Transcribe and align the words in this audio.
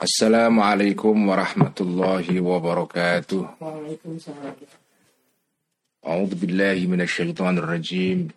Assalamualaikum 0.00 1.12
warahmatullahi 1.28 2.40
wabarakatuh. 2.40 3.60
Waalaikumsalam. 3.60 4.56
أعوذ 6.00 6.32
بالله 6.40 6.88
من 6.88 7.04
الشيطان 7.04 7.60
الرجيم 7.60 8.32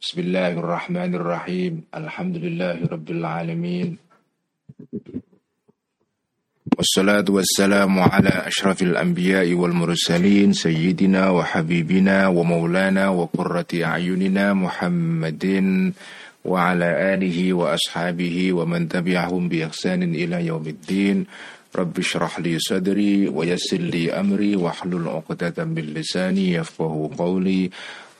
بسم 0.00 0.16
الله 0.24 0.52
الرحمن 0.56 1.12
الرحيم 1.20 1.72
الحمد 1.92 2.36
لله 2.40 2.78
رب 2.88 3.08
العالمين 3.10 3.88
والصلاة 6.72 7.28
والسلام 7.28 7.92
على 8.00 8.32
أشرف 8.48 8.82
الأنبياء 8.82 9.52
والمرسلين 9.52 10.52
سيدنا 10.56 11.30
وحبيبنا 11.30 12.26
ومولانا 12.32 13.04
وقرة 13.08 13.70
أعيننا 13.84 14.46
محمد 14.56 15.44
وعلى 16.44 16.88
آله 17.14 17.38
وأصحابه 17.52 18.52
ومن 18.52 18.88
تبعهم 18.88 19.48
بإحسان 19.48 20.02
إلى 20.02 20.46
يوم 20.46 20.66
الدين. 20.66 21.26
رب 21.74 21.98
اشرح 21.98 22.38
لي 22.38 22.60
صدري 22.60 23.28
ويسر 23.28 23.82
لي 23.82 24.12
أمري 24.12 24.56
واحلل 24.56 25.08
عقدة 25.08 25.64
من 25.64 25.96
لساني 25.96 26.52
يفقه 26.52 27.10
قولي. 27.18 27.70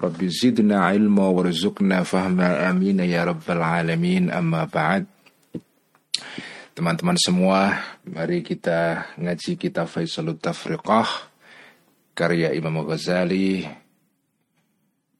رب 0.02 0.20
زدنا 0.24 0.80
علما 0.90 1.26
وارزقنا 1.28 2.02
فهما. 2.02 2.70
آمين 2.70 3.00
يا 3.00 3.24
رب 3.24 3.46
العالمين. 3.46 4.32
أما 4.32 4.66
بعد 4.72 5.06
Teman-teman 6.74 7.14
semua, 7.14 7.78
mari 8.02 8.42
kita 8.42 9.06
ngaji 9.14 9.54
kitab 9.54 9.86
Faisalut 9.86 10.42
Tafriqah 10.42 11.06
karya 12.18 12.50
Imam 12.50 12.82
Ghazali 12.82 13.62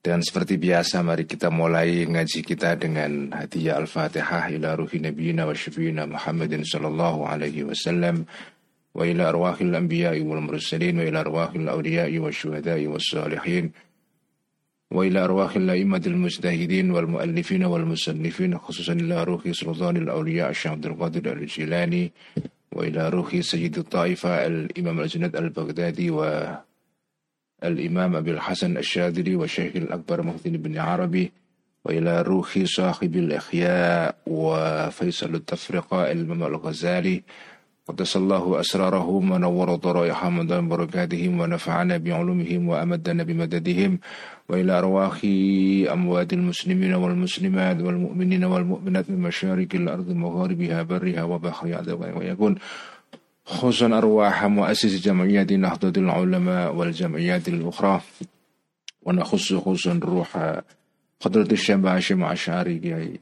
dan 0.05 0.21
seperti 0.21 0.61
biasa 0.61 1.01
mari 1.01 1.25
kita 1.25 1.49
mulai 1.49 2.05
ngaji 2.05 2.45
kita 2.45 2.77
dengan 2.77 3.33
hadiah 3.33 3.81
Al-Fatihah 3.81 4.53
ila 4.53 4.77
ruhi 4.77 5.01
nabiyina 5.01 5.49
wa 5.49 5.57
syafiina 5.57 6.05
Muhammadin 6.05 6.61
sallallahu 6.61 7.25
alaihi 7.25 7.65
wasallam 7.65 8.29
wa 8.93 9.01
ila 9.01 9.33
arwahil 9.33 9.73
anbiya'i 9.73 10.21
wal 10.21 10.45
mursalin 10.45 11.01
wa 11.01 11.09
ila 11.09 11.25
arwahil 11.25 11.65
awliya'i 11.65 12.21
wa 12.21 12.29
syuhada'i 12.29 12.85
wa 12.85 13.01
salihin 13.01 13.73
wa 14.93 15.01
ila 15.01 15.25
arwahil 15.25 15.65
la'immatil 15.73 16.21
mujtahidin 16.21 16.93
wal 16.93 17.09
muallifin 17.09 17.65
wal 17.65 17.89
musannifin 17.89 18.53
khususan 18.61 19.01
ila 19.09 19.25
ruhi 19.25 19.57
sultanil 19.57 20.13
awliya' 20.13 20.53
Syekh 20.53 20.85
Abdul 20.85 21.01
Qadir 21.01 21.33
Al-Jilani 21.33 22.13
wa 22.77 22.85
ila 22.85 23.09
ruhi 23.09 23.41
sayyidut 23.41 23.89
ta'ifa 23.89 24.45
al-imam 24.45 25.01
al-junad 25.01 25.33
al-Baghdadi 25.33 26.13
wa 26.13 26.61
الإمام 27.67 28.15
أبي 28.15 28.31
الحسن 28.31 28.77
الشاذلي 28.77 29.35
والشيخ 29.35 29.75
الأكبر 29.75 30.21
محسن 30.21 30.51
بن 30.51 30.77
عربي 30.77 31.31
وإلى 31.85 32.21
روح 32.21 32.59
صاحب 32.63 33.15
الإخياء 33.15 34.15
وفيصل 34.27 35.35
التفرقة 35.35 36.11
الإمام 36.11 36.43
الغزالي. 36.43 37.23
قدس 37.87 38.17
الله 38.17 38.59
أسرارهم 38.59 39.31
ونور 39.31 39.75
ضرائحهم 39.75 40.39
ودام 40.39 40.69
بركاتهم 40.69 41.39
ونفعنا 41.39 41.97
بعلومهم 41.97 42.69
وأمدنا 42.69 43.23
بمددهم. 43.23 43.99
وإلى 44.49 44.71
أرواح 44.77 45.21
أموات 45.93 46.33
المسلمين 46.33 46.93
والمسلمات 46.93 47.77
والمؤمنين 47.81 48.43
والمؤمنات 48.43 49.09
من 49.09 49.19
مشارق 49.21 49.67
الأرض 49.73 50.09
مغاربها 50.09 50.83
برها 50.83 51.23
وبحرها 51.23 51.93
ويكون. 51.93 52.55
خصوصا 53.45 53.97
أرواح 53.97 54.45
مؤسس 54.45 55.01
جمعية 55.01 55.43
نهضة 55.43 56.01
العلماء 56.01 56.75
والجمعيات 56.75 57.47
الأخرى. 57.47 58.01
ونخص 59.05 59.53
خصوصا 59.53 59.99
روح 60.03 60.61
حضرة 61.23 61.51
الشيخ 61.51 61.85
هاشم 61.85 62.23
عشاري 62.23 62.79
كي 62.79 63.19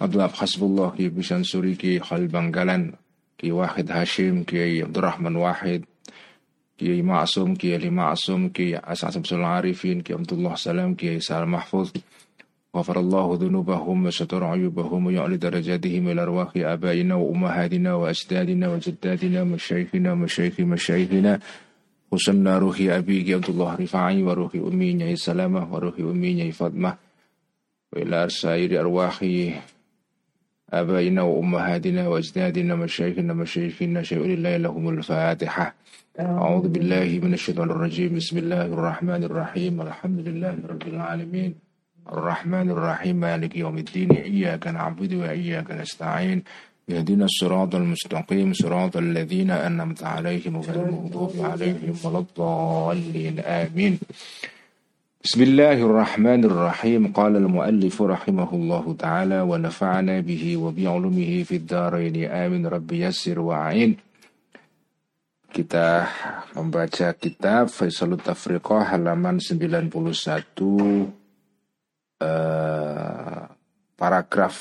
عبد 0.00 0.12
الله 0.12 0.28
حسب 0.28 0.62
الله 0.62 0.90
كي 0.90 1.08
بشأن 1.08 1.42
سوري 1.42 1.74
كي 1.74 2.00
خال 2.00 2.26
بنغالان 2.26 2.92
كي 3.38 3.52
واحد 3.52 3.90
هاشم 3.90 4.42
كي 4.42 4.82
عبد 4.82 4.98
الرحمن 4.98 5.36
واحد 5.36 5.84
كي 6.78 7.02
معصوم 7.02 7.54
كي 7.54 7.74
علي 7.74 7.90
معصوم 7.90 8.48
كي 8.48 8.78
أسعد 8.78 9.26
العارفين 9.32 10.00
كي 10.00 10.12
عبد 10.12 10.32
الله 10.32 10.54
سلام 10.54 10.94
كي 10.94 11.20
سال 11.20 11.48
محفوظ. 11.48 11.90
غفر 12.74 13.00
الله 13.00 13.38
ذنوبهم 13.40 14.06
وستر 14.06 14.44
عيوبهم 14.44 15.06
ويعلي 15.06 15.36
درجاتهم 15.36 16.08
إلى 16.08 16.22
أرواح 16.22 16.50
آبائنا 16.56 17.14
وأمهاتنا 17.14 17.94
وأجدادنا 17.94 18.68
وجداتنا 18.68 19.42
ومشايخنا 19.42 20.12
ومشايخ 20.12 20.60
مشايخنا. 20.60 21.40
وسنى 22.10 22.58
روح 22.58 22.76
أبيك 22.80 23.30
عبد 23.30 23.50
الله 23.50 23.74
رفاعي 23.74 24.22
وروح 24.22 24.54
أمي 24.54 24.92
نعي 24.94 25.16
سلامة 25.16 25.74
وروح 25.74 25.94
أمي 25.98 26.34
نعي 26.34 26.52
فاطمة. 26.52 26.94
وإلى 27.92 28.28
سائر 28.28 28.80
أرواح 28.80 29.22
آبائنا 30.70 31.22
وأمهاتنا 31.22 32.08
وأجدادنا 32.08 32.74
ومشايخنا 32.74 33.32
ومشايخنا. 33.32 34.02
شيء 34.02 34.18
لله 34.18 34.56
لهم 34.56 34.88
الفاتحة. 34.88 35.74
أعوذ 36.20 36.68
بالله 36.68 37.20
من 37.22 37.34
الشيطان 37.34 37.70
الرجيم. 37.70 38.14
بسم 38.18 38.38
الله 38.38 38.66
الرحمن 38.66 39.22
الرحيم. 39.24 39.74
الحمد 39.80 40.18
لله 40.28 40.54
رب 40.70 40.86
العالمين. 40.86 41.63
الرحمن 42.11 42.69
الرحيم 42.69 43.15
مالك 43.15 43.55
يوم 43.55 43.77
الدين 43.77 44.11
إياك 44.11 44.67
نعبد 44.67 45.13
وإياك 45.13 45.71
نستعين 45.71 46.43
اهدنا 46.89 47.25
الصراط 47.25 47.75
المستقيم 47.75 48.53
صراط 48.53 48.97
الذين 48.97 49.51
أنعمت 49.51 50.03
عليهم 50.03 50.57
غير 50.57 50.85
المغضوب 50.85 51.33
عليهم 51.39 51.93
ولا 52.03 52.19
الضالين 52.19 53.39
آمين 53.39 53.99
بسم 55.23 55.41
الله 55.41 55.73
الرحمن 55.73 56.45
الرحيم 56.45 57.13
قال 57.13 57.35
المؤلف 57.35 58.01
رحمه 58.01 58.49
الله 58.53 58.95
تعالى 58.99 59.41
ونفعنا 59.41 60.19
به 60.19 60.57
وبعلمه 60.57 61.43
في 61.43 61.55
الدارين 61.55 62.25
آمين 62.31 62.65
رب 62.65 62.91
يسر 62.91 63.39
وعين 63.39 63.97
kita 65.49 66.05
membaca 66.53 67.09
kitab 67.17 67.73
Faisalut 67.73 68.21
Tafriqah 68.21 68.93
halaman 68.93 69.41
91 69.41 69.89
uh, 72.20 73.48
paragraf 73.94 74.56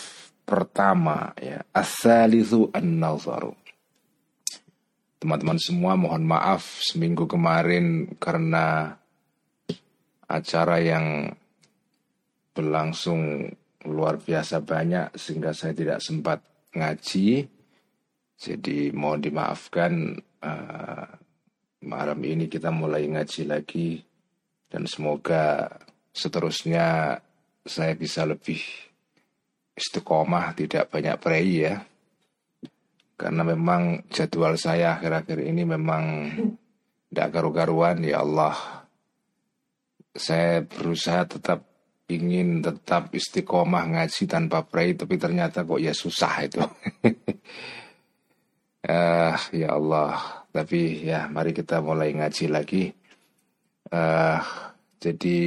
pertama 0.47 1.33
ya. 1.39 1.61
Asalisu 1.73 2.69
an-nazaru. 2.73 3.53
Teman-teman 5.19 5.59
semua 5.59 5.95
mohon 5.95 6.27
maaf 6.27 6.83
seminggu 6.83 7.23
kemarin 7.25 8.11
karena 8.19 8.99
acara 10.27 10.83
yang 10.83 11.31
berlangsung 12.53 13.47
luar 13.87 14.19
biasa 14.19 14.59
banyak 14.63 15.15
sehingga 15.15 15.55
saya 15.55 15.71
tidak 15.71 15.99
sempat 16.03 16.43
ngaji. 16.75 17.47
Jadi 18.35 18.91
mohon 18.91 19.23
dimaafkan 19.23 20.19
uh, 20.43 21.07
malam 21.87 22.19
ini 22.23 22.51
kita 22.51 22.71
mulai 22.71 23.07
ngaji 23.07 23.41
lagi 23.47 24.03
dan 24.67 24.83
semoga 24.87 25.71
seterusnya 26.11 27.19
saya 27.63 27.95
bisa 27.95 28.27
lebih 28.27 28.59
istiqomah 29.73 30.53
tidak 30.53 30.91
banyak 30.91 31.15
prei 31.17 31.65
ya. 31.65 31.75
Karena 33.13 33.45
memang 33.45 34.09
jadwal 34.11 34.59
saya 34.59 34.99
akhir-akhir 34.99 35.39
ini 35.47 35.63
memang 35.63 36.03
tidak 37.07 37.29
garu-garuan 37.29 38.03
ya 38.03 38.21
Allah. 38.21 38.83
Saya 40.13 40.61
berusaha 40.65 41.25
tetap 41.25 41.65
ingin 42.11 42.59
tetap 42.61 43.15
istiqomah 43.15 43.95
ngaji 43.95 44.23
tanpa 44.27 44.61
prei 44.67 44.93
tapi 44.93 45.15
ternyata 45.17 45.63
kok 45.63 45.81
ya 45.81 45.95
susah 45.95 46.33
itu. 46.43 46.61
Uh, 48.83 49.37
ya 49.61 49.73
Allah. 49.73 50.43
Tapi 50.53 51.07
ya 51.07 51.25
mari 51.31 51.55
kita 51.55 51.81
mulai 51.81 52.13
ngaji 52.13 52.45
lagi. 52.51 52.91
Uh, 53.93 54.41
jadi 55.01 55.41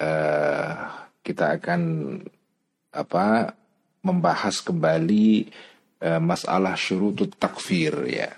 uh, 0.00 0.97
kita 1.28 1.60
akan 1.60 1.80
apa 2.96 3.52
membahas 4.00 4.64
kembali 4.64 5.44
uh, 6.00 6.20
masalah 6.24 6.72
syurutut 6.72 7.36
takfir 7.36 7.92
ya. 8.08 8.32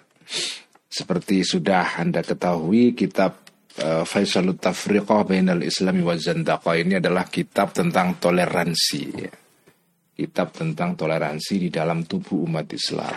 Seperti 0.91 1.47
sudah 1.47 2.03
Anda 2.03 2.27
ketahui 2.27 2.99
kitab 2.99 3.39
uh, 3.79 4.03
Faisalut 4.03 4.59
Tafriqah 4.59 5.23
Bainal 5.23 5.63
Islami 5.63 6.03
wa 6.03 6.19
Zandaqah 6.19 6.75
ini 6.83 6.99
adalah 6.99 7.31
kitab 7.31 7.71
tentang 7.71 8.19
toleransi 8.19 9.03
ya. 9.15 9.35
Kitab 10.19 10.51
tentang 10.53 10.99
toleransi 10.99 11.55
di 11.63 11.69
dalam 11.71 12.03
tubuh 12.05 12.45
umat 12.51 12.67
Islam. 12.75 13.15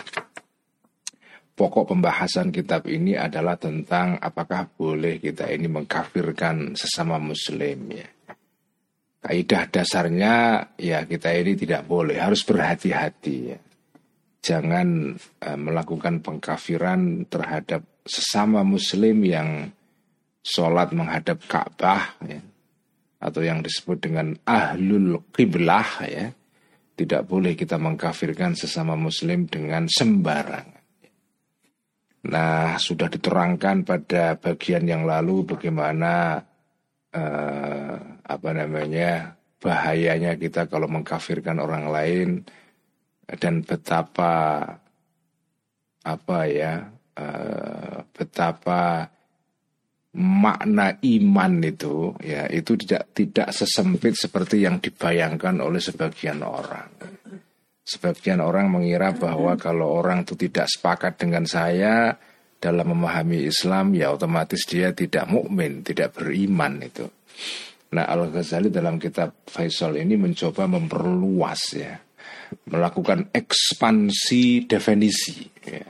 Pokok 1.54 1.94
pembahasan 1.94 2.50
kitab 2.54 2.86
ini 2.86 3.14
adalah 3.14 3.58
tentang 3.58 4.18
apakah 4.18 4.70
boleh 4.74 5.18
kita 5.18 5.50
ini 5.50 5.70
mengkafirkan 5.70 6.74
sesama 6.74 7.18
muslim 7.18 7.78
ya 7.94 8.13
kaidah 9.24 9.72
dasarnya 9.72 10.34
ya 10.76 11.08
kita 11.08 11.32
ini 11.32 11.56
tidak 11.56 11.88
boleh 11.88 12.20
harus 12.20 12.44
berhati-hati 12.44 13.36
ya. 13.48 13.58
Jangan 14.44 15.16
uh, 15.40 15.56
melakukan 15.56 16.20
pengkafiran 16.20 17.24
terhadap 17.32 17.80
sesama 18.04 18.60
muslim 18.60 19.24
yang 19.24 19.72
sholat 20.44 20.92
menghadap 20.92 21.40
Ka'bah 21.48 22.20
ya. 22.28 22.44
atau 23.24 23.40
yang 23.40 23.64
disebut 23.64 24.04
dengan 24.04 24.36
ahlul 24.44 25.24
qiblah 25.32 26.04
ya. 26.04 26.28
Tidak 26.94 27.24
boleh 27.24 27.56
kita 27.56 27.80
mengkafirkan 27.80 28.52
sesama 28.54 28.94
muslim 28.94 29.48
dengan 29.48 29.88
sembarangan. 29.88 30.84
Nah, 32.24 32.78
sudah 32.78 33.10
diterangkan 33.10 33.82
pada 33.82 34.38
bagian 34.38 34.86
yang 34.86 35.02
lalu 35.02 35.42
bagaimana 35.42 36.38
eh, 37.10 38.13
apa 38.24 38.50
namanya 38.56 39.36
bahayanya 39.60 40.36
kita 40.36 40.68
kalau 40.68 40.88
mengkafirkan 40.88 41.60
orang 41.60 41.88
lain 41.88 42.28
dan 43.24 43.64
betapa 43.64 44.64
apa 46.04 46.38
ya 46.48 46.84
eh, 47.16 48.04
betapa 48.12 49.08
makna 50.14 50.94
iman 51.02 51.52
itu 51.64 52.14
ya 52.22 52.46
itu 52.46 52.78
tidak 52.78 53.10
tidak 53.16 53.48
sesempit 53.50 54.14
seperti 54.14 54.62
yang 54.62 54.78
dibayangkan 54.78 55.58
oleh 55.58 55.82
sebagian 55.82 56.44
orang. 56.44 56.92
Sebagian 57.84 58.40
orang 58.40 58.72
mengira 58.72 59.12
bahwa 59.12 59.60
kalau 59.60 60.00
orang 60.00 60.24
itu 60.24 60.38
tidak 60.40 60.72
sepakat 60.72 61.20
dengan 61.20 61.44
saya 61.44 62.16
dalam 62.56 62.96
memahami 62.96 63.44
Islam 63.44 63.92
ya 63.92 64.08
otomatis 64.08 64.64
dia 64.64 64.96
tidak 64.96 65.28
mukmin, 65.28 65.84
tidak 65.84 66.16
beriman 66.16 66.80
itu. 66.80 67.04
Nah 67.94 68.10
Al-Ghazali 68.10 68.74
dalam 68.74 68.98
kitab 68.98 69.46
Faisal 69.46 69.94
ini 70.02 70.18
mencoba 70.18 70.66
memperluas 70.66 71.62
ya, 71.78 71.94
melakukan 72.74 73.30
ekspansi 73.30 74.66
definisi. 74.66 75.46
Ya. 75.62 75.86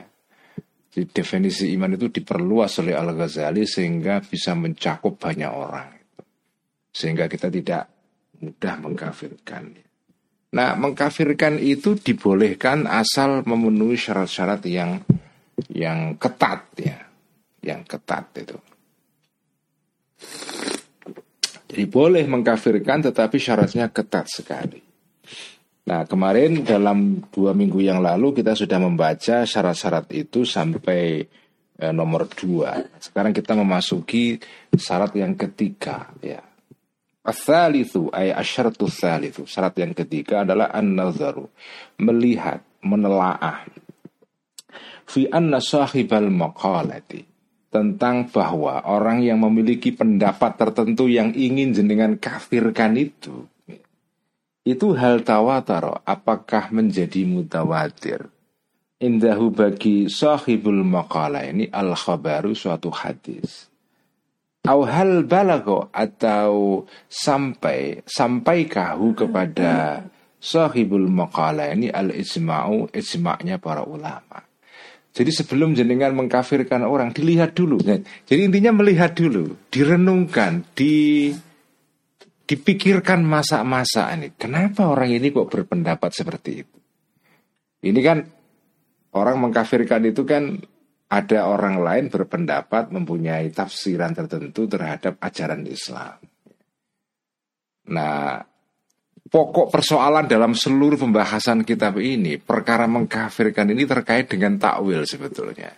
Jadi 0.95 1.11
definisi 1.11 1.73
iman 1.75 1.97
itu 1.97 2.07
diperluas 2.07 2.79
oleh 2.79 2.95
Al-Ghazali 2.95 3.65
sehingga 3.65 4.21
bisa 4.21 4.53
mencakup 4.53 5.17
banyak 5.17 5.51
orang. 5.51 5.89
Sehingga 6.93 7.27
kita 7.27 7.51
tidak 7.51 7.83
mudah 8.39 8.75
mengkafirkan. 8.79 9.63
Nah, 10.55 10.71
mengkafirkan 10.79 11.59
itu 11.59 11.99
dibolehkan 11.99 12.87
asal 12.87 13.43
memenuhi 13.43 13.99
syarat-syarat 13.99 14.63
yang 14.71 15.03
yang 15.67 16.15
ketat 16.15 16.63
ya, 16.79 16.95
yang 17.59 17.83
ketat 17.83 18.31
itu. 18.39 18.55
Jadi 21.75 21.91
boleh 21.91 22.23
mengkafirkan 22.23 23.11
tetapi 23.11 23.35
syaratnya 23.35 23.91
ketat 23.91 24.31
sekali. 24.31 24.79
Nah 25.91 26.07
kemarin 26.07 26.63
dalam 26.63 27.19
dua 27.27 27.51
minggu 27.51 27.83
yang 27.83 27.99
lalu 27.99 28.31
kita 28.31 28.55
sudah 28.55 28.79
membaca 28.79 29.43
syarat-syarat 29.43 30.07
itu 30.15 30.47
sampai 30.47 31.19
eh, 31.75 31.91
nomor 31.91 32.31
dua. 32.31 32.79
Sekarang 32.95 33.35
kita 33.35 33.59
memasuki 33.59 34.39
syarat 34.71 35.19
yang 35.19 35.35
ketiga 35.35 36.15
ya. 36.23 36.39
Asalithu 37.27 38.07
ay 38.07 38.31
asyaratu 38.31 38.87
salithu. 38.87 39.43
Syarat 39.43 39.75
yang 39.75 39.91
ketiga 39.91 40.47
adalah 40.47 40.71
an-nazaru. 40.71 41.43
Melihat, 41.99 42.63
menelaah. 42.87 43.67
Fi 45.03 45.27
anna 45.27 45.59
sahibal 45.59 46.31
maqalati. 46.31 47.34
Tentang 47.75 48.31
bahwa 48.31 48.87
orang 48.87 49.19
yang 49.19 49.43
memiliki 49.43 49.91
pendapat 49.91 50.55
tertentu 50.55 51.11
yang 51.11 51.35
ingin 51.35 51.75
jenengan 51.75 52.15
kafirkan 52.15 52.95
itu. 52.95 53.51
Itu 54.63 54.95
hal 54.95 55.27
tawataro. 55.27 55.99
Apakah 56.07 56.71
menjadi 56.71 57.27
mutawatir? 57.27 58.31
Indahu 59.03 59.51
bagi 59.51 60.07
sahibul 60.07 60.87
maqala 60.87 61.43
ini 61.43 61.67
al-khabaru 61.67 62.55
suatu 62.55 62.87
hadis 62.95 63.67
Au 64.65 64.81
hal 64.81 65.27
balago 65.29 65.93
atau 65.93 66.87
sampai 67.05 68.01
sampai 68.07 68.65
kahu 68.65 69.13
kepada 69.13 70.01
sahibul 70.41 71.05
maqala 71.05 71.69
ini 71.69 71.93
al 71.93 72.09
ijma'u 72.09 72.89
ijma'nya 72.89 73.61
para 73.61 73.85
ulama. 73.85 74.41
Jadi 75.15 75.31
sebelum 75.31 75.71
jenengan 75.71 76.11
mengkafirkan 76.11 76.83
orang 76.83 77.15
dilihat 77.15 77.55
dulu. 77.55 77.79
Jadi 77.79 78.41
intinya 78.43 78.75
melihat 78.75 79.15
dulu, 79.15 79.55
direnungkan, 79.71 80.67
di 80.75 81.31
dipikirkan 82.45 83.23
masa-masa 83.25 84.11
ini. 84.13 84.35
Kenapa 84.35 84.91
orang 84.91 85.09
ini 85.15 85.31
kok 85.31 85.47
berpendapat 85.49 86.11
seperti 86.11 86.51
itu? 86.61 86.77
Ini 87.85 87.99
kan 88.03 88.17
orang 89.15 89.39
mengkafirkan 89.39 90.03
itu 90.03 90.27
kan 90.27 90.59
ada 91.09 91.47
orang 91.47 91.81
lain 91.81 92.05
berpendapat 92.11 92.91
mempunyai 92.91 93.49
tafsiran 93.55 94.11
tertentu 94.11 94.67
terhadap 94.67 95.15
ajaran 95.21 95.63
Islam. 95.63 96.17
Nah, 97.93 98.41
pokok 99.25 99.73
persoalan 99.73 100.29
dalam 100.29 100.53
seluruh 100.53 101.01
pembahasan 101.01 101.65
kitab 101.65 101.97
ini, 101.97 102.37
perkara 102.37 102.85
mengkafirkan 102.85 103.73
ini 103.73 103.83
terkait 103.89 104.29
dengan 104.29 104.61
takwil 104.61 105.03
sebetulnya. 105.03 105.73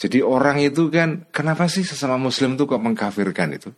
Jadi 0.00 0.18
orang 0.18 0.58
itu 0.58 0.90
kan, 0.90 1.28
kenapa 1.30 1.70
sih 1.70 1.86
sesama 1.86 2.18
muslim 2.18 2.58
itu 2.58 2.66
kok 2.66 2.82
mengkafirkan 2.82 3.48
itu? 3.54 3.70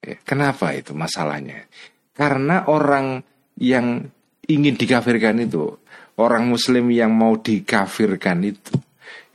Ya, 0.00 0.16
kenapa 0.24 0.72
itu 0.72 0.94
masalahnya? 0.96 1.68
Karena 2.16 2.64
orang 2.70 3.20
yang 3.60 4.08
ingin 4.48 4.74
dikafirkan 4.78 5.36
itu, 5.42 5.68
orang 6.16 6.48
muslim 6.48 6.88
yang 6.88 7.12
mau 7.12 7.36
dikafirkan 7.36 8.38
itu, 8.46 8.72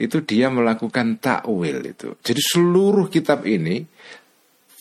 itu 0.02 0.18
dia 0.26 0.50
melakukan 0.50 1.22
takwil 1.22 1.84
itu. 1.86 2.18
Jadi 2.24 2.42
seluruh 2.42 3.12
kitab 3.12 3.46
ini 3.46 3.86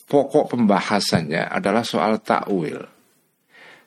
pokok 0.09 0.56
pembahasannya 0.56 1.50
adalah 1.53 1.85
soal 1.85 2.25
takwil. 2.25 3.01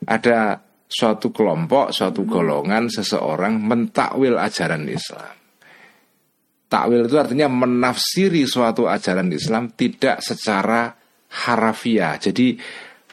Ada 0.05 0.61
suatu 0.85 1.33
kelompok, 1.33 1.91
suatu 1.91 2.23
golongan 2.23 2.87
seseorang 2.87 3.57
mentakwil 3.57 4.37
ajaran 4.37 4.85
Islam. 4.85 5.35
Takwil 6.65 7.05
itu 7.05 7.17
artinya 7.17 7.49
menafsiri 7.49 8.45
suatu 8.49 8.89
ajaran 8.89 9.29
Islam 9.29 9.73
tidak 9.73 10.21
secara 10.21 10.93
harafiah. 11.45 12.17
Jadi 12.17 12.57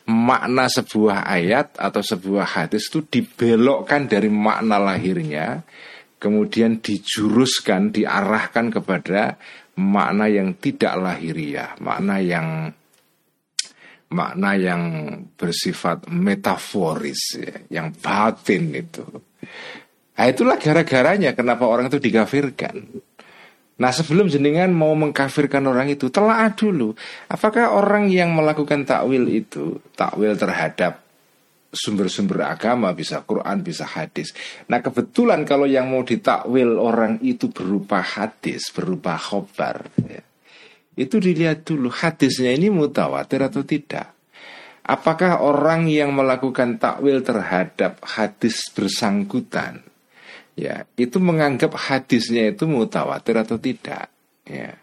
makna 0.09 0.67
sebuah 0.67 1.29
ayat 1.29 1.79
atau 1.79 2.03
sebuah 2.03 2.59
hadis 2.59 2.91
itu 2.91 3.06
dibelokkan 3.06 4.11
dari 4.11 4.29
makna 4.33 4.81
lahirnya 4.83 5.62
kemudian 6.23 6.79
dijuruskan, 6.79 7.91
diarahkan 7.91 8.71
kepada 8.71 9.43
makna 9.75 10.31
yang 10.31 10.55
tidak 10.55 10.94
lahiriah, 10.94 11.75
makna 11.83 12.23
yang 12.23 12.71
makna 14.12 14.55
yang 14.55 14.82
bersifat 15.35 16.06
metaforis, 16.12 17.41
ya, 17.41 17.82
yang 17.82 17.91
batin 17.97 18.70
itu. 18.76 19.05
Nah, 20.12 20.26
itulah 20.29 20.61
gara-garanya 20.61 21.32
kenapa 21.32 21.64
orang 21.67 21.88
itu 21.88 21.99
dikafirkan. 21.99 22.76
Nah 23.72 23.91
sebelum 23.91 24.31
jenengan 24.31 24.70
mau 24.70 24.94
mengkafirkan 24.94 25.65
orang 25.65 25.91
itu 25.91 26.06
telah 26.13 26.53
dulu 26.55 26.94
Apakah 27.27 27.75
orang 27.75 28.13
yang 28.13 28.31
melakukan 28.31 28.86
takwil 28.86 29.27
itu 29.27 29.81
Takwil 29.96 30.39
terhadap 30.39 31.03
sumber-sumber 31.72 32.44
agama, 32.44 32.93
bisa 32.93 33.25
Quran, 33.25 33.65
bisa 33.65 33.89
hadis. 33.89 34.36
Nah 34.69 34.84
kebetulan 34.84 35.48
kalau 35.48 35.65
yang 35.65 35.89
mau 35.89 36.05
ditakwil 36.05 36.77
orang 36.77 37.19
itu 37.25 37.48
berupa 37.48 38.05
hadis, 38.05 38.69
berupa 38.77 39.17
khobar, 39.17 39.89
ya, 40.05 40.20
itu 40.93 41.17
dilihat 41.17 41.65
dulu 41.65 41.89
hadisnya 41.89 42.53
ini 42.53 42.69
mutawatir 42.69 43.41
atau 43.41 43.65
tidak. 43.65 44.13
Apakah 44.82 45.41
orang 45.41 45.87
yang 45.87 46.11
melakukan 46.11 46.77
takwil 46.77 47.22
terhadap 47.22 48.03
hadis 48.03 48.67
bersangkutan, 48.75 49.79
ya 50.58 50.84
itu 50.99 51.22
menganggap 51.22 51.79
hadisnya 51.79 52.51
itu 52.51 52.67
mutawatir 52.67 53.39
atau 53.39 53.63
tidak, 53.63 54.11
ya. 54.43 54.75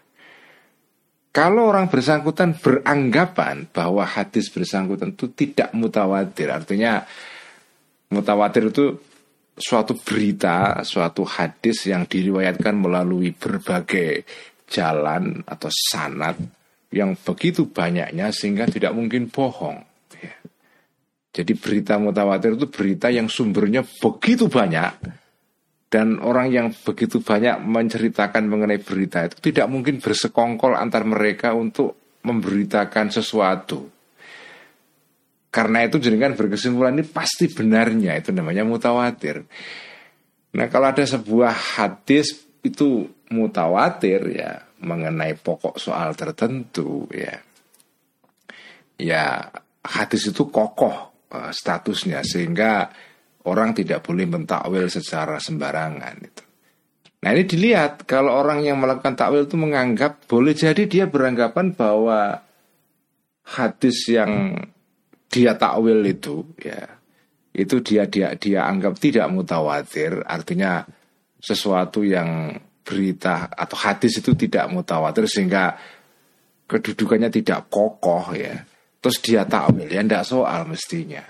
Kalau 1.30 1.70
orang 1.70 1.86
bersangkutan 1.86 2.58
beranggapan 2.58 3.70
bahwa 3.70 4.02
hadis 4.02 4.50
bersangkutan 4.50 5.14
itu 5.14 5.30
tidak 5.30 5.70
mutawatir, 5.76 6.50
artinya 6.50 7.06
mutawatir 8.10 8.74
itu 8.74 8.98
suatu 9.60 9.94
berita, 9.94 10.80
suatu 10.82 11.22
hadis 11.22 11.86
yang 11.86 12.08
diriwayatkan 12.08 12.74
melalui 12.74 13.36
berbagai 13.36 14.24
jalan 14.70 15.42
atau 15.44 15.68
sanat 15.68 16.38
yang 16.94 17.18
begitu 17.18 17.70
banyaknya 17.70 18.30
sehingga 18.30 18.70
tidak 18.70 18.94
mungkin 18.94 19.26
bohong. 19.26 19.82
Ya. 20.18 20.34
Jadi 21.30 21.52
berita 21.58 21.98
mutawatir 21.98 22.54
itu 22.54 22.66
berita 22.70 23.10
yang 23.10 23.26
sumbernya 23.26 23.82
begitu 23.82 24.46
banyak 24.46 24.94
dan 25.90 26.22
orang 26.22 26.54
yang 26.54 26.66
begitu 26.70 27.18
banyak 27.18 27.58
menceritakan 27.66 28.46
mengenai 28.46 28.78
berita 28.78 29.26
itu 29.26 29.50
tidak 29.50 29.66
mungkin 29.66 29.98
bersekongkol 29.98 30.78
antar 30.78 31.02
mereka 31.02 31.50
untuk 31.54 32.18
memberitakan 32.22 33.10
sesuatu. 33.10 33.90
Karena 35.50 35.82
itu 35.82 35.98
jenengan 35.98 36.38
berkesimpulan 36.38 36.94
ini 36.94 37.02
pasti 37.10 37.50
benarnya 37.50 38.22
itu 38.22 38.30
namanya 38.30 38.62
mutawatir. 38.62 39.42
Nah 40.54 40.66
kalau 40.70 40.94
ada 40.94 41.02
sebuah 41.02 41.50
hadis 41.78 42.38
itu 42.62 43.10
mutawatir 43.30 44.20
ya 44.34 44.66
mengenai 44.82 45.38
pokok 45.38 45.78
soal 45.78 46.14
tertentu 46.18 47.06
ya 47.14 47.38
ya 49.00 49.48
hadis 49.80 50.28
itu 50.28 50.50
kokoh 50.52 51.28
uh, 51.32 51.50
statusnya 51.54 52.20
sehingga 52.26 52.90
orang 53.48 53.72
tidak 53.72 54.04
boleh 54.04 54.28
mentakwil 54.28 54.84
secara 54.92 55.40
sembarangan 55.40 56.16
itu. 56.20 56.44
Nah 57.20 57.36
ini 57.36 57.44
dilihat 57.44 58.08
kalau 58.08 58.32
orang 58.36 58.64
yang 58.64 58.80
melakukan 58.80 59.16
takwil 59.16 59.44
itu 59.44 59.56
menganggap 59.56 60.24
boleh 60.24 60.56
jadi 60.56 60.88
dia 60.88 61.04
beranggapan 61.08 61.76
bahwa 61.76 62.40
hadis 63.44 64.08
yang 64.08 64.56
dia 65.28 65.56
takwil 65.56 66.00
itu 66.04 66.44
ya 66.60 67.00
itu 67.52 67.76
dia 67.84 68.08
dia 68.08 68.32
dia 68.40 68.64
anggap 68.64 68.96
tidak 68.96 69.28
mutawatir 69.28 70.24
artinya 70.24 70.86
sesuatu 71.40 72.06
yang 72.06 72.56
berita 72.90 73.46
atau 73.46 73.78
hadis 73.78 74.18
itu 74.18 74.34
tidak 74.34 74.66
mutawatir 74.66 75.30
sehingga 75.30 75.78
kedudukannya 76.66 77.30
tidak 77.30 77.70
kokoh 77.70 78.34
ya 78.34 78.66
terus 78.98 79.22
dia 79.22 79.46
takwil 79.46 79.86
ya 79.86 80.02
tidak 80.02 80.26
soal 80.26 80.66
mestinya 80.66 81.22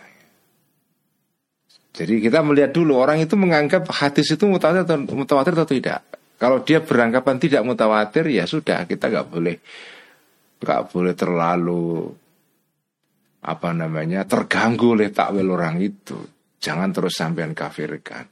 jadi 1.91 2.23
kita 2.23 2.41
melihat 2.47 2.71
dulu 2.71 3.03
orang 3.03 3.19
itu 3.19 3.35
menganggap 3.35 3.91
hadis 3.91 4.31
itu 4.31 4.47
mutawatir 4.47 4.87
atau, 4.87 4.99
mutawatir 5.11 5.53
atau 5.59 5.69
tidak. 5.69 6.01
Kalau 6.41 6.63
dia 6.63 6.81
beranggapan 6.81 7.37
tidak 7.37 7.63
mutawatir 7.67 8.31
ya 8.31 8.49
sudah 8.49 8.87
kita 8.89 9.11
nggak 9.13 9.29
boleh 9.29 9.57
nggak 10.61 10.83
boleh 10.93 11.15
terlalu 11.17 12.09
apa 13.41 13.71
namanya 13.73 14.25
terganggu 14.25 14.97
oleh 14.97 15.11
takwil 15.11 15.51
orang 15.51 15.83
itu. 15.83 16.17
Jangan 16.61 16.89
terus 16.95 17.17
sampean 17.19 17.53
kafirkan. 17.53 18.25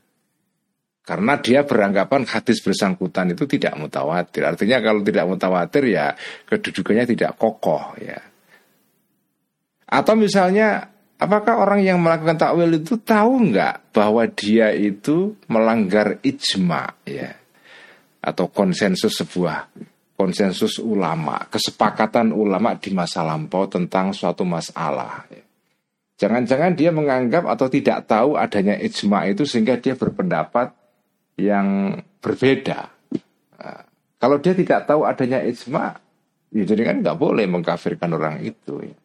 Karena 1.09 1.41
dia 1.41 1.65
beranggapan 1.65 2.29
hadis 2.29 2.61
bersangkutan 2.61 3.33
itu 3.33 3.49
tidak 3.49 3.81
mutawatir. 3.81 4.45
Artinya 4.45 4.85
kalau 4.85 5.01
tidak 5.01 5.25
mutawatir 5.25 5.89
ya 5.89 6.13
kedudukannya 6.45 7.09
tidak 7.09 7.33
kokoh 7.41 7.97
ya. 7.97 8.21
Atau 9.89 10.21
misalnya 10.21 10.99
Apakah 11.19 11.67
orang 11.67 11.83
yang 11.83 11.99
melakukan 11.99 12.39
takwil 12.39 12.79
itu 12.79 12.95
tahu 13.03 13.51
nggak 13.51 13.91
bahwa 13.91 14.23
dia 14.31 14.71
itu 14.71 15.35
melanggar 15.51 16.23
ijma 16.23 16.95
ya 17.03 17.35
atau 18.23 18.47
konsensus 18.55 19.19
sebuah 19.19 19.67
konsensus 20.15 20.79
ulama, 20.79 21.43
kesepakatan 21.51 22.31
ulama 22.31 22.79
di 22.79 22.95
masa 22.95 23.27
lampau 23.27 23.67
tentang 23.67 24.15
suatu 24.15 24.47
masalah. 24.47 25.27
Ya. 25.27 25.43
Jangan-jangan 26.23 26.79
dia 26.79 26.95
menganggap 26.95 27.51
atau 27.51 27.67
tidak 27.67 28.07
tahu 28.07 28.39
adanya 28.39 28.79
ijma 28.79 29.27
itu 29.27 29.43
sehingga 29.43 29.75
dia 29.83 29.99
berpendapat 29.99 30.71
yang 31.39 31.95
berbeda. 32.19 32.91
Nah, 33.63 33.83
kalau 34.19 34.43
dia 34.43 34.53
tidak 34.53 34.91
tahu 34.91 35.07
adanya 35.07 35.39
ijma, 35.47 35.95
ya 36.51 36.65
jadi 36.67 36.83
kan 36.83 36.97
nggak 37.01 37.19
boleh 37.19 37.47
mengkafirkan 37.47 38.11
orang 38.11 38.43
itu. 38.43 38.83
Ya. 38.83 38.97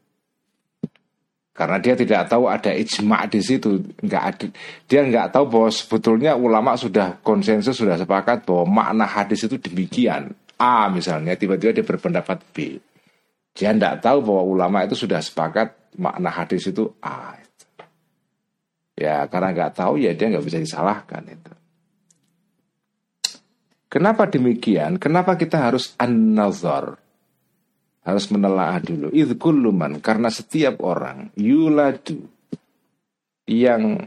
Karena 1.54 1.78
dia 1.78 1.94
tidak 1.94 2.34
tahu 2.34 2.50
ada 2.50 2.74
ijma 2.74 3.30
di 3.30 3.38
situ, 3.46 3.78
nggak 4.02 4.24
ada, 4.26 4.46
dia 4.90 5.06
nggak 5.06 5.38
tahu 5.38 5.46
bahwa 5.46 5.70
sebetulnya 5.70 6.34
ulama 6.34 6.74
sudah 6.74 7.22
konsensus 7.22 7.78
sudah 7.78 7.94
sepakat 7.94 8.42
bahwa 8.50 8.82
makna 8.82 9.06
hadis 9.06 9.46
itu 9.46 9.62
demikian. 9.62 10.34
A 10.58 10.90
misalnya 10.90 11.38
tiba-tiba 11.38 11.78
dia 11.78 11.86
berpendapat 11.86 12.42
B. 12.50 12.82
Dia 13.54 13.70
nggak 13.70 14.02
tahu 14.02 14.26
bahwa 14.26 14.44
ulama 14.50 14.82
itu 14.82 14.98
sudah 14.98 15.22
sepakat 15.22 15.94
makna 16.02 16.34
hadis 16.34 16.66
itu 16.66 16.90
A. 17.06 17.38
Ya 18.98 19.30
karena 19.30 19.54
nggak 19.54 19.78
tahu 19.78 20.02
ya 20.02 20.18
dia 20.18 20.34
nggak 20.34 20.46
bisa 20.46 20.58
disalahkan 20.58 21.22
itu. 21.30 21.54
Kenapa 23.94 24.26
demikian? 24.26 24.98
Kenapa 24.98 25.38
kita 25.38 25.70
harus 25.70 25.94
an-nazar? 26.02 26.98
harus 28.04 28.26
menelaah 28.30 28.84
dulu. 28.84 29.08
Itu 29.12 29.40
kulluman 29.40 30.04
karena 30.04 30.28
setiap 30.28 30.84
orang 30.84 31.32
yuladu 31.40 32.20
yang 33.48 34.04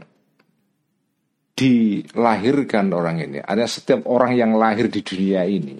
dilahirkan 1.57 2.93
orang 2.93 3.25
ini. 3.25 3.41
Ada 3.41 3.65
setiap 3.65 4.05
orang 4.05 4.37
yang 4.37 4.53
lahir 4.53 4.87
di 4.93 5.01
dunia 5.01 5.43
ini. 5.49 5.77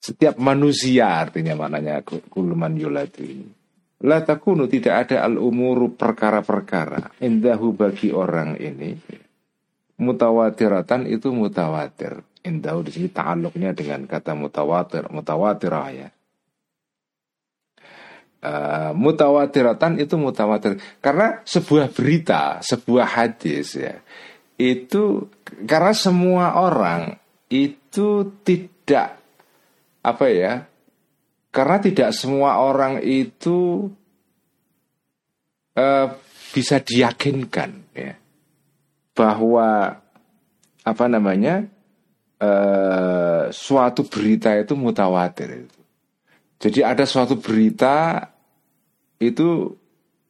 Setiap 0.00 0.40
manusia 0.40 1.20
artinya 1.20 1.52
maknanya 1.56 2.00
kulluman 2.04 2.72
yuladu 2.72 3.22
ini. 3.24 3.48
La 4.04 4.20
takunu 4.20 4.68
tidak 4.68 5.08
ada 5.08 5.24
al-umuru 5.24 5.96
perkara-perkara 5.96 7.16
indahu 7.24 7.72
bagi 7.72 8.12
orang 8.12 8.60
ini 8.60 8.92
mutawatiratan 9.96 11.08
itu 11.08 11.32
mutawatir. 11.32 12.20
Indahu 12.46 12.86
di 12.86 12.90
sini 12.94 13.08
ta'alluqnya 13.10 13.74
dengan 13.74 14.06
kata 14.06 14.38
mutawatir, 14.38 15.10
mutawatirah 15.10 15.88
ya. 15.90 16.08
Uh, 18.46 18.94
mutawatiratan 18.94 19.98
itu 19.98 20.14
mutawatir. 20.14 20.78
Karena 21.02 21.42
sebuah 21.42 21.90
berita, 21.90 22.62
sebuah 22.62 23.06
hadis 23.18 23.74
ya 23.74 23.98
itu 24.56 25.28
karena 25.68 25.92
semua 25.92 26.56
orang 26.56 27.20
itu 27.52 28.40
tidak 28.40 29.20
apa 30.00 30.26
ya 30.32 30.64
karena 31.52 31.76
tidak 31.80 32.10
semua 32.16 32.60
orang 32.60 33.04
itu 33.04 33.88
uh, 35.76 36.06
bisa 36.56 36.80
diyakinkan 36.80 37.70
ya 37.92 38.16
bahwa 39.12 40.00
apa 40.84 41.04
namanya 41.08 41.68
uh, 42.40 43.48
suatu 43.52 44.04
berita 44.08 44.52
itu 44.56 44.76
mutawatir. 44.76 45.68
Jadi 46.56 46.80
ada 46.80 47.04
suatu 47.04 47.36
berita 47.36 48.28
itu 49.20 49.72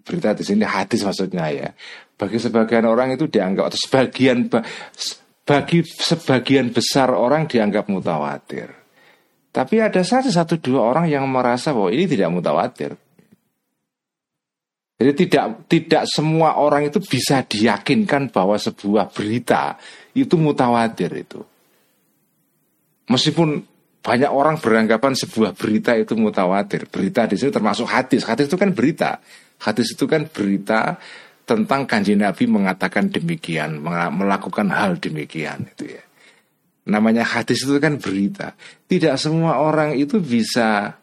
berita 0.07 0.35
di 0.35 0.43
sini 0.47 0.63
hadis 0.67 1.03
maksudnya 1.03 1.47
ya. 1.51 1.69
Bagi 2.17 2.41
sebagian 2.41 2.87
orang 2.89 3.15
itu 3.15 3.29
dianggap 3.29 3.75
atau 3.75 3.79
sebagian 3.79 4.49
bagi 5.47 5.85
sebagian 5.85 6.75
besar 6.75 7.13
orang 7.15 7.47
dianggap 7.47 7.87
mutawatir. 7.87 8.73
Tapi 9.55 9.81
ada 9.81 10.03
satu 10.05 10.29
satu 10.29 10.61
dua 10.61 10.85
orang 10.93 11.07
yang 11.09 11.25
merasa 11.29 11.73
bahwa 11.73 11.89
ini 11.89 12.05
tidak 12.05 12.29
mutawatir. 12.29 12.93
Jadi 14.97 15.13
tidak 15.13 15.69
tidak 15.69 16.05
semua 16.09 16.57
orang 16.57 16.89
itu 16.89 17.01
bisa 17.05 17.45
diyakinkan 17.45 18.33
bahwa 18.33 18.57
sebuah 18.57 19.13
berita 19.13 19.77
itu 20.17 20.41
mutawatir 20.41 21.13
itu. 21.13 21.45
Meskipun 23.07 23.63
banyak 24.03 24.31
orang 24.31 24.63
beranggapan 24.63 25.19
sebuah 25.19 25.55
berita 25.59 25.99
itu 25.99 26.15
mutawatir. 26.15 26.87
Berita 26.87 27.27
di 27.27 27.35
sini 27.35 27.51
termasuk 27.51 27.91
hadis. 27.91 28.23
Hadis 28.23 28.47
itu 28.47 28.59
kan 28.59 28.71
berita. 28.71 29.19
Hadis 29.59 29.95
itu 29.95 30.07
kan 30.07 30.31
berita 30.31 30.95
tentang 31.47 31.87
kanji 31.87 32.19
Nabi 32.19 32.51
mengatakan 32.51 33.11
demikian, 33.11 33.83
melakukan 34.15 34.71
hal 34.71 34.99
demikian 34.99 35.71
itu 35.71 35.95
ya. 35.95 36.03
Namanya 36.87 37.27
hadis 37.27 37.67
itu 37.67 37.79
kan 37.83 37.99
berita. 37.99 38.55
Tidak 38.87 39.15
semua 39.19 39.59
orang 39.59 39.99
itu 39.99 40.23
bisa 40.23 40.95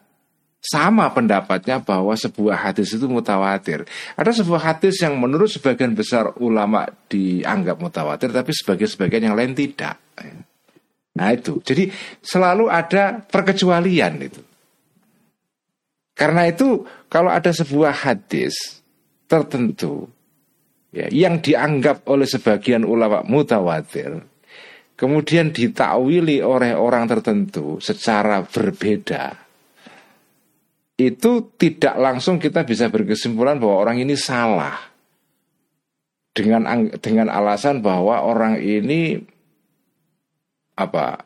sama 0.64 1.12
pendapatnya 1.12 1.84
bahwa 1.84 2.16
sebuah 2.16 2.56
hadis 2.56 2.96
itu 2.96 3.04
mutawatir. 3.04 3.84
Ada 4.16 4.40
sebuah 4.40 4.72
hadis 4.72 4.96
yang 5.04 5.20
menurut 5.20 5.52
sebagian 5.52 5.92
besar 5.92 6.32
ulama 6.40 6.88
dianggap 7.12 7.76
mutawatir, 7.76 8.32
tapi 8.32 8.56
sebagai 8.56 8.88
sebagian 8.88 9.28
yang 9.28 9.36
lain 9.36 9.52
tidak. 9.52 10.00
Nah 11.14 11.30
itu, 11.30 11.62
jadi 11.62 11.90
selalu 12.20 12.66
ada 12.66 13.22
perkecualian 13.22 14.14
itu. 14.18 14.42
Karena 16.14 16.46
itu 16.46 16.86
kalau 17.10 17.30
ada 17.30 17.50
sebuah 17.50 18.06
hadis 18.06 18.82
tertentu 19.26 20.06
ya, 20.94 21.10
yang 21.10 21.42
dianggap 21.42 22.06
oleh 22.06 22.26
sebagian 22.26 22.86
ulama 22.86 23.26
mutawatir, 23.26 24.22
kemudian 24.94 25.50
ditakwili 25.50 26.38
oleh 26.42 26.74
orang 26.74 27.10
tertentu 27.10 27.82
secara 27.82 28.46
berbeda, 28.46 29.34
itu 30.94 31.50
tidak 31.58 31.94
langsung 31.98 32.38
kita 32.38 32.62
bisa 32.62 32.86
berkesimpulan 32.86 33.58
bahwa 33.58 33.82
orang 33.82 33.98
ini 33.98 34.14
salah 34.14 34.78
dengan 36.34 36.90
dengan 36.98 37.30
alasan 37.30 37.82
bahwa 37.82 38.22
orang 38.22 38.58
ini 38.62 39.18
apa 40.74 41.22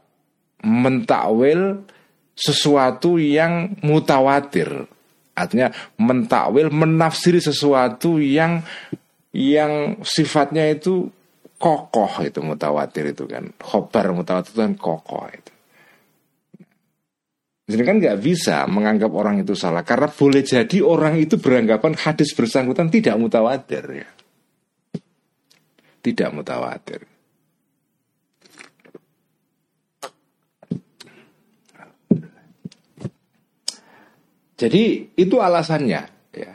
mentakwil 0.63 1.85
sesuatu 2.39 3.17
yang 3.19 3.75
mutawatir. 3.83 4.87
Artinya 5.35 5.71
mentakwil 5.99 6.71
menafsiri 6.71 7.39
sesuatu 7.39 8.19
yang 8.19 8.63
yang 9.31 10.03
sifatnya 10.03 10.67
itu 10.67 11.07
kokoh 11.59 12.23
itu 12.23 12.43
mutawatir 12.43 13.15
itu 13.15 13.25
kan. 13.27 13.51
Khobar 13.59 14.11
mutawatir 14.15 14.55
itu 14.55 14.61
kan 14.63 14.75
kokoh 14.79 15.27
itu. 15.31 15.53
Jadi 17.69 17.83
kan 17.85 18.01
nggak 18.01 18.19
bisa 18.25 18.65
menganggap 18.65 19.13
orang 19.13 19.45
itu 19.45 19.53
salah 19.53 19.85
karena 19.85 20.09
boleh 20.09 20.41
jadi 20.41 20.81
orang 20.81 21.21
itu 21.21 21.37
beranggapan 21.37 22.01
hadis 22.01 22.33
bersangkutan 22.33 22.89
tidak 22.89 23.21
mutawatir 23.21 23.85
ya. 23.93 24.09
Tidak 26.01 26.33
mutawatir 26.33 27.18
Jadi 34.59 35.15
itu 35.15 35.39
alasannya 35.39 36.03
ya. 36.35 36.53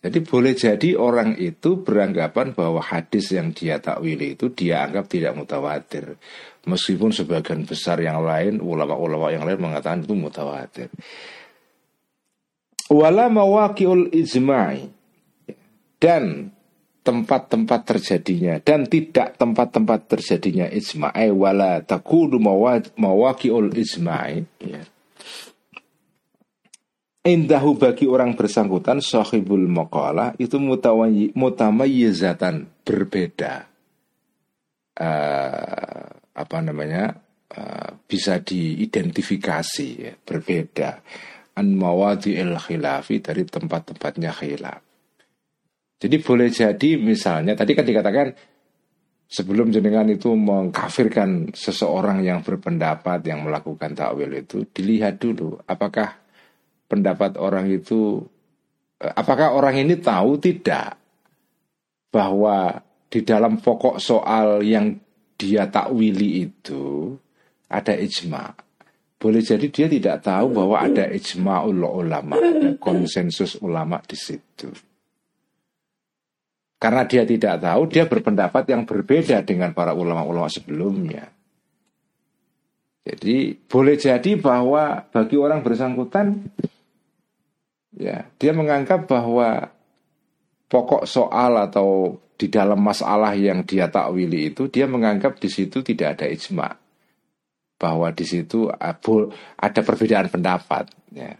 Jadi 0.00 0.18
boleh 0.24 0.56
jadi 0.56 0.96
orang 0.96 1.36
itu 1.36 1.84
beranggapan 1.84 2.56
bahwa 2.56 2.80
hadis 2.80 3.36
yang 3.36 3.52
dia 3.52 3.76
takwili 3.82 4.32
itu 4.38 4.48
dia 4.54 4.86
anggap 4.86 5.10
tidak 5.12 5.36
mutawatir. 5.36 6.16
Meskipun 6.64 7.12
sebagian 7.12 7.68
besar 7.68 8.00
yang 8.00 8.24
lain, 8.24 8.64
ulama-ulama 8.64 9.28
yang 9.28 9.44
lain 9.44 9.60
mengatakan 9.60 10.00
itu 10.06 10.16
mutawatir. 10.16 10.88
Wala 12.88 13.28
mawaqiul 13.28 14.08
ijma'i. 14.14 14.88
Dan 16.00 16.48
tempat-tempat 17.00 17.80
terjadinya 17.84 18.60
dan 18.60 18.84
tidak 18.88 19.36
tempat-tempat 19.36 20.16
terjadinya 20.16 20.68
ijma'i 20.68 21.32
wala 21.32 21.80
takunu 21.80 22.36
mawaqiul 22.96 23.72
ijma'i 23.72 24.44
ya 24.64 24.80
Indahu 27.20 27.76
bagi 27.76 28.08
orang 28.08 28.32
bersangkutan 28.32 29.04
sahibul 29.04 29.68
maqalah 29.68 30.32
itu 30.40 30.56
mutamayyizatan 31.36 32.54
berbeda. 32.80 33.68
Uh, 34.96 36.08
apa 36.32 36.58
namanya? 36.64 37.20
Uh, 37.50 37.98
bisa 38.06 38.38
diidentifikasi 38.38 39.88
ya, 39.98 40.14
berbeda 40.14 41.02
an 41.60 41.76
mawadi'il 41.76 42.56
khilafi 42.56 43.20
dari 43.20 43.42
tempat-tempatnya 43.44 44.30
khilaf. 44.32 44.80
Jadi 46.00 46.16
boleh 46.24 46.48
jadi 46.48 46.90
misalnya 46.96 47.52
tadi 47.52 47.76
kan 47.76 47.84
dikatakan 47.84 48.32
sebelum 49.28 49.68
jenengan 49.68 50.08
itu 50.08 50.32
mengkafirkan 50.32 51.52
seseorang 51.52 52.24
yang 52.24 52.40
berpendapat 52.40 53.20
yang 53.28 53.44
melakukan 53.44 53.92
takwil 53.92 54.32
itu 54.32 54.64
dilihat 54.72 55.20
dulu 55.20 55.60
apakah 55.68 56.19
pendapat 56.90 57.38
orang 57.38 57.70
itu 57.70 58.18
eh, 58.98 59.14
apakah 59.14 59.54
orang 59.54 59.78
ini 59.86 59.94
tahu 60.02 60.42
tidak 60.42 60.98
bahwa 62.10 62.82
di 63.06 63.22
dalam 63.22 63.62
pokok 63.62 64.02
soal 64.02 64.66
yang 64.66 64.98
dia 65.38 65.70
takwili 65.70 66.50
itu 66.50 67.14
ada 67.70 67.94
ijma. 67.94 68.50
Boleh 69.20 69.44
jadi 69.44 69.66
dia 69.70 69.86
tidak 69.86 70.26
tahu 70.26 70.50
bahwa 70.50 70.80
ada 70.80 71.06
ijma 71.06 71.62
ulama, 71.62 72.40
ada 72.40 72.74
konsensus 72.80 73.54
ulama 73.62 74.02
di 74.02 74.16
situ. 74.18 74.68
Karena 76.80 77.04
dia 77.04 77.28
tidak 77.28 77.60
tahu, 77.60 77.92
dia 77.92 78.08
berpendapat 78.08 78.64
yang 78.72 78.88
berbeda 78.88 79.44
dengan 79.44 79.76
para 79.76 79.92
ulama-ulama 79.92 80.48
sebelumnya. 80.48 81.28
Jadi 83.04 83.52
boleh 83.68 83.96
jadi 84.00 84.32
bahwa 84.40 85.04
bagi 85.12 85.36
orang 85.36 85.60
bersangkutan 85.60 86.48
Ya, 88.00 88.24
dia 88.40 88.56
menganggap 88.56 89.04
bahwa 89.04 89.68
pokok 90.72 91.04
soal 91.04 91.52
atau 91.60 92.16
di 92.40 92.48
dalam 92.48 92.80
masalah 92.80 93.36
yang 93.36 93.60
dia 93.68 93.92
takwili 93.92 94.48
itu 94.48 94.72
dia 94.72 94.88
menganggap 94.88 95.36
di 95.36 95.52
situ 95.52 95.84
tidak 95.84 96.16
ada 96.16 96.26
ijma 96.32 96.72
bahwa 97.76 98.08
di 98.16 98.24
situ 98.24 98.72
ada 98.72 99.80
perbedaan 99.84 100.32
pendapat 100.32 100.88
ya. 101.12 101.36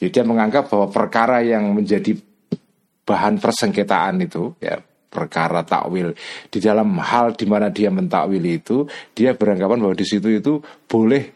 Jadi 0.00 0.10
dia 0.10 0.24
menganggap 0.24 0.72
bahwa 0.72 0.88
perkara 0.88 1.44
yang 1.44 1.76
menjadi 1.76 2.16
bahan 3.04 3.36
persengketaan 3.36 4.24
itu 4.24 4.56
ya 4.64 4.80
perkara 5.12 5.62
takwil 5.62 6.16
di 6.50 6.58
dalam 6.58 6.96
hal 6.98 7.36
di 7.38 7.46
mana 7.46 7.70
dia 7.70 7.92
mentakwili 7.92 8.58
itu 8.58 8.88
dia 9.14 9.36
beranggapan 9.36 9.78
bahwa 9.78 9.94
di 9.94 10.06
situ 10.08 10.26
itu 10.32 10.58
boleh 10.88 11.30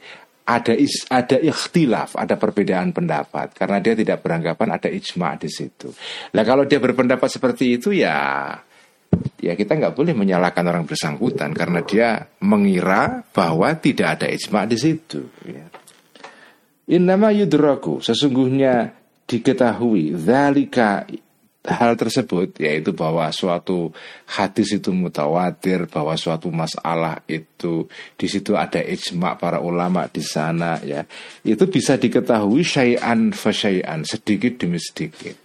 ada 0.48 0.72
is, 0.72 1.04
ada 1.12 1.36
ikhtilaf, 1.36 2.16
ada 2.16 2.40
perbedaan 2.40 2.96
pendapat 2.96 3.52
karena 3.52 3.84
dia 3.84 3.92
tidak 3.92 4.24
beranggapan 4.24 4.80
ada 4.80 4.88
ijma 4.88 5.36
di 5.36 5.52
situ. 5.52 5.92
Nah 6.32 6.42
kalau 6.48 6.64
dia 6.64 6.80
berpendapat 6.80 7.28
seperti 7.28 7.76
itu 7.76 7.92
ya 7.92 8.56
ya 9.36 9.52
kita 9.52 9.76
nggak 9.76 9.92
boleh 9.92 10.16
menyalahkan 10.16 10.64
orang 10.64 10.88
bersangkutan 10.88 11.52
karena 11.52 11.84
dia 11.84 12.08
mengira 12.40 13.28
bahwa 13.28 13.76
tidak 13.76 14.16
ada 14.16 14.26
ijma 14.32 14.64
di 14.64 14.76
situ. 14.80 15.28
Ya. 15.44 15.68
Innama 16.88 17.28
yudraku 17.28 18.00
sesungguhnya 18.00 18.96
diketahui 19.28 20.16
zalika 20.16 21.04
hal 21.68 22.00
tersebut 22.00 22.57
yaitu 22.57 22.96
bahwa 22.96 23.28
suatu 23.28 23.92
hadis 24.24 24.81
itu 24.81 24.88
mutawatir 24.90 25.85
bahwa 25.85 26.16
suatu 26.16 26.48
masalah 26.48 27.20
itu 27.28 27.85
di 28.16 28.26
situ 28.26 28.57
ada 28.57 28.81
ijma 28.81 29.37
para 29.37 29.61
ulama 29.61 30.09
di 30.09 30.24
sana 30.24 30.81
ya. 30.81 31.04
Itu 31.44 31.68
bisa 31.68 32.00
diketahui 32.00 32.64
syai'an 32.64 33.37
fasyai'an 33.37 34.09
sedikit 34.09 34.64
demi 34.64 34.81
sedikit. 34.81 35.37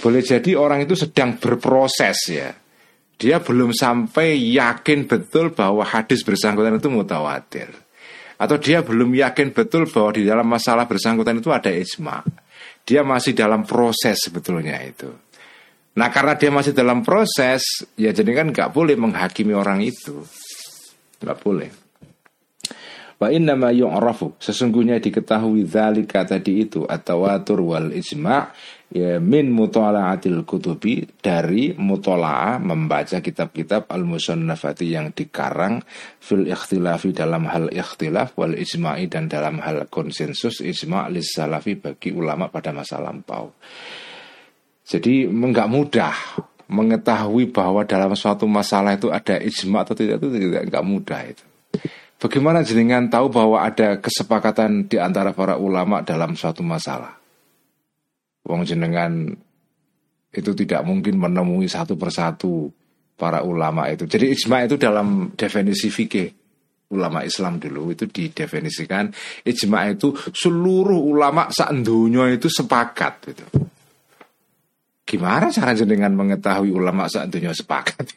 Boleh 0.00 0.24
jadi 0.24 0.56
orang 0.56 0.88
itu 0.88 0.96
sedang 0.96 1.36
berproses 1.36 2.18
ya. 2.32 2.50
Dia 3.20 3.38
belum 3.38 3.70
sampai 3.70 4.34
yakin 4.34 5.06
betul 5.06 5.54
bahwa 5.54 5.86
hadis 5.86 6.26
bersangkutan 6.26 6.80
itu 6.80 6.90
mutawatir. 6.90 7.70
Atau 8.34 8.58
dia 8.58 8.82
belum 8.82 9.14
yakin 9.14 9.54
betul 9.54 9.86
bahwa 9.86 10.10
di 10.10 10.26
dalam 10.26 10.48
masalah 10.48 10.90
bersangkutan 10.90 11.38
itu 11.38 11.54
ada 11.54 11.70
ijma 11.70 12.41
dia 12.82 13.02
masih 13.06 13.32
dalam 13.34 13.66
proses 13.66 14.18
sebetulnya 14.18 14.78
itu. 14.82 15.10
Nah 15.92 16.08
karena 16.08 16.38
dia 16.40 16.48
masih 16.48 16.72
dalam 16.72 17.04
proses, 17.04 17.84
ya 18.00 18.10
jadi 18.16 18.32
kan 18.32 18.48
nggak 18.48 18.72
boleh 18.72 18.96
menghakimi 18.96 19.52
orang 19.52 19.84
itu, 19.84 20.24
nggak 21.20 21.38
boleh. 21.44 21.81
Wa 23.22 23.30
inna 23.30 23.54
ma 23.54 23.70
yu'rafu 23.70 24.34
sesungguhnya 24.42 24.98
diketahui 24.98 25.62
zalika 25.70 26.26
tadi 26.26 26.66
itu 26.66 26.82
atau 26.82 27.22
watur 27.22 27.62
wal 27.62 27.94
ijma' 27.94 28.50
ya 28.90 29.22
min 29.22 29.46
mutala'atil 29.46 30.42
kutubi 30.42 31.06
dari 31.22 31.70
mutola'ah 31.70 32.58
membaca 32.58 33.22
kitab-kitab 33.22 33.86
al-musannafati 33.86 34.90
yang 34.90 35.14
dikarang 35.14 35.86
fil 36.18 36.50
ikhtilafi 36.50 37.14
dalam 37.14 37.46
hal 37.46 37.70
ikhtilaf 37.70 38.34
wal 38.34 38.58
ijma'i 38.58 39.06
dan 39.06 39.30
dalam 39.30 39.62
hal 39.62 39.86
konsensus 39.86 40.58
ijma' 40.58 41.06
lis 41.14 41.30
salafi 41.30 41.78
bagi 41.78 42.10
ulama 42.10 42.50
pada 42.50 42.74
masa 42.74 42.98
lampau. 42.98 43.54
Jadi 44.82 45.30
enggak 45.30 45.70
mudah 45.70 46.14
mengetahui 46.66 47.54
bahwa 47.54 47.86
dalam 47.86 48.18
suatu 48.18 48.50
masalah 48.50 48.98
itu 48.98 49.14
ada 49.14 49.38
ijma 49.38 49.86
atau 49.86 49.94
tidak 49.94 50.18
itu 50.18 50.42
tidak 50.42 50.62
enggak 50.66 50.82
mudah 50.82 51.22
itu. 51.22 51.44
Bagaimana 52.22 52.62
jenengan 52.62 53.10
tahu 53.10 53.34
bahwa 53.34 53.66
ada 53.66 53.98
kesepakatan 53.98 54.86
di 54.86 54.94
antara 54.94 55.34
para 55.34 55.58
ulama 55.58 56.06
dalam 56.06 56.38
suatu 56.38 56.62
masalah? 56.62 57.18
Wong 58.46 58.62
jenengan 58.62 59.26
itu 60.30 60.50
tidak 60.54 60.86
mungkin 60.86 61.18
menemui 61.18 61.66
satu 61.66 61.98
persatu 61.98 62.70
para 63.18 63.42
ulama 63.42 63.90
itu. 63.90 64.06
Jadi 64.06 64.38
ijma 64.38 64.70
itu 64.70 64.78
dalam 64.78 65.34
definisi 65.34 65.90
fikih 65.90 66.30
ulama 66.94 67.26
Islam 67.26 67.58
dulu 67.58 67.90
itu 67.90 68.06
didefinisikan 68.06 69.10
ijma 69.42 69.90
itu 69.90 70.14
seluruh 70.30 71.02
ulama 71.02 71.50
sak 71.50 71.74
itu 71.74 72.46
sepakat 72.46 73.14
gitu. 73.34 73.46
Gimana 75.02 75.50
cara 75.50 75.74
jenengan 75.74 76.14
mengetahui 76.14 76.70
ulama 76.70 77.10
sak 77.10 77.34
sepakat? 77.34 78.14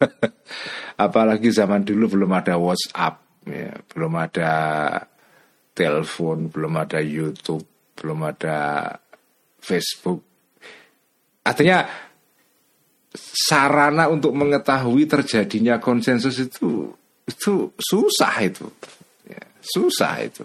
Apalagi 1.08 1.48
zaman 1.48 1.88
dulu 1.88 2.20
belum 2.20 2.30
ada 2.36 2.60
WhatsApp, 2.60 3.29
ya, 3.46 3.72
belum 3.92 4.12
ada 4.16 4.52
telepon, 5.72 6.52
belum 6.52 6.74
ada 6.76 7.00
YouTube, 7.00 7.64
belum 7.96 8.20
ada 8.26 8.92
Facebook. 9.60 10.20
Artinya 11.44 11.88
sarana 13.16 14.06
untuk 14.06 14.36
mengetahui 14.36 15.08
terjadinya 15.08 15.82
konsensus 15.82 16.38
itu 16.38 16.92
itu 17.26 17.72
susah 17.78 18.34
itu. 18.42 18.66
Ya, 19.26 19.42
susah 19.62 20.20
itu. 20.22 20.44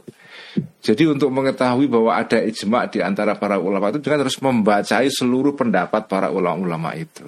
Jadi 0.80 1.04
untuk 1.10 1.34
mengetahui 1.34 1.90
bahwa 1.90 2.16
ada 2.16 2.40
ijma 2.40 2.88
di 2.88 3.04
antara 3.04 3.36
para 3.36 3.60
ulama 3.60 3.92
itu 3.92 4.00
dengan 4.00 4.24
harus 4.24 4.40
membacai 4.40 5.10
seluruh 5.12 5.58
pendapat 5.58 6.08
para 6.08 6.32
ulama-ulama 6.32 6.96
itu. 6.96 7.28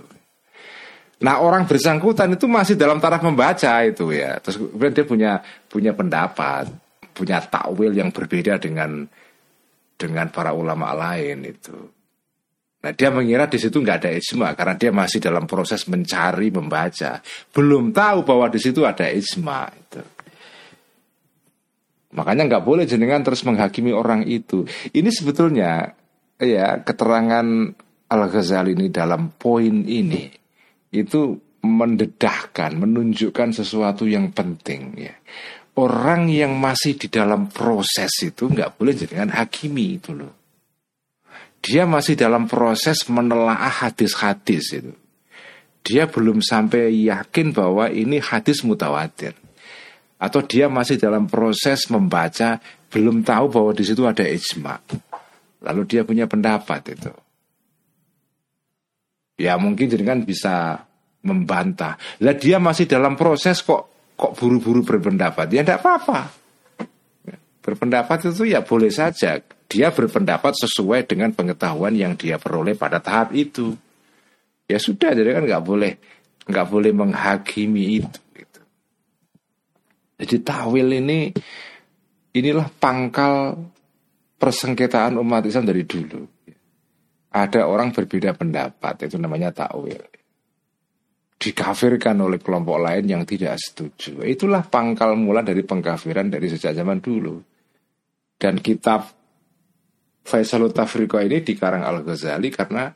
Nah 1.17 1.41
orang 1.41 1.65
bersangkutan 1.65 2.37
itu 2.37 2.45
masih 2.45 2.77
dalam 2.77 3.01
taraf 3.01 3.25
membaca 3.25 3.81
itu 3.81 4.13
ya. 4.13 4.37
Terus 4.37 4.61
kemudian 4.61 4.93
dia 4.93 5.05
punya 5.05 5.31
punya 5.65 5.91
pendapat, 5.97 6.69
punya 7.17 7.41
takwil 7.41 7.89
yang 7.89 8.13
berbeda 8.13 8.61
dengan 8.61 9.09
dengan 9.97 10.29
para 10.29 10.53
ulama 10.53 10.93
lain 10.93 11.41
itu. 11.41 11.73
Nah 12.85 12.93
dia 12.93 13.09
mengira 13.09 13.49
di 13.49 13.57
situ 13.57 13.81
nggak 13.81 13.97
ada 14.05 14.11
ijma 14.13 14.53
karena 14.53 14.75
dia 14.77 14.91
masih 14.93 15.17
dalam 15.17 15.49
proses 15.49 15.89
mencari 15.89 16.53
membaca, 16.53 17.17
belum 17.49 17.89
tahu 17.89 18.21
bahwa 18.21 18.45
di 18.53 18.61
situ 18.61 18.85
ada 18.85 19.09
ijma 19.09 19.73
itu. 19.73 20.01
Makanya 22.13 22.45
nggak 22.45 22.63
boleh 22.63 22.85
jenengan 22.85 23.25
terus 23.25 23.41
menghakimi 23.41 23.89
orang 23.89 24.21
itu. 24.29 24.69
Ini 24.93 25.09
sebetulnya 25.09 25.97
ya 26.37 26.77
keterangan 26.85 27.73
Al 28.07 28.21
Ghazali 28.29 28.77
ini 28.77 28.87
dalam 28.93 29.33
poin 29.33 29.83
ini 29.83 30.36
itu 30.91 31.39
mendedahkan, 31.63 32.77
menunjukkan 32.79 33.51
sesuatu 33.51 34.07
yang 34.07 34.31
penting 34.31 34.95
ya 34.95 35.15
orang 35.77 36.27
yang 36.27 36.57
masih 36.57 36.97
di 36.97 37.07
dalam 37.07 37.47
proses 37.47 38.09
itu 38.25 38.49
nggak 38.49 38.75
boleh 38.75 38.97
jangan 38.97 39.29
hakimi 39.29 40.01
itu 40.01 40.11
loh. 40.17 40.33
dia 41.61 41.85
masih 41.85 42.17
dalam 42.17 42.49
proses 42.49 43.05
menelaah 43.09 43.85
hadis-hadis 43.85 44.77
itu. 44.77 44.93
Dia 45.83 46.07
belum 46.07 46.39
sampai 46.39 46.91
yakin 47.07 47.51
bahwa 47.51 47.91
ini 47.91 48.19
hadis 48.19 48.63
mutawatir. 48.63 49.35
Atau 50.15 50.43
dia 50.43 50.71
masih 50.71 50.95
dalam 50.95 51.27
proses 51.27 51.87
membaca, 51.91 52.59
belum 52.87 53.23
tahu 53.25 53.45
bahwa 53.51 53.71
di 53.75 53.83
situ 53.83 54.03
ada 54.07 54.23
ijma. 54.23 54.79
Lalu 55.63 55.81
dia 55.87 56.01
punya 56.07 56.23
pendapat 56.23 56.95
itu. 56.95 57.11
Ya 59.37 59.55
mungkin 59.61 59.85
jadi 59.85 60.03
kan 60.03 60.25
bisa 60.25 60.81
membantah. 61.21 61.97
Lah 62.25 62.33
dia 62.33 62.57
masih 62.57 62.89
dalam 62.89 63.13
proses 63.13 63.61
kok 63.61 64.13
kok 64.17 64.33
buru-buru 64.33 64.81
berpendapat. 64.81 65.45
Ya 65.53 65.61
tidak 65.61 65.85
apa-apa. 65.85 66.33
Berpendapat 67.61 68.33
itu 68.33 68.49
ya 68.49 68.65
boleh 68.65 68.89
saja 68.89 69.37
dia 69.67 69.91
berpendapat 69.91 70.55
sesuai 70.55 71.03
dengan 71.05 71.35
pengetahuan 71.35 71.91
yang 71.91 72.15
dia 72.15 72.39
peroleh 72.39 72.73
pada 72.73 73.03
tahap 73.03 73.35
itu. 73.35 73.75
Ya 74.67 74.79
sudah, 74.79 75.11
jadi 75.11 75.35
kan 75.35 75.43
nggak 75.47 75.63
boleh 75.63 75.93
nggak 76.47 76.67
boleh 76.71 76.91
menghakimi 76.95 77.99
itu. 77.99 78.19
Gitu. 78.31 78.61
Jadi 80.23 80.35
tawil 80.43 80.87
ini 81.03 81.35
inilah 82.31 82.67
pangkal 82.79 83.59
persengketaan 84.39 85.19
umat 85.19 85.43
Islam 85.43 85.67
dari 85.67 85.83
dulu. 85.83 86.36
Ada 87.27 87.67
orang 87.67 87.91
berbeda 87.91 88.33
pendapat, 88.33 89.09
itu 89.09 89.19
namanya 89.19 89.51
takwil. 89.51 89.99
Dikafirkan 91.37 92.17
oleh 92.17 92.41
kelompok 92.41 92.81
lain 92.81 93.05
yang 93.05 93.23
tidak 93.27 93.61
setuju. 93.61 94.25
Itulah 94.25 94.65
pangkal 94.65 95.13
mula 95.13 95.45
dari 95.45 95.61
pengkafiran 95.61 96.33
dari 96.33 96.49
sejak 96.49 96.73
zaman 96.73 96.97
dulu. 96.97 97.37
Dan 98.37 98.57
kitab 98.57 99.05
Faisalut 100.27 100.75
Tafriqah 100.75 101.23
ini 101.23 101.39
dikarang 101.39 101.87
Al-Ghazali 101.87 102.49
karena 102.51 102.91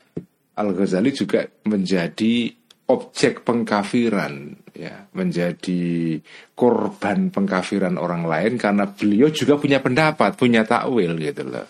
Al-Ghazali 0.58 1.16
juga 1.16 1.48
menjadi 1.70 2.52
objek 2.92 3.48
pengkafiran 3.48 4.52
ya 4.76 5.08
menjadi 5.16 6.20
korban 6.52 7.32
pengkafiran 7.32 7.96
orang 7.96 8.28
lain 8.28 8.60
karena 8.60 8.84
beliau 8.92 9.32
juga 9.32 9.56
punya 9.56 9.80
pendapat 9.80 10.36
punya 10.36 10.68
takwil 10.68 11.16
gitu 11.16 11.48
loh 11.48 11.68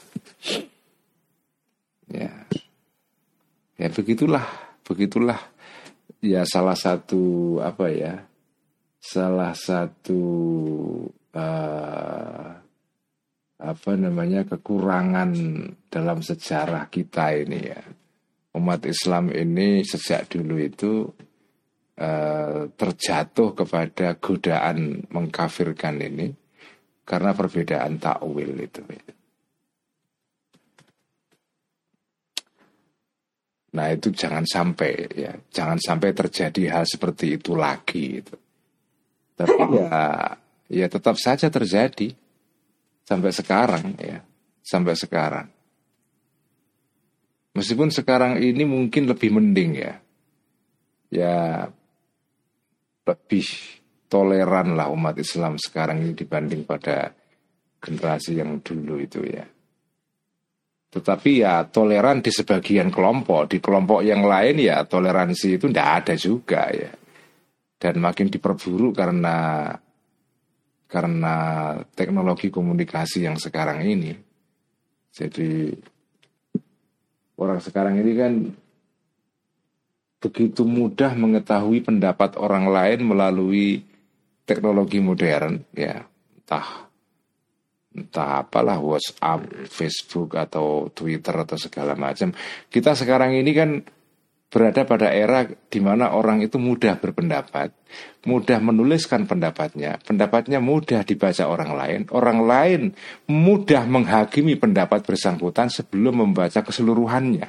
ya 2.11 2.31
ya 3.79 3.87
begitulah 3.89 4.45
begitulah 4.85 5.39
ya 6.21 6.45
salah 6.45 6.77
satu 6.77 7.57
apa 7.63 7.87
ya 7.89 8.13
salah 9.01 9.57
satu 9.57 10.21
uh, 11.33 12.47
apa 13.61 13.91
namanya 13.93 14.41
kekurangan 14.45 15.31
dalam 15.85 16.19
sejarah 16.25 16.89
kita 16.89 17.37
ini 17.37 17.59
ya. 17.61 17.81
Umat 18.51 18.83
Islam 18.83 19.31
ini 19.31 19.85
sejak 19.85 20.27
dulu 20.27 20.59
itu 20.59 21.07
uh, 22.01 22.67
terjatuh 22.67 23.55
kepada 23.55 24.19
godaan 24.19 25.07
mengkafirkan 25.07 26.03
ini 26.03 26.27
karena 27.07 27.31
perbedaan 27.31 27.95
takwil 28.01 28.59
itu. 28.59 28.83
Nah 33.71 33.87
itu 33.91 34.11
jangan 34.11 34.43
sampai 34.43 34.91
ya, 35.15 35.31
jangan 35.51 35.79
sampai 35.79 36.11
terjadi 36.11 36.75
hal 36.75 36.83
seperti 36.83 37.39
itu 37.39 37.55
lagi. 37.55 38.19
Itu. 38.19 38.35
Tapi 39.35 39.63
ya, 39.79 40.35
ya 40.71 40.87
tetap 40.87 41.19
saja 41.19 41.51
terjadi 41.51 42.15
sampai 43.11 43.31
sekarang 43.35 43.85
ya 43.99 44.23
sampai 44.63 44.95
sekarang 44.95 45.47
meskipun 47.51 47.91
sekarang 47.91 48.39
ini 48.39 48.63
mungkin 48.63 49.11
lebih 49.11 49.35
mending 49.35 49.71
ya 49.75 49.93
ya 51.11 51.67
lebih 53.03 53.47
toleran 54.07 54.79
lah 54.79 54.87
umat 54.95 55.19
Islam 55.19 55.59
sekarang 55.59 56.07
ini 56.07 56.15
dibanding 56.15 56.63
pada 56.63 57.11
generasi 57.83 58.39
yang 58.39 58.63
dulu 58.63 59.03
itu 59.03 59.19
ya 59.27 59.43
tetapi 60.91 61.39
ya 61.39 61.63
toleran 61.71 62.19
di 62.19 62.31
sebagian 62.35 62.91
kelompok 62.91 63.47
di 63.47 63.63
kelompok 63.63 64.03
yang 64.03 64.27
lain 64.27 64.59
ya 64.59 64.83
toleransi 64.83 65.55
itu 65.55 65.71
tidak 65.71 65.89
ada 66.03 66.13
juga 66.19 66.67
ya 66.67 66.91
dan 67.81 67.97
makin 67.97 68.29
diperburuk 68.29 68.93
karena 68.93 69.71
karena 70.91 71.35
teknologi 71.95 72.51
komunikasi 72.51 73.23
yang 73.23 73.39
sekarang 73.39 73.79
ini. 73.87 74.11
Jadi 75.09 75.71
orang 77.39 77.63
sekarang 77.63 77.95
ini 77.95 78.13
kan 78.13 78.33
begitu 80.21 80.67
mudah 80.67 81.15
mengetahui 81.15 81.81
pendapat 81.81 82.37
orang 82.37 82.69
lain 82.69 83.07
melalui 83.07 83.81
teknologi 84.45 85.01
modern 85.01 85.63
ya 85.73 86.05
entah 86.37 86.90
entah 87.91 88.47
apalah 88.47 88.79
WhatsApp, 88.79 89.67
Facebook 89.67 90.39
atau 90.39 90.87
Twitter 90.91 91.35
atau 91.35 91.59
segala 91.59 91.95
macam. 91.99 92.31
Kita 92.71 92.95
sekarang 92.95 93.35
ini 93.35 93.51
kan 93.51 93.83
berada 94.51 94.83
pada 94.83 95.07
era 95.15 95.47
di 95.47 95.79
mana 95.79 96.11
orang 96.11 96.43
itu 96.43 96.59
mudah 96.59 96.99
berpendapat, 96.99 97.71
mudah 98.27 98.59
menuliskan 98.59 99.23
pendapatnya, 99.23 99.95
pendapatnya 100.03 100.59
mudah 100.59 101.07
dibaca 101.07 101.47
orang 101.47 101.71
lain, 101.71 102.01
orang 102.11 102.39
lain 102.43 102.81
mudah 103.31 103.87
menghakimi 103.87 104.59
pendapat 104.59 105.07
bersangkutan 105.07 105.71
sebelum 105.71 106.27
membaca 106.27 106.59
keseluruhannya. 106.67 107.47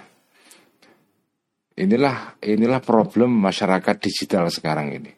Inilah 1.73 2.39
inilah 2.39 2.79
problem 2.79 3.35
masyarakat 3.35 3.97
digital 3.99 4.47
sekarang 4.47 4.95
ini. 4.95 5.11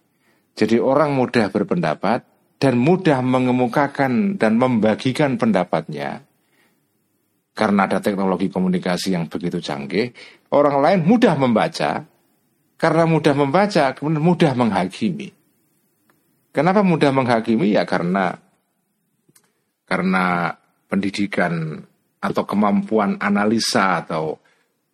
Jadi 0.56 0.80
orang 0.80 1.12
mudah 1.12 1.52
berpendapat 1.52 2.33
dan 2.58 2.74
mudah 2.80 3.20
mengemukakan 3.20 4.40
dan 4.40 4.56
membagikan 4.56 5.36
pendapatnya 5.36 6.24
karena 7.54 7.86
ada 7.86 8.02
teknologi 8.02 8.50
komunikasi 8.50 9.14
yang 9.14 9.30
begitu 9.30 9.62
canggih, 9.62 10.10
orang 10.50 10.82
lain 10.82 11.00
mudah 11.06 11.38
membaca. 11.38 12.02
Karena 12.74 13.06
mudah 13.06 13.30
membaca, 13.38 13.94
kemudian 13.94 14.18
mudah 14.18 14.52
menghakimi. 14.58 15.30
Kenapa 16.50 16.82
mudah 16.82 17.14
menghakimi? 17.14 17.78
Ya 17.78 17.86
karena 17.86 18.34
karena 19.86 20.50
pendidikan 20.90 21.78
atau 22.18 22.42
kemampuan 22.42 23.22
analisa 23.22 24.02
atau 24.02 24.42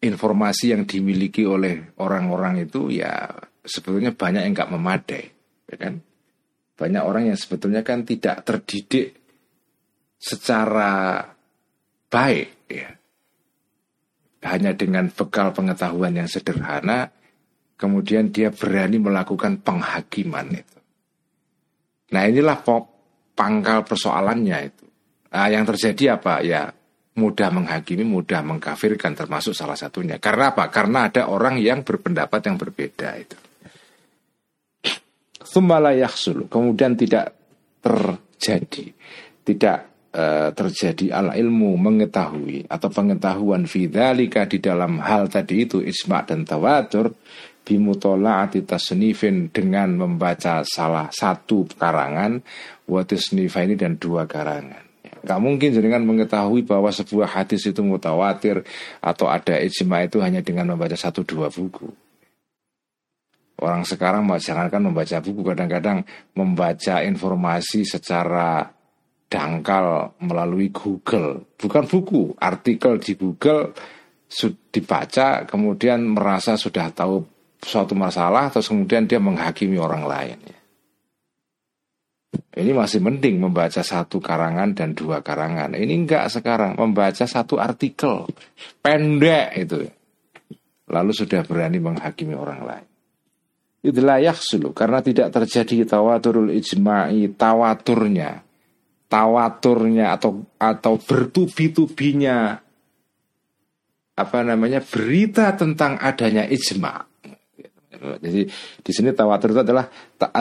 informasi 0.05 0.77
yang 0.77 0.85
dimiliki 0.85 1.49
oleh 1.49 1.97
orang-orang 1.97 2.69
itu 2.69 2.93
ya 2.93 3.33
sebetulnya 3.65 4.13
banyak 4.13 4.45
yang 4.45 4.53
nggak 4.53 4.73
memadai, 4.77 5.25
ya 5.73 5.77
kan? 5.81 5.95
Banyak 6.81 7.05
orang 7.05 7.29
yang 7.29 7.37
sebetulnya 7.37 7.85
kan 7.85 8.09
tidak 8.09 8.41
terdidik 8.41 9.21
secara 10.17 11.21
baik 12.09 12.49
ya. 12.73 12.91
Hanya 14.49 14.73
dengan 14.73 15.13
bekal 15.13 15.53
pengetahuan 15.53 16.17
yang 16.17 16.25
sederhana 16.25 17.13
kemudian 17.77 18.33
dia 18.33 18.49
berani 18.49 18.97
melakukan 18.97 19.61
penghakiman 19.61 20.57
itu. 20.57 20.79
Nah, 22.17 22.25
inilah 22.25 22.65
pangkal 23.37 23.85
persoalannya 23.85 24.59
itu. 24.65 24.87
Nah, 25.31 25.47
yang 25.53 25.69
terjadi 25.69 26.17
apa? 26.17 26.41
Ya, 26.41 26.73
mudah 27.21 27.53
menghakimi, 27.53 28.09
mudah 28.09 28.41
mengkafirkan 28.41 29.13
termasuk 29.13 29.53
salah 29.53 29.77
satunya. 29.77 30.17
Karena 30.17 30.57
apa? 30.57 30.73
Karena 30.73 31.13
ada 31.13 31.29
orang 31.29 31.61
yang 31.61 31.85
berpendapat 31.85 32.41
yang 32.49 32.57
berbeda 32.57 33.09
itu. 33.21 33.50
Thumma 35.51 35.83
kemudian 36.47 36.95
tidak 36.95 37.35
terjadi, 37.83 38.95
tidak 39.43 39.79
e, 40.15 40.55
terjadi 40.55 41.07
al 41.11 41.35
ilmu 41.35 41.75
mengetahui 41.75 42.71
atau 42.71 42.87
pengetahuan 42.87 43.67
fidzalika 43.67 44.47
di 44.47 44.63
dalam 44.63 45.03
hal 45.03 45.27
tadi 45.27 45.67
itu 45.67 45.83
isma 45.83 46.23
dan 46.23 46.47
tawatur 46.47 47.11
bimutola'ati 47.67 48.63
tasnifin 48.63 49.51
dengan 49.51 49.95
membaca 49.99 50.63
salah 50.63 51.11
satu 51.11 51.67
karangan 51.75 52.43
watisnifa 52.87 53.67
ini 53.67 53.75
dan 53.75 53.99
dua 53.99 54.31
karangan. 54.31 54.87
Ya, 55.03 55.35
Gak 55.35 55.41
mungkin 55.43 55.75
dengan 55.75 56.03
mengetahui 56.07 56.63
bahwa 56.63 56.95
sebuah 56.95 57.27
hadis 57.27 57.67
itu 57.67 57.83
mutawatir 57.83 58.63
atau 59.03 59.27
ada 59.27 59.59
ijma 59.59 60.07
itu 60.07 60.19
hanya 60.23 60.47
dengan 60.47 60.75
membaca 60.75 60.95
satu 60.95 61.27
dua 61.27 61.51
buku. 61.51 62.10
Orang 63.61 63.85
sekarang 63.85 64.25
jangankan 64.41 64.89
membaca 64.89 65.21
buku, 65.21 65.41
kadang-kadang 65.45 66.03
membaca 66.33 67.05
informasi 67.05 67.85
secara 67.85 68.65
dangkal 69.31 70.17
melalui 70.25 70.73
Google, 70.75 71.55
bukan 71.55 71.85
buku, 71.87 72.35
artikel 72.41 72.99
di 72.99 73.15
Google 73.15 73.71
dibaca 74.71 75.43
kemudian 75.43 76.07
merasa 76.07 76.55
sudah 76.55 76.95
tahu 76.95 77.27
suatu 77.59 77.99
masalah 77.99 78.49
terus 78.49 78.71
kemudian 78.71 79.05
dia 79.05 79.19
menghakimi 79.19 79.77
orang 79.77 80.07
lain. 80.07 80.39
Ini 82.51 82.75
masih 82.75 82.99
mending 83.03 83.39
membaca 83.39 83.83
satu 83.83 84.19
karangan 84.19 84.75
dan 84.75 84.95
dua 84.95 85.23
karangan. 85.23 85.75
Ini 85.75 85.91
enggak 85.91 86.31
sekarang 86.31 86.79
membaca 86.79 87.27
satu 87.27 87.59
artikel 87.59 88.27
pendek 88.83 89.55
itu. 89.55 89.87
Lalu 90.91 91.13
sudah 91.15 91.47
berani 91.47 91.79
menghakimi 91.79 92.35
orang 92.35 92.61
lain. 92.67 92.90
Itu 93.81 94.05
layak 94.05 94.37
sulu 94.37 94.77
karena 94.77 95.01
tidak 95.01 95.33
terjadi 95.33 95.89
tawaturul 95.89 96.53
ijma'i 96.53 97.33
tawaturnya 97.33 98.45
tawaturnya 99.11 100.15
atau 100.15 100.47
atau 100.55 100.95
bertubi-tubinya 101.03 102.63
apa 104.15 104.39
namanya 104.47 104.79
berita 104.79 105.59
tentang 105.59 105.99
adanya 105.99 106.47
ijma. 106.47 107.11
Jadi 108.01 108.49
di 108.81 108.93
sini 108.95 109.13
tawatur 109.13 109.53
itu 109.53 109.61
adalah 109.67 109.85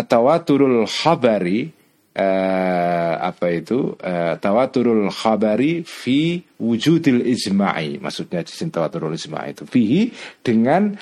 tawaturul 0.06 0.88
khabari 0.88 1.68
eh, 2.14 3.14
apa 3.20 3.46
itu 3.52 3.98
eh, 4.00 4.40
tawaturul 4.40 5.10
khabari 5.12 5.84
fi 5.84 6.40
wujudil 6.62 7.26
ijma'i. 7.26 8.00
Maksudnya 8.00 8.46
di 8.46 8.54
sini 8.54 8.70
tawaturul 8.70 9.18
ijma'i 9.18 9.58
itu 9.58 9.66
fihi 9.66 10.14
dengan 10.40 10.94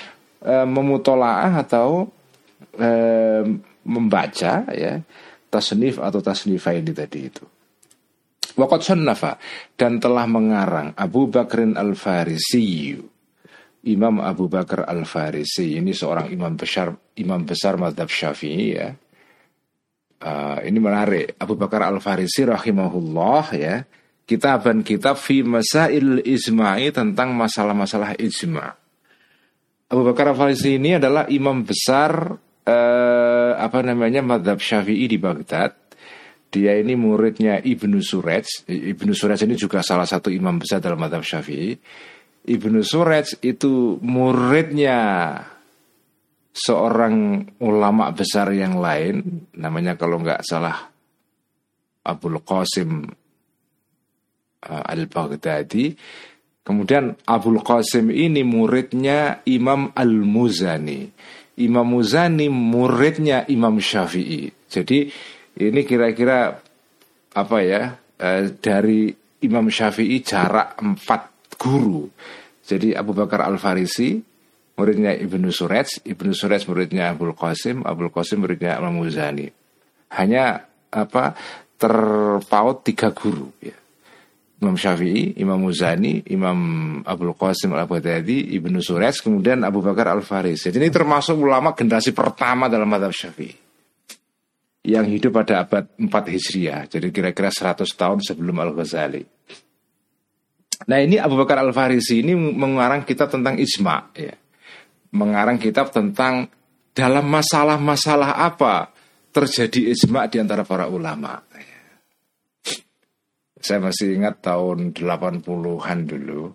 eh, 0.42 0.66
memutolaah 0.66 1.62
atau 1.62 2.17
eh, 2.78 3.44
membaca 3.88 4.52
ya 4.74 5.00
tasnif 5.48 5.98
atau 5.98 6.20
tasnifaini 6.20 6.92
tadi 6.92 7.20
itu. 7.24 7.44
Waqat 8.58 8.80
sunnafa 8.82 9.38
dan 9.78 10.02
telah 10.02 10.26
mengarang 10.26 10.90
Abu 10.98 11.30
Bakrin 11.30 11.78
Al-Farisi. 11.78 12.98
Imam 13.86 14.18
Abu 14.18 14.50
Bakar 14.50 14.90
Al-Farisi 14.90 15.78
ini 15.78 15.94
seorang 15.94 16.34
imam 16.34 16.58
besar 16.58 16.90
imam 17.14 17.46
besar 17.46 17.78
madhab 17.78 18.10
Syafi'i 18.10 18.66
ya. 18.74 18.90
Uh, 20.18 20.58
ini 20.66 20.82
menarik. 20.82 21.38
Abu 21.38 21.54
Bakar 21.54 21.86
Al-Farisi 21.86 22.42
rahimahullah 22.42 23.44
ya. 23.54 23.86
Kitaban 24.26 24.82
kitab 24.82 25.16
fi 25.16 25.46
masail 25.46 26.20
ijma'i 26.26 26.90
tentang 26.90 27.32
masalah-masalah 27.38 28.18
ijma'. 28.18 28.74
Abu 29.88 30.02
Bakar 30.02 30.34
Al-Farisi 30.34 30.76
ini 30.76 30.98
adalah 30.98 31.30
imam 31.30 31.62
besar 31.62 32.34
uh, 32.68 33.56
apa 33.56 33.80
namanya 33.80 34.20
madhab 34.20 34.60
Syafi'i 34.60 35.08
di 35.08 35.16
Baghdad 35.16 35.88
dia 36.48 36.80
ini 36.80 36.96
muridnya 36.96 37.60
Ibnu 37.60 38.00
Suraj. 38.00 38.64
Ibnu 38.68 39.12
Suraj 39.12 39.44
ini 39.44 39.52
juga 39.52 39.84
salah 39.84 40.08
satu 40.08 40.32
imam 40.32 40.56
besar 40.56 40.80
dalam 40.80 40.96
madhab 40.96 41.20
syafi'i. 41.20 41.76
Ibnu 42.48 42.80
Suraj 42.80 43.36
itu 43.44 44.00
muridnya 44.00 44.96
seorang 46.56 47.44
ulama 47.60 48.08
besar 48.16 48.48
yang 48.56 48.80
lain. 48.80 49.44
Namanya 49.60 50.00
kalau 50.00 50.24
nggak 50.24 50.40
salah 50.40 50.88
Abdul 52.08 52.40
Qasim 52.40 53.04
uh, 54.64 54.84
Al-Baghdadi. 54.88 55.92
Kemudian 56.64 57.12
Abdul 57.28 57.60
Qasim 57.60 58.08
ini 58.08 58.40
muridnya 58.40 59.44
Imam 59.44 59.92
Al-Muzani. 59.92 61.12
Imam 61.58 61.98
Muzani 61.98 62.46
muridnya 62.46 63.44
Imam 63.50 63.78
Syafi'i. 63.82 64.50
Jadi 64.70 65.10
ini 65.58 65.80
kira-kira 65.82 66.54
apa 67.34 67.58
ya 67.62 67.98
eh, 68.18 68.54
dari 68.58 69.10
Imam 69.42 69.70
Syafi'i 69.70 70.22
jarak 70.22 70.78
empat 70.78 71.54
guru. 71.58 72.06
Jadi 72.62 72.94
Abu 72.94 73.16
Bakar 73.16 73.46
Al 73.46 73.56
Farisi 73.56 74.18
muridnya 74.78 75.14
Ibnu 75.16 75.50
Suraj, 75.50 76.06
Ibnu 76.06 76.30
Suraj 76.30 76.68
muridnya 76.70 77.10
Abdul 77.10 77.34
Qasim, 77.34 77.82
Abdul 77.82 78.14
Qasim 78.14 78.46
muridnya 78.46 78.78
Imam 78.78 79.02
Muzani. 79.02 79.50
Hanya 80.14 80.62
apa 80.88 81.34
terpaut 81.78 82.86
tiga 82.86 83.10
guru 83.10 83.50
ya. 83.62 83.74
Imam 84.58 84.74
Syafi'i, 84.74 85.38
Imam 85.38 85.62
Muzani, 85.62 86.26
Imam 86.34 86.58
Abdul 87.06 87.38
Qasim 87.38 87.70
Al-Baghdadi, 87.78 88.58
Ibnu 88.58 88.82
Suraj, 88.82 89.22
kemudian 89.22 89.62
Abu 89.62 89.78
Bakar 89.78 90.10
Al-Farisi. 90.10 90.74
Jadi 90.74 90.82
ini 90.82 90.90
termasuk 90.90 91.38
ulama 91.38 91.78
generasi 91.78 92.10
pertama 92.10 92.66
dalam 92.66 92.90
madhab 92.90 93.14
Syafi'i 93.14 93.68
yang 94.88 95.04
hidup 95.04 95.36
pada 95.36 95.68
abad 95.68 95.84
4 96.00 96.08
Hijriah, 96.08 96.88
jadi 96.88 97.12
kira-kira 97.12 97.52
100 97.52 97.84
tahun 97.84 98.18
sebelum 98.24 98.56
Al-Ghazali. 98.56 99.20
Nah 100.88 100.98
ini 101.02 101.20
Abu 101.20 101.36
Bakar 101.36 101.60
Al-Farisi 101.60 102.24
ini 102.24 102.32
mengarang 102.38 103.04
kitab 103.04 103.28
tentang 103.28 103.60
ijma 103.60 104.14
ya. 104.16 104.32
Mengarang 105.12 105.60
kitab 105.60 105.92
tentang 105.92 106.48
dalam 106.94 107.26
masalah-masalah 107.28 108.40
apa 108.40 108.94
terjadi 109.34 109.92
ijma 109.92 110.30
di 110.30 110.40
antara 110.40 110.62
para 110.62 110.86
ulama. 110.88 111.42
Ya. 111.52 111.67
Saya 113.58 113.82
masih 113.82 114.14
ingat 114.14 114.42
tahun 114.42 114.94
80-an 114.94 115.98
dulu 116.06 116.54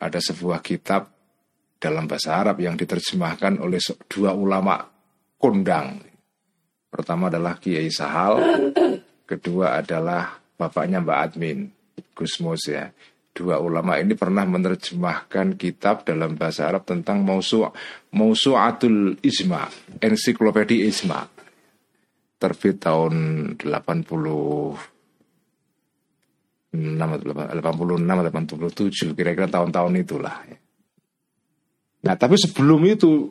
ada 0.00 0.16
sebuah 0.16 0.64
kitab 0.64 1.12
dalam 1.76 2.08
bahasa 2.08 2.40
Arab 2.40 2.60
yang 2.60 2.76
diterjemahkan 2.76 3.60
oleh 3.60 3.80
dua 4.08 4.32
ulama 4.32 4.80
kondang 5.36 6.10
Pertama 6.90 7.30
adalah 7.30 7.54
Kiai 7.54 7.86
Sahal, 7.86 8.42
kedua 9.30 9.78
adalah 9.78 10.42
bapaknya 10.58 10.98
Mbak 10.98 11.18
Admin, 11.22 11.70
Gusmus 12.18 12.66
ya. 12.66 12.90
Dua 13.30 13.62
ulama 13.62 13.94
ini 14.02 14.18
pernah 14.18 14.42
menerjemahkan 14.42 15.54
kitab 15.54 16.02
dalam 16.02 16.34
bahasa 16.34 16.66
Arab 16.66 16.82
tentang 16.82 17.22
Mausu' 17.22 17.70
Mausu'atul 18.10 19.22
Ijma, 19.22 19.70
ensiklopedia 20.02 20.82
Ijma. 20.90 21.30
Terbit 22.42 22.82
tahun 22.82 23.14
80 23.62 24.99
86 26.70 27.34
87 27.98 29.18
kira-kira 29.18 29.50
tahun-tahun 29.50 29.94
itulah 29.98 30.36
ya. 30.46 30.58
Nah, 32.00 32.16
tapi 32.16 32.40
sebelum 32.40 32.80
itu 32.88 33.28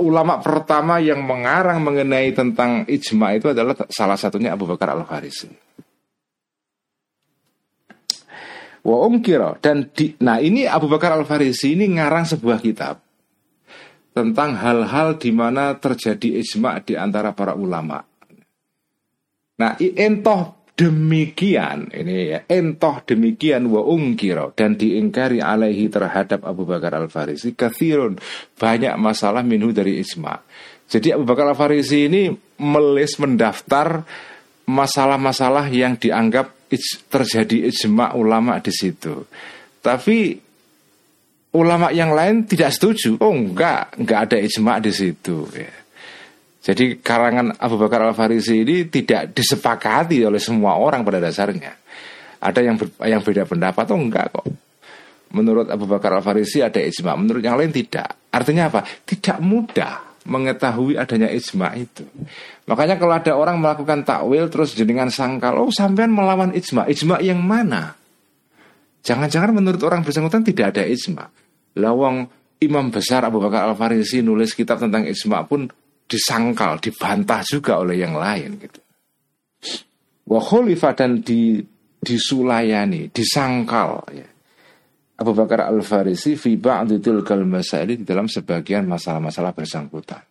ulama 0.00 0.40
pertama 0.40 0.96
yang 0.96 1.20
mengarang 1.20 1.84
mengenai 1.84 2.32
tentang 2.32 2.88
ijma 2.88 3.36
itu 3.36 3.52
adalah 3.52 3.76
salah 3.92 4.16
satunya 4.16 4.56
Abu 4.56 4.64
Bakar 4.64 4.96
Al 4.96 5.04
Farisi. 5.04 5.52
Wa 8.80 9.04
umkira 9.04 9.60
dan 9.60 9.92
di, 9.92 10.16
nah 10.24 10.40
ini 10.40 10.64
Abu 10.64 10.88
Bakar 10.88 11.12
Al 11.12 11.28
Farisi 11.28 11.76
ini 11.76 11.84
ngarang 12.00 12.24
sebuah 12.24 12.64
kitab 12.64 12.96
tentang 14.16 14.56
hal-hal 14.56 15.20
di 15.20 15.28
mana 15.28 15.76
terjadi 15.76 16.40
ijma 16.40 16.80
di 16.80 16.96
antara 16.96 17.36
para 17.36 17.52
ulama. 17.52 18.00
Nah, 19.60 19.76
entoh 19.76 20.57
demikian 20.78 21.90
ini 21.90 22.38
ya 22.38 22.38
entoh 22.46 23.02
demikian 23.02 23.66
wa 23.66 23.82
ungkiro 23.82 24.54
dan 24.54 24.78
diingkari 24.78 25.42
alaihi 25.42 25.90
terhadap 25.90 26.46
Abu 26.46 26.62
Bakar 26.62 26.94
Al 26.94 27.10
Farisi 27.10 27.50
kathirun 27.58 28.14
banyak 28.54 28.94
masalah 28.94 29.42
minhu 29.42 29.74
dari 29.74 29.98
isma 29.98 30.38
jadi 30.88 31.18
Abu 31.18 31.26
Bakar 31.28 31.50
Al 31.50 31.58
Farisi 31.58 32.06
ini 32.06 32.30
melis 32.62 33.20
mendaftar 33.20 34.06
masalah-masalah 34.64 35.68
yang 35.68 36.00
dianggap 36.00 36.56
terjadi 37.08 37.72
ijma 37.72 38.12
ulama 38.16 38.60
di 38.60 38.72
situ. 38.72 39.24
Tapi 39.80 40.36
ulama 41.56 41.92
yang 41.92 42.12
lain 42.12 42.44
tidak 42.44 42.72
setuju. 42.72 43.20
Oh 43.20 43.32
enggak 43.32 43.96
enggak 44.00 44.20
ada 44.28 44.36
ijma 44.40 44.80
di 44.80 44.92
situ 44.92 45.48
ya 45.56 45.87
jadi 46.68 47.00
karangan 47.00 47.56
Abu 47.56 47.80
Bakar 47.80 48.04
Al 48.04 48.12
Farisi 48.12 48.60
ini 48.60 48.84
tidak 48.92 49.32
disepakati 49.32 50.20
oleh 50.20 50.36
semua 50.36 50.76
orang 50.76 51.00
pada 51.00 51.16
dasarnya. 51.16 51.72
Ada 52.44 52.60
yang 52.60 52.76
ber, 52.76 52.92
yang 53.08 53.24
beda 53.24 53.48
pendapat 53.48 53.88
atau 53.88 53.96
enggak 53.96 54.28
kok. 54.28 54.44
Menurut 55.32 55.72
Abu 55.72 55.88
Bakar 55.88 56.12
Al 56.12 56.20
Farisi 56.20 56.60
ada 56.60 56.76
ijma, 56.76 57.16
menurut 57.16 57.40
yang 57.40 57.56
lain 57.56 57.72
tidak. 57.72 58.20
Artinya 58.28 58.68
apa? 58.68 58.84
Tidak 58.84 59.40
mudah 59.40 60.20
mengetahui 60.28 61.00
adanya 61.00 61.32
ijma 61.32 61.72
itu. 61.72 62.04
Makanya 62.68 63.00
kalau 63.00 63.16
ada 63.16 63.32
orang 63.32 63.56
melakukan 63.64 64.04
takwil 64.04 64.52
terus 64.52 64.76
jenengan 64.76 65.08
sangkal, 65.08 65.56
oh 65.56 65.72
sampean 65.72 66.12
melawan 66.12 66.52
ijma. 66.52 66.84
Ijma 66.84 67.24
yang 67.24 67.40
mana? 67.40 67.96
Jangan-jangan 69.08 69.56
menurut 69.56 69.80
orang 69.88 70.04
bersangkutan 70.04 70.44
tidak 70.44 70.76
ada 70.76 70.84
ijma. 70.84 71.32
Lawang 71.80 72.28
Imam 72.60 72.92
besar 72.92 73.24
Abu 73.24 73.40
Bakar 73.40 73.64
Al 73.64 73.72
Farisi 73.72 74.20
nulis 74.20 74.52
kitab 74.52 74.76
tentang 74.84 75.08
ijma 75.08 75.48
pun 75.48 75.64
disangkal, 76.08 76.80
dibantah 76.80 77.44
juga 77.44 77.78
oleh 77.84 78.00
yang 78.00 78.16
lain 78.16 78.56
gitu. 78.56 78.80
Wa 80.28 80.40
dan 80.96 81.20
di 81.20 81.60
disulayani, 82.00 83.12
disangkal 83.12 84.02
ya. 84.16 84.28
Abu 85.18 85.34
Bakar 85.34 85.66
Al-Farisi 85.66 86.38
fi 86.38 86.54
ba'd 86.54 86.94
tilkal 87.02 87.42
masail 87.42 87.90
di 87.98 88.06
dalam 88.06 88.30
sebagian 88.30 88.86
masalah-masalah 88.86 89.50
bersangkutan. 89.50 90.22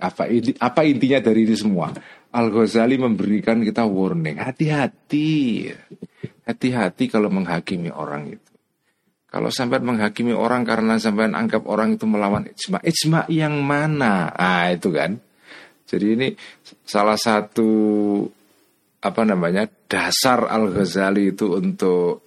Apa 0.00 0.26
ini 0.26 0.56
apa 0.58 0.82
intinya 0.82 1.22
dari 1.22 1.46
ini 1.46 1.54
semua? 1.54 1.94
Al-Ghazali 2.34 2.98
memberikan 2.98 3.62
kita 3.62 3.86
warning, 3.86 4.42
hati-hati. 4.42 5.70
Hati-hati 6.42 7.06
kalau 7.06 7.30
menghakimi 7.30 7.94
orang 7.94 8.34
itu. 8.34 8.49
Kalau 9.30 9.46
sampai 9.46 9.78
menghakimi 9.78 10.34
orang 10.34 10.66
karena 10.66 10.98
sampai 10.98 11.30
anggap 11.30 11.62
orang 11.70 11.94
itu 11.94 12.02
melawan 12.02 12.50
ijma, 12.50 12.82
ijma 12.82 13.30
yang 13.30 13.62
mana? 13.62 14.34
Ah 14.34 14.74
itu 14.74 14.90
kan. 14.90 15.22
Jadi 15.86 16.06
ini 16.18 16.28
salah 16.82 17.14
satu 17.14 17.70
apa 19.00 19.22
namanya 19.22 19.70
dasar 19.86 20.50
Al 20.50 20.74
Ghazali 20.74 21.30
itu 21.30 21.46
untuk 21.46 22.26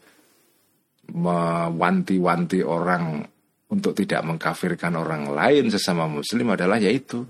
mewanti-wanti 1.11 2.63
orang 2.63 3.19
untuk 3.67 3.91
tidak 3.91 4.23
mengkafirkan 4.23 4.95
orang 4.95 5.27
lain 5.27 5.67
sesama 5.67 6.07
muslim 6.07 6.55
adalah 6.55 6.79
yaitu 6.79 7.27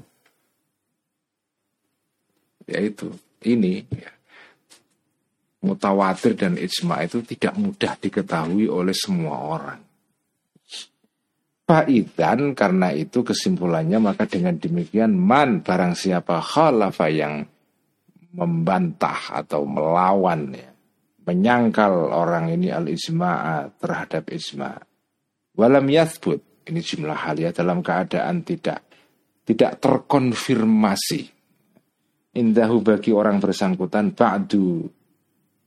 yaitu 2.70 3.10
ini 3.44 3.84
ya. 3.90 4.12
Mutawatir 5.64 6.36
dan 6.36 6.60
ijma 6.60 7.08
itu 7.08 7.24
tidak 7.24 7.56
mudah 7.56 7.96
diketahui 7.96 8.68
oleh 8.68 8.94
semua 8.94 9.36
orang. 9.40 9.82
Faidan 11.64 12.52
karena 12.52 12.92
itu 12.92 13.24
kesimpulannya 13.24 14.04
maka 14.04 14.28
dengan 14.28 14.60
demikian 14.60 15.16
man 15.16 15.64
barang 15.64 15.96
siapa 15.96 16.44
khalafa 16.44 17.08
yang 17.08 17.48
membantah 18.36 19.32
atau 19.32 19.64
melawan 19.64 20.52
ya, 20.52 20.68
menyangkal 21.24 22.12
orang 22.12 22.52
ini 22.52 22.68
al 22.68 22.92
ijma 22.92 23.64
terhadap 23.80 24.28
ijma. 24.28 24.76
Walam 25.56 25.88
yathbut 25.88 26.68
ini 26.68 26.84
jumlah 26.84 27.16
hal 27.16 27.40
ya 27.40 27.56
dalam 27.56 27.80
keadaan 27.80 28.44
tidak 28.44 28.84
tidak 29.48 29.80
terkonfirmasi 29.80 31.32
indahu 32.34 32.82
bagi 32.82 33.12
orang 33.14 33.38
bersangkutan 33.38 34.12
ba'du 34.12 34.88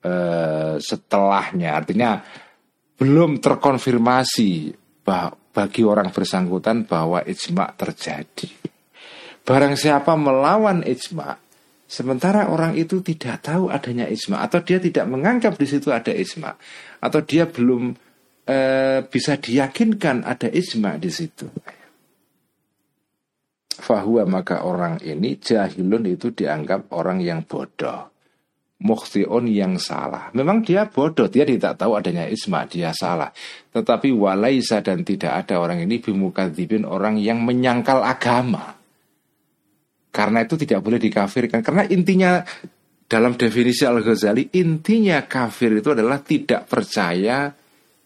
eh, 0.07 0.75
setelahnya 0.79 1.75
artinya 1.75 2.23
belum 2.97 3.43
terkonfirmasi 3.43 4.73
bagi 5.57 5.83
orang 5.87 6.11
bersangkutan 6.11 6.89
bahwa 6.89 7.23
ijma 7.23 7.77
terjadi. 7.77 8.49
Barang 9.47 9.79
siapa 9.79 10.19
melawan 10.19 10.83
ijma, 10.83 11.39
sementara 11.87 12.51
orang 12.51 12.75
itu 12.75 12.99
tidak 13.05 13.47
tahu 13.47 13.71
adanya 13.71 14.11
ijma 14.11 14.43
atau 14.43 14.59
dia 14.65 14.83
tidak 14.83 15.07
menganggap 15.07 15.55
di 15.55 15.67
situ 15.71 15.95
ada 15.95 16.11
ijma 16.11 16.51
atau 16.99 17.21
dia 17.23 17.47
belum 17.47 17.95
e, 18.43 18.59
bisa 19.07 19.39
diyakinkan 19.39 20.27
ada 20.27 20.51
ijma 20.51 20.99
di 20.99 21.11
situ. 21.15 21.47
Fahuwa 23.77 24.27
maka 24.27 24.67
orang 24.67 24.99
ini 25.05 25.39
jahilun 25.39 26.11
itu 26.11 26.35
dianggap 26.35 26.91
orang 26.97 27.23
yang 27.23 27.47
bodoh 27.47 28.16
mukhtiun 28.77 29.49
yang 29.49 29.81
salah. 29.81 30.29
Memang 30.37 30.61
dia 30.61 30.85
bodoh, 30.89 31.29
dia 31.33 31.49
tidak 31.49 31.81
tahu 31.81 31.97
adanya 31.97 32.29
isma, 32.29 32.69
dia 32.69 32.93
salah. 32.93 33.33
Tetapi 33.73 34.13
walaisa 34.13 34.85
dan 34.85 35.01
tidak 35.01 35.47
ada 35.47 35.61
orang 35.61 35.85
ini 35.85 36.01
bimukadzibin 36.01 36.85
orang 36.85 37.17
yang 37.17 37.41
menyangkal 37.41 38.05
agama. 38.05 38.77
Karena 40.13 40.45
itu 40.45 40.57
tidak 40.57 40.81
boleh 40.81 41.01
dikafirkan. 41.01 41.61
Karena 41.61 41.85
intinya 41.89 42.41
dalam 43.05 43.37
definisi 43.37 43.85
Al-Ghazali, 43.85 44.57
intinya 44.57 45.21
kafir 45.25 45.77
itu 45.81 45.93
adalah 45.93 46.21
tidak 46.25 46.69
percaya 46.69 47.53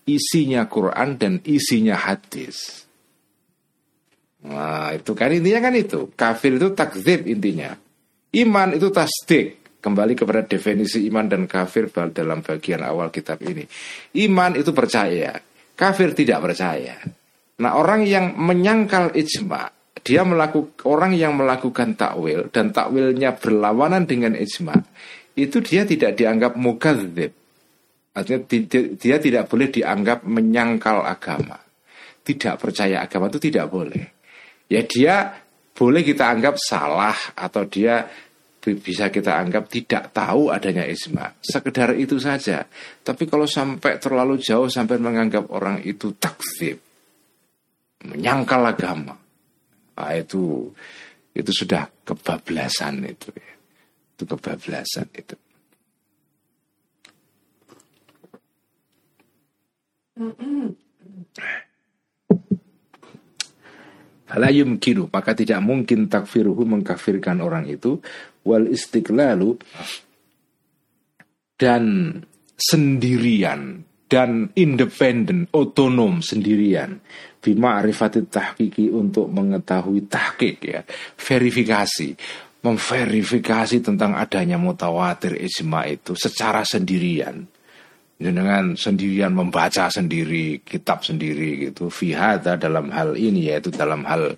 isinya 0.06 0.66
Quran 0.66 1.14
dan 1.18 1.38
isinya 1.46 1.94
hadis. 1.94 2.87
Nah 4.40 4.90
itu 4.96 5.12
kan 5.14 5.30
intinya 5.30 5.61
kan 5.70 5.74
itu. 5.76 6.11
Kafir 6.16 6.59
itu 6.59 6.72
takzib 6.74 7.30
intinya. 7.30 7.76
Iman 8.35 8.74
itu 8.74 8.90
tasdik. 8.90 9.61
Kembali 9.81 10.12
kepada 10.12 10.45
definisi 10.45 11.09
iman 11.09 11.25
dan 11.25 11.49
kafir 11.49 11.88
dalam 12.12 12.45
bagian 12.45 12.85
awal 12.85 13.09
kitab 13.09 13.40
ini. 13.40 13.64
Iman 14.21 14.53
itu 14.61 14.77
percaya, 14.77 15.40
kafir 15.73 16.12
tidak 16.12 16.45
percaya. 16.45 17.01
Nah 17.64 17.73
orang 17.77 18.05
yang 18.05 18.37
menyangkal 18.37 19.16
ijma, 19.16 19.73
dia 20.05 20.21
melakukan 20.25 20.85
orang 20.85 21.12
yang 21.16 21.33
melakukan 21.33 21.97
takwil 21.97 22.53
dan 22.53 22.77
takwilnya 22.77 23.40
berlawanan 23.40 24.05
dengan 24.05 24.37
ijma, 24.37 24.77
itu 25.37 25.64
dia 25.64 25.88
tidak 25.88 26.12
dianggap 26.16 26.61
mukadzib. 26.61 27.33
Artinya 28.12 28.45
dia 29.01 29.16
tidak 29.16 29.49
boleh 29.49 29.69
dianggap 29.73 30.29
menyangkal 30.29 31.09
agama. 31.09 31.57
Tidak 32.21 32.61
percaya 32.61 33.01
agama 33.01 33.33
itu 33.33 33.40
tidak 33.40 33.73
boleh. 33.73 34.05
Ya 34.69 34.85
dia 34.85 35.40
boleh 35.73 36.05
kita 36.05 36.29
anggap 36.29 36.61
salah 36.61 37.16
atau 37.33 37.64
dia 37.64 38.05
bisa 38.61 39.09
kita 39.09 39.40
anggap 39.40 39.73
tidak 39.73 40.12
tahu 40.12 40.53
adanya 40.53 40.85
isma. 40.85 41.33
Sekedar 41.40 41.96
itu 41.96 42.20
saja. 42.20 42.68
Tapi 43.01 43.25
kalau 43.25 43.49
sampai 43.49 43.96
terlalu 43.96 44.37
jauh 44.37 44.68
sampai 44.68 45.01
menganggap 45.01 45.49
orang 45.49 45.81
itu 45.81 46.12
takzib, 46.20 46.77
menyangkal 48.05 48.61
agama, 48.68 49.16
nah, 49.96 50.12
itu 50.12 50.68
itu 51.33 51.51
sudah 51.51 51.88
kebablasan 52.05 53.07
itu. 53.09 53.33
Ya. 53.33 53.53
Itu 54.16 54.25
kebablasan 54.29 55.09
itu. 55.16 55.37
Halayum 64.31 64.79
kiru 64.79 65.09
maka 65.11 65.35
tidak 65.35 65.59
mungkin 65.64 66.07
takfiruhu 66.07 66.62
mengkafirkan 66.62 67.42
orang 67.42 67.66
itu 67.66 67.99
wal 68.46 68.66
istiqlalu 68.68 69.61
dan 71.61 71.85
sendirian 72.57 73.85
dan 74.11 74.50
independen, 74.59 75.46
otonom 75.55 76.18
sendirian 76.18 76.98
bima 77.40 77.81
arifatit 77.81 78.29
tahkiki 78.29 78.92
untuk 78.92 79.33
mengetahui 79.33 80.05
tahkik 80.11 80.57
ya, 80.61 80.81
verifikasi, 81.16 82.12
memverifikasi 82.61 83.81
tentang 83.81 84.12
adanya 84.18 84.61
mutawatir 84.61 85.40
ijma 85.40 85.88
itu 85.88 86.12
secara 86.12 86.62
sendirian. 86.62 87.48
Dengan 88.20 88.76
sendirian 88.76 89.33
membaca 89.33 89.88
sendiri, 89.88 90.61
kitab 90.61 91.00
sendiri 91.00 91.72
gitu. 91.72 91.88
Fihada 91.88 92.61
dalam 92.61 92.92
hal 92.92 93.16
ini 93.16 93.48
yaitu 93.48 93.72
dalam 93.72 94.05
hal 94.05 94.37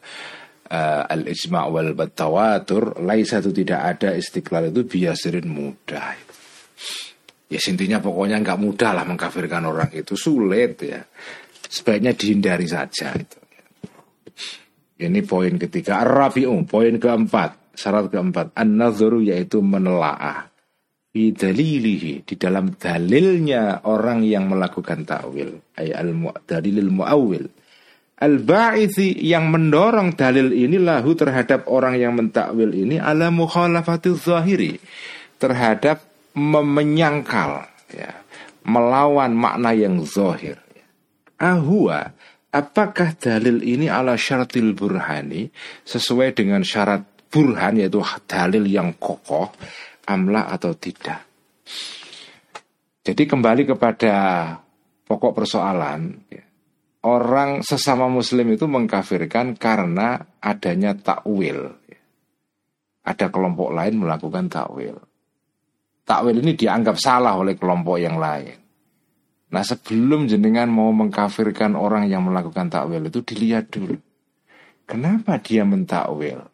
uh, 0.73 1.05
al-ijma' 1.05 1.69
wal 1.69 1.93
tawatur 2.09 3.05
laisa 3.05 3.45
itu 3.45 3.53
tidak 3.53 3.81
ada 3.97 4.17
istiqlal 4.17 4.73
itu 4.73 4.89
biasirin 4.89 5.47
mudah. 5.47 6.17
Ya 7.53 7.61
intinya 7.69 8.01
pokoknya 8.01 8.41
nggak 8.41 8.61
mudah 8.65 8.91
lah 8.97 9.05
mengkafirkan 9.05 9.69
orang 9.69 9.93
itu. 9.93 10.17
Sulit 10.17 10.81
ya. 10.81 11.05
Sebaiknya 11.69 12.17
dihindari 12.17 12.65
saja 12.65 13.13
itu. 13.13 13.39
Ini 14.97 15.21
poin 15.29 15.61
ketiga. 15.61 16.01
Rafi'u 16.01 16.65
poin 16.65 16.97
keempat. 16.97 17.77
Syarat 17.77 18.09
keempat. 18.09 18.57
An-nadhuru 18.57 19.21
yaitu 19.21 19.61
menelaah. 19.61 20.49
Di 21.13 21.37
dalilihi 21.37 22.25
di 22.25 22.35
dalam 22.41 22.73
dalilnya 22.73 23.85
orang 23.85 24.25
yang 24.25 24.49
melakukan 24.49 25.05
takwil. 25.05 25.77
Ay 25.77 25.93
al 25.93 26.09
dalilil 26.49 26.89
muawil 26.89 27.45
Al-Ba'ithi 28.23 29.19
yang 29.19 29.51
mendorong 29.51 30.15
dalil 30.15 30.55
ini 30.55 30.79
lahu 30.79 31.19
terhadap 31.19 31.67
orang 31.67 31.99
yang 31.99 32.15
mentakwil 32.15 32.71
ini 32.71 33.03
ala 33.03 33.35
mukhalafatil 33.35 34.15
zahiri 34.15 34.79
terhadap 35.43 36.07
menyangkal 36.39 37.67
ya, 37.91 38.15
melawan 38.63 39.35
makna 39.35 39.75
yang 39.75 39.99
zahir. 40.07 40.63
Ahua 41.35 42.15
apakah 42.55 43.19
dalil 43.19 43.59
ini 43.59 43.91
ala 43.91 44.15
syaratil 44.15 44.71
burhani 44.71 45.51
sesuai 45.83 46.39
dengan 46.39 46.63
syarat 46.63 47.03
burhan 47.27 47.83
yaitu 47.83 47.99
dalil 48.31 48.63
yang 48.71 48.95
kokoh 49.03 49.51
amla 50.07 50.47
atau 50.47 50.79
tidak. 50.79 51.27
Jadi 53.03 53.27
kembali 53.27 53.67
kepada 53.67 54.15
pokok 55.11 55.43
persoalan 55.43 56.23
ya 56.31 56.52
orang 57.03 57.67
sesama 57.67 58.07
muslim 58.07 58.55
itu 58.55 58.67
mengkafirkan 58.71 59.59
karena 59.59 60.23
adanya 60.39 60.95
takwil. 60.95 61.75
Ada 63.03 63.35
kelompok 63.35 63.75
lain 63.75 63.99
melakukan 63.99 64.47
takwil. 64.47 64.97
Takwil 66.07 66.39
ini 66.43 66.55
dianggap 66.55 66.97
salah 66.99 67.35
oleh 67.35 67.59
kelompok 67.59 67.99
yang 67.99 68.19
lain. 68.19 68.59
Nah 69.53 69.63
sebelum 69.67 70.31
jenengan 70.31 70.71
mau 70.71 70.95
mengkafirkan 70.95 71.77
orang 71.77 72.09
yang 72.09 72.25
melakukan 72.25 72.71
takwil 72.73 73.03
itu 73.03 73.21
dilihat 73.21 73.69
dulu. 73.69 73.99
Kenapa 74.87 75.39
dia 75.43 75.67
mentakwil? 75.67 76.47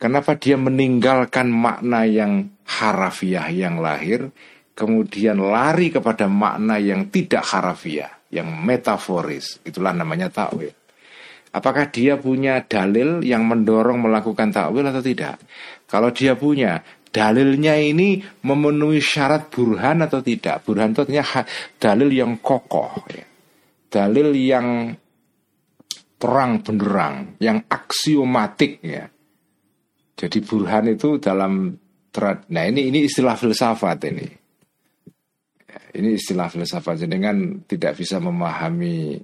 Kenapa 0.00 0.36
dia 0.36 0.58
meninggalkan 0.58 1.48
makna 1.48 2.04
yang 2.04 2.52
harafiah 2.66 3.48
yang 3.48 3.80
lahir, 3.80 4.34
kemudian 4.76 5.38
lari 5.38 5.88
kepada 5.94 6.28
makna 6.28 6.76
yang 6.82 7.08
tidak 7.08 7.46
harafiah? 7.46 8.12
Yang 8.34 8.50
metaforis. 8.50 9.62
Itulah 9.62 9.94
namanya 9.94 10.26
takwil. 10.26 10.74
Apakah 11.54 11.86
dia 11.94 12.18
punya 12.18 12.66
dalil 12.66 13.22
yang 13.22 13.46
mendorong 13.46 14.02
melakukan 14.02 14.50
takwil 14.50 14.82
atau 14.90 14.98
tidak? 14.98 15.38
Kalau 15.86 16.10
dia 16.10 16.34
punya, 16.34 16.82
dalilnya 17.14 17.78
ini 17.78 18.18
memenuhi 18.42 18.98
syarat 18.98 19.54
burhan 19.54 20.02
atau 20.02 20.18
tidak? 20.18 20.66
Burhan 20.66 20.90
itu 20.90 21.06
artinya 21.06 21.46
dalil 21.78 22.10
yang 22.10 22.42
kokoh, 22.42 23.06
ya. 23.06 23.22
dalil 23.86 24.34
yang 24.34 24.98
terang 26.18 26.58
benderang, 26.66 27.38
yang 27.38 27.62
aksiomatik 27.70 28.82
ya. 28.82 29.06
Jadi 30.18 30.38
burhan 30.42 30.90
itu 30.90 31.22
dalam 31.22 31.70
nah 32.50 32.64
ini 32.66 32.90
ini 32.90 33.06
istilah 33.06 33.38
filsafat 33.38 33.98
ini. 34.10 34.43
Ini 35.94 36.18
istilah 36.18 36.50
filsafat 36.50 37.06
jenengan 37.06 37.62
tidak 37.66 37.98
bisa 37.98 38.18
memahami 38.18 39.22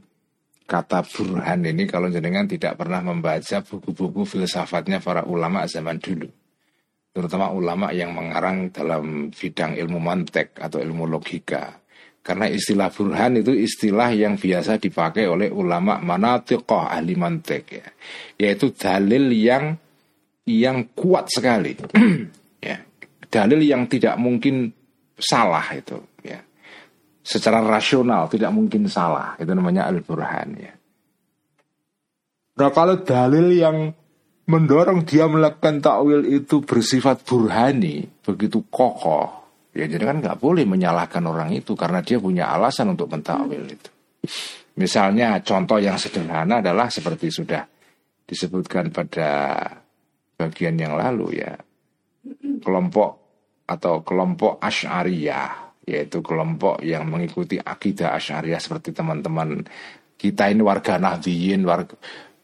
kata 0.71 1.03
burhan 1.03 1.67
ini 1.67 1.83
kalau 1.91 2.07
jenengan 2.07 2.47
tidak 2.47 2.79
pernah 2.79 3.03
membaca 3.03 3.59
buku-buku 3.59 4.23
filsafatnya 4.23 5.03
para 5.03 5.27
ulama 5.27 5.67
zaman 5.67 5.99
dulu. 5.99 6.31
Terutama 7.11 7.51
ulama 7.51 7.91
yang 7.91 8.15
mengarang 8.15 8.71
dalam 8.71 9.35
bidang 9.35 9.75
ilmu 9.75 9.99
mantek 9.99 10.55
atau 10.63 10.79
ilmu 10.79 11.11
logika. 11.11 11.83
Karena 12.23 12.47
istilah 12.47 12.87
burhan 12.95 13.43
itu 13.43 13.51
istilah 13.51 14.15
yang 14.15 14.39
biasa 14.39 14.79
dipakai 14.79 15.27
oleh 15.27 15.51
ulama 15.51 15.99
manatiqah 15.99 16.95
ahli 16.95 17.19
mantek 17.19 17.65
ya. 17.67 17.87
Yaitu 18.39 18.71
dalil 18.71 19.27
yang 19.35 19.75
yang 20.47 20.87
kuat 20.95 21.27
sekali. 21.35 21.75
ya. 22.71 22.79
Dalil 23.27 23.59
yang 23.67 23.91
tidak 23.91 24.15
mungkin 24.15 24.71
salah 25.19 25.67
itu 25.75 25.99
secara 27.21 27.61
rasional 27.61 28.27
tidak 28.33 28.51
mungkin 28.53 28.89
salah. 28.89 29.37
Itu 29.37 29.53
namanya 29.53 29.89
al-burhan 29.89 30.49
ya. 30.57 30.73
Nah 32.61 32.71
kalau 32.75 33.01
dalil 33.01 33.57
yang 33.57 33.77
mendorong 34.51 35.07
dia 35.07 35.31
melakukan 35.31 35.81
takwil 35.81 36.27
itu 36.27 36.61
bersifat 36.61 37.25
burhani, 37.25 38.05
begitu 38.21 38.67
kokoh, 38.69 39.31
ya 39.73 39.87
jadi 39.87 40.05
kan 40.05 40.19
nggak 40.21 40.37
boleh 40.43 40.67
menyalahkan 40.67 41.23
orang 41.25 41.55
itu 41.55 41.73
karena 41.79 42.03
dia 42.03 42.19
punya 42.21 42.51
alasan 42.53 42.93
untuk 42.93 43.09
mentakwil 43.09 43.65
itu. 43.65 43.91
Misalnya 44.77 45.41
contoh 45.41 45.79
yang 45.81 45.97
sederhana 45.97 46.61
adalah 46.61 46.91
seperti 46.93 47.33
sudah 47.33 47.63
disebutkan 48.27 48.93
pada 48.93 49.61
bagian 50.37 50.77
yang 50.77 50.99
lalu 50.99 51.41
ya, 51.41 51.57
kelompok 52.61 53.11
atau 53.71 54.03
kelompok 54.03 54.59
Ash'ariyah 54.59 55.70
yaitu 55.85 56.21
kelompok 56.21 56.85
yang 56.85 57.09
mengikuti 57.09 57.57
akidah 57.57 58.13
Asyariah 58.17 58.61
seperti 58.61 58.93
teman-teman 58.93 59.65
kita 60.21 60.53
ini 60.53 60.61
warga 60.61 61.01
Nahdliyin, 61.01 61.65
warga 61.65 61.97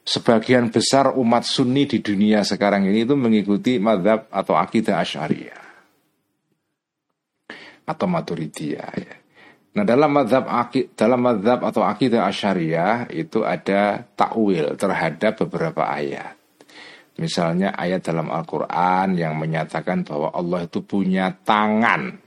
sebagian 0.06 0.72
besar 0.72 1.12
umat 1.18 1.44
Sunni 1.44 1.84
di 1.84 2.00
dunia 2.00 2.46
sekarang 2.46 2.86
ini 2.88 3.04
itu 3.04 3.18
mengikuti 3.18 3.76
madhab 3.82 4.30
atau 4.32 4.54
akidah 4.56 5.02
Asyariah 5.02 5.66
atau 7.86 8.06
Maturidiyah 8.10 8.92
ya. 8.98 9.14
Nah 9.76 9.84
dalam 9.84 10.08
madhab 10.08 10.48
dalam 10.96 11.20
madhab 11.20 11.60
atau 11.60 11.84
akidah 11.84 12.24
Asyariah 12.24 13.12
itu 13.12 13.44
ada 13.44 14.08
takwil 14.16 14.72
terhadap 14.80 15.44
beberapa 15.44 15.84
ayat. 15.84 16.32
Misalnya 17.20 17.72
ayat 17.76 18.04
dalam 18.04 18.28
Al-Quran 18.28 19.16
yang 19.16 19.36
menyatakan 19.36 20.04
bahwa 20.04 20.32
Allah 20.32 20.68
itu 20.68 20.84
punya 20.84 21.32
tangan 21.32 22.25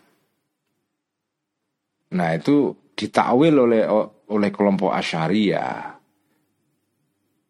Nah 2.10 2.30
itu 2.34 2.74
ditakwil 2.98 3.56
oleh 3.70 3.84
oleh 4.30 4.50
kelompok 4.50 4.94
Asharia. 4.94 5.96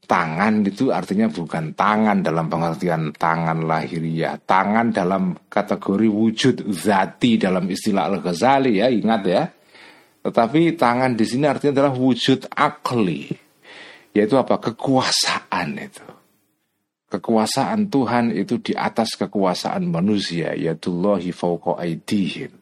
Tangan 0.09 0.65
itu 0.65 0.89
artinya 0.89 1.29
bukan 1.29 1.77
tangan 1.77 2.25
dalam 2.25 2.49
pengertian 2.49 3.13
tangan 3.13 3.61
lahiriah, 3.61 4.41
tangan 4.41 4.89
dalam 4.89 5.37
kategori 5.45 6.09
wujud 6.09 6.65
zati 6.73 7.37
dalam 7.37 7.69
istilah 7.69 8.09
Al-Ghazali 8.09 8.81
ya, 8.81 8.89
ingat 8.89 9.21
ya. 9.29 9.45
Tetapi 10.25 10.73
tangan 10.73 11.13
di 11.13 11.25
sini 11.29 11.45
artinya 11.45 11.77
adalah 11.77 11.93
wujud 11.93 12.49
akli, 12.51 13.29
yaitu 14.17 14.35
apa? 14.35 14.57
Kekuasaan 14.57 15.77
itu. 15.77 16.07
Kekuasaan 17.09 17.89
Tuhan 17.93 18.33
itu 18.33 18.57
di 18.61 18.73
atas 18.73 19.13
kekuasaan 19.13 19.85
manusia, 19.93 20.57
yaitu 20.57 20.89
Allahi 20.89 21.29
fauqa 21.29 21.77
aidihim. 21.85 22.58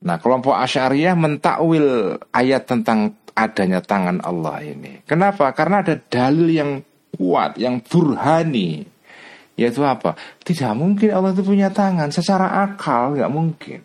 Nah, 0.00 0.16
kelompok 0.16 0.56
Asy'ariyah 0.56 1.12
mentakwil 1.12 2.16
ayat 2.32 2.64
tentang 2.64 3.20
adanya 3.36 3.84
tangan 3.84 4.24
Allah 4.24 4.64
ini. 4.64 5.04
Kenapa? 5.04 5.52
Karena 5.52 5.84
ada 5.84 5.96
dalil 5.96 6.48
yang 6.48 6.80
kuat, 7.12 7.60
yang 7.60 7.84
burhani. 7.84 8.84
Yaitu 9.60 9.84
apa? 9.84 10.16
Tidak 10.40 10.72
mungkin 10.72 11.12
Allah 11.12 11.36
itu 11.36 11.44
punya 11.44 11.68
tangan 11.68 12.08
secara 12.08 12.64
akal, 12.64 13.12
nggak 13.12 13.32
mungkin. 13.32 13.80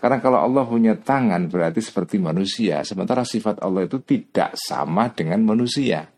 Karena 0.00 0.18
kalau 0.18 0.42
Allah 0.42 0.64
punya 0.66 0.98
tangan 0.98 1.46
berarti 1.46 1.78
seperti 1.78 2.18
manusia, 2.18 2.82
sementara 2.82 3.22
sifat 3.22 3.62
Allah 3.62 3.86
itu 3.86 4.02
tidak 4.02 4.56
sama 4.58 5.12
dengan 5.14 5.44
manusia. 5.46 6.08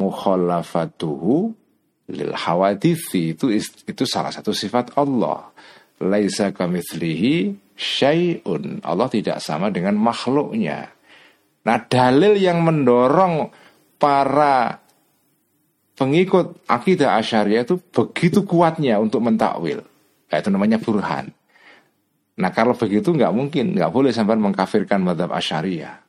Mukhalafatuhu 0.00 1.54
lil 2.10 2.32
hawadithi 2.34 3.38
itu 3.38 3.46
itu 3.86 4.04
salah 4.08 4.34
satu 4.34 4.50
sifat 4.50 4.98
Allah. 4.98 5.54
Laisa 6.02 6.50
kamitslihi 6.50 7.54
syai'un. 7.78 8.82
Allah 8.82 9.08
tidak 9.08 9.38
sama 9.38 9.70
dengan 9.70 9.94
makhluknya. 9.98 10.90
Nah 11.62 11.78
dalil 11.86 12.34
yang 12.34 12.62
mendorong 12.66 13.50
para 13.98 14.82
pengikut 15.94 16.66
akidah 16.66 17.14
asyariah 17.22 17.62
itu 17.62 17.78
begitu 17.78 18.42
kuatnya 18.42 18.98
untuk 18.98 19.22
mentakwil. 19.22 19.86
Nah, 20.32 20.36
itu 20.40 20.48
namanya 20.50 20.82
burhan. 20.82 21.30
Nah 22.40 22.50
kalau 22.50 22.74
begitu 22.74 23.12
nggak 23.12 23.30
mungkin, 23.30 23.76
nggak 23.76 23.92
boleh 23.92 24.10
sampai 24.10 24.34
mengkafirkan 24.40 25.04
madhab 25.04 25.30
asyariah. 25.30 26.02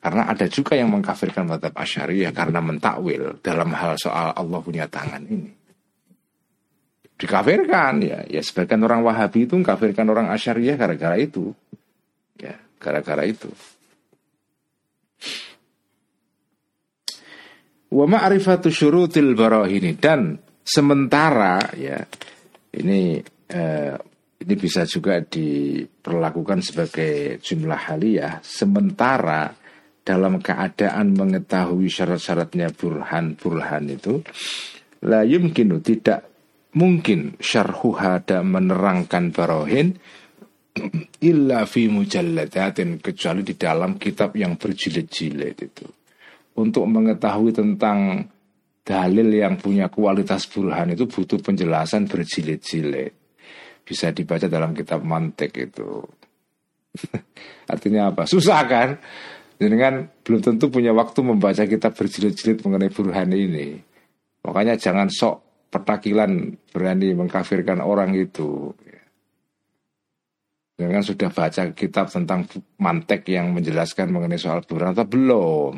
Karena 0.00 0.30
ada 0.30 0.46
juga 0.46 0.78
yang 0.78 0.94
mengkafirkan 0.94 1.50
madhab 1.50 1.74
asyariah 1.74 2.30
karena 2.30 2.62
mentakwil 2.62 3.42
dalam 3.42 3.74
hal 3.74 3.98
soal 3.98 4.32
Allah 4.32 4.60
punya 4.62 4.86
tangan 4.86 5.26
ini 5.26 5.55
dikafirkan 7.16 7.94
ya. 8.04 8.18
Ya 8.28 8.40
sebagian 8.44 8.84
orang 8.84 9.04
Wahabi 9.04 9.48
itu 9.48 9.56
mengkafirkan 9.56 10.06
orang 10.08 10.28
Asyariah 10.32 10.76
gara-gara 10.76 11.16
itu. 11.16 11.52
Ya 12.36 12.60
gara-gara 12.80 13.24
itu. 13.24 13.48
Wa 17.92 18.04
ma'rifatu 18.04 18.68
syurutil 18.68 19.32
barahini. 19.32 19.96
Dan 19.96 20.36
sementara 20.60 21.72
ya 21.76 22.04
ini 22.76 23.20
eh, 23.48 23.94
ini 24.36 24.54
bisa 24.60 24.84
juga 24.84 25.22
diperlakukan 25.24 26.60
sebagai 26.60 27.40
jumlah 27.40 27.88
haliyah 27.88 28.44
sementara 28.44 29.56
dalam 30.06 30.38
keadaan 30.38 31.18
mengetahui 31.18 31.90
syarat-syaratnya 31.90 32.70
burhan-burhan 32.70 33.90
itu 33.90 34.22
la 35.02 35.26
yumkinu 35.26 35.82
tidak 35.82 36.35
mungkin 36.76 37.40
syarhuha 37.40 38.22
dan 38.28 38.52
menerangkan 38.52 39.32
barohin 39.32 39.96
illa 41.24 41.64
fi 41.64 41.88
mujalladatin 41.88 43.00
kecuali 43.00 43.40
di 43.40 43.56
dalam 43.56 43.96
kitab 43.96 44.36
yang 44.36 44.60
berjilid-jilid 44.60 45.56
itu. 45.56 45.88
Untuk 46.56 46.84
mengetahui 46.88 47.52
tentang 47.52 48.28
dalil 48.84 49.28
yang 49.32 49.56
punya 49.56 49.88
kualitas 49.88 50.48
burhan 50.48 50.92
itu 50.92 51.08
butuh 51.08 51.40
penjelasan 51.40 52.08
berjilid-jilid. 52.08 53.12
Bisa 53.86 54.12
dibaca 54.12 54.48
dalam 54.48 54.76
kitab 54.76 55.00
mantek 55.00 55.52
itu. 55.56 56.04
Artinya 57.72 58.12
apa? 58.12 58.28
Susah 58.28 58.60
kan? 58.68 59.00
Jadi 59.56 59.76
kan 59.80 59.94
belum 60.20 60.40
tentu 60.44 60.68
punya 60.68 60.92
waktu 60.92 61.24
membaca 61.24 61.64
kitab 61.64 61.96
berjilid-jilid 61.96 62.60
mengenai 62.60 62.92
burhan 62.92 63.32
ini. 63.32 63.80
Makanya 64.44 64.76
jangan 64.76 65.08
sok 65.08 65.45
petakilan 65.70 66.54
berani 66.70 67.12
mengkafirkan 67.12 67.82
orang 67.82 68.14
itu. 68.14 68.72
Jangan 70.76 71.00
sudah 71.00 71.30
baca 71.32 71.62
kitab 71.72 72.12
tentang 72.12 72.44
mantek 72.76 73.24
yang 73.32 73.56
menjelaskan 73.56 74.12
mengenai 74.12 74.36
soal 74.36 74.60
burhan 74.60 74.92
atau 74.92 75.08
belum. 75.08 75.74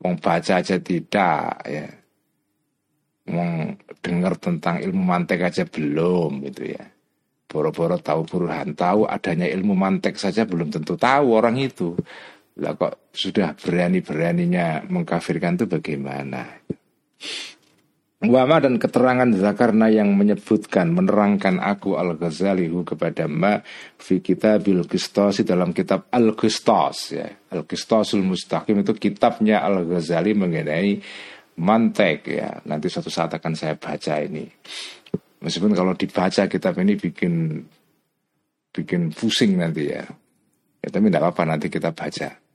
Mau 0.00 0.14
baca 0.16 0.52
aja 0.56 0.76
tidak 0.80 1.52
ya. 1.68 1.88
Mau 3.28 3.76
dengar 4.00 4.40
tentang 4.40 4.80
ilmu 4.80 5.02
mantek 5.04 5.44
aja 5.44 5.68
belum 5.68 6.48
gitu 6.48 6.72
ya. 6.72 6.84
Boro-boro 7.46 8.00
tahu 8.00 8.24
burhan, 8.24 8.72
tahu 8.72 9.04
adanya 9.04 9.46
ilmu 9.52 9.76
mantek 9.76 10.16
saja 10.16 10.48
belum 10.48 10.72
tentu 10.72 10.96
tahu 10.96 11.36
orang 11.36 11.60
itu. 11.60 11.92
Lah 12.56 12.72
kok 12.72 13.12
sudah 13.12 13.52
berani-beraninya 13.52 14.88
mengkafirkan 14.88 15.60
itu 15.60 15.68
bagaimana? 15.68 16.56
Wama 18.16 18.64
dan 18.64 18.80
keterangan 18.80 19.28
Zakarna 19.36 19.92
yang 19.92 20.16
menyebutkan 20.16 20.88
menerangkan 20.88 21.60
aku 21.60 22.00
Al 22.00 22.16
Ghazalihu 22.16 22.80
kepada 22.80 23.28
ma 23.28 23.60
fi 24.00 24.24
kitabil 24.24 24.88
Qistas 24.88 25.44
dalam 25.44 25.76
kitab 25.76 26.08
Al 26.08 26.32
Qistas 26.32 27.12
ya. 27.12 27.28
Al 27.52 27.68
Qistasul 27.68 28.24
Mustaqim 28.24 28.80
itu 28.80 28.96
kitabnya 28.96 29.60
Al 29.60 29.84
Ghazali 29.84 30.32
mengenai 30.32 30.96
mantek 31.60 32.24
ya. 32.32 32.56
Nanti 32.64 32.88
suatu 32.88 33.12
saat 33.12 33.36
akan 33.36 33.52
saya 33.52 33.76
baca 33.76 34.16
ini. 34.24 34.48
Meskipun 35.44 35.76
kalau 35.76 35.92
dibaca 35.92 36.48
kitab 36.48 36.72
ini 36.80 36.96
bikin 36.96 37.60
bikin 38.72 39.12
pusing 39.12 39.60
nanti 39.60 39.92
ya. 39.92 40.08
Ya 40.80 40.88
tapi 40.88 41.12
tidak 41.12 41.20
apa-apa 41.20 41.52
nanti 41.52 41.68
kita 41.68 41.92
baca 41.92 42.46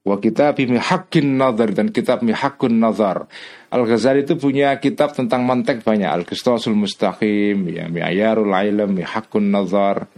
Wa 0.00 0.16
kitab 0.16 0.56
mihakin 0.56 1.36
nazar 1.36 1.76
dan 1.76 1.92
kitab 1.92 2.24
mihakun 2.24 2.80
nazar. 2.80 3.28
Al-Ghazali 3.68 4.24
itu 4.24 4.40
punya 4.40 4.72
kitab 4.80 5.12
tentang 5.12 5.44
mantek 5.44 5.84
banyak. 5.84 6.08
Al-Qistasul 6.08 6.72
Mustaqim, 6.72 7.68
ya, 7.68 7.84
Mi'ayarul 7.86 8.50
Ilm, 8.50 8.96
Mihakun 8.96 9.52
Nazar. 9.52 10.08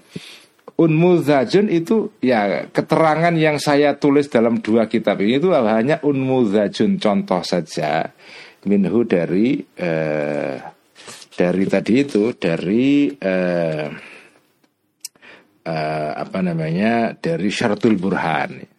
Unmuzajun 0.72 1.68
itu 1.68 2.16
ya 2.24 2.64
keterangan 2.72 3.34
yang 3.36 3.60
saya 3.60 4.00
tulis 4.00 4.32
dalam 4.32 4.64
dua 4.64 4.88
kitab 4.88 5.20
ini 5.20 5.36
itu 5.36 5.52
hanya 5.52 6.00
unmuzajun 6.00 6.96
contoh 6.96 7.44
saja 7.44 8.08
minhu 8.64 9.04
dari 9.04 9.60
eh, 9.60 10.56
dari 11.36 11.64
tadi 11.68 11.92
itu 11.92 12.32
dari 12.40 13.12
eh, 13.14 13.86
eh, 15.60 16.12
apa 16.16 16.38
namanya 16.40 17.20
dari 17.20 17.52
syaratul 17.52 18.00
burhan 18.00 18.71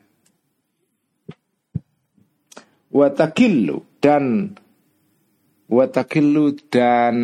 watakillu 2.94 3.82
dan 3.98 4.54
watakillu 5.66 6.54
dan 6.70 7.16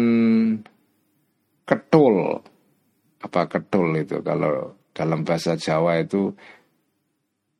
ketul. 1.63 2.41
Apa 3.22 3.45
ketul 3.45 3.93
itu? 4.01 4.26
Kalau 4.26 4.74
dalam 4.95 5.22
bahasa 5.22 5.53
Jawa 5.53 6.01
itu 6.01 6.34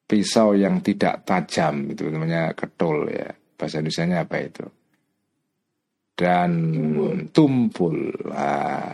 pisau 0.10 0.57
yang 0.57 0.82
tidak 0.82 1.22
tajam 1.30 1.86
itu 1.93 2.10
namanya 2.10 2.57
ketul 2.57 3.05
ya. 3.14 3.30
Bahasa 3.53 3.84
Indonesia 3.84 4.26
apa 4.26 4.38
itu? 4.41 4.66
Dan 6.20 6.51
tumpul. 7.32 8.12
nah, 8.28 8.91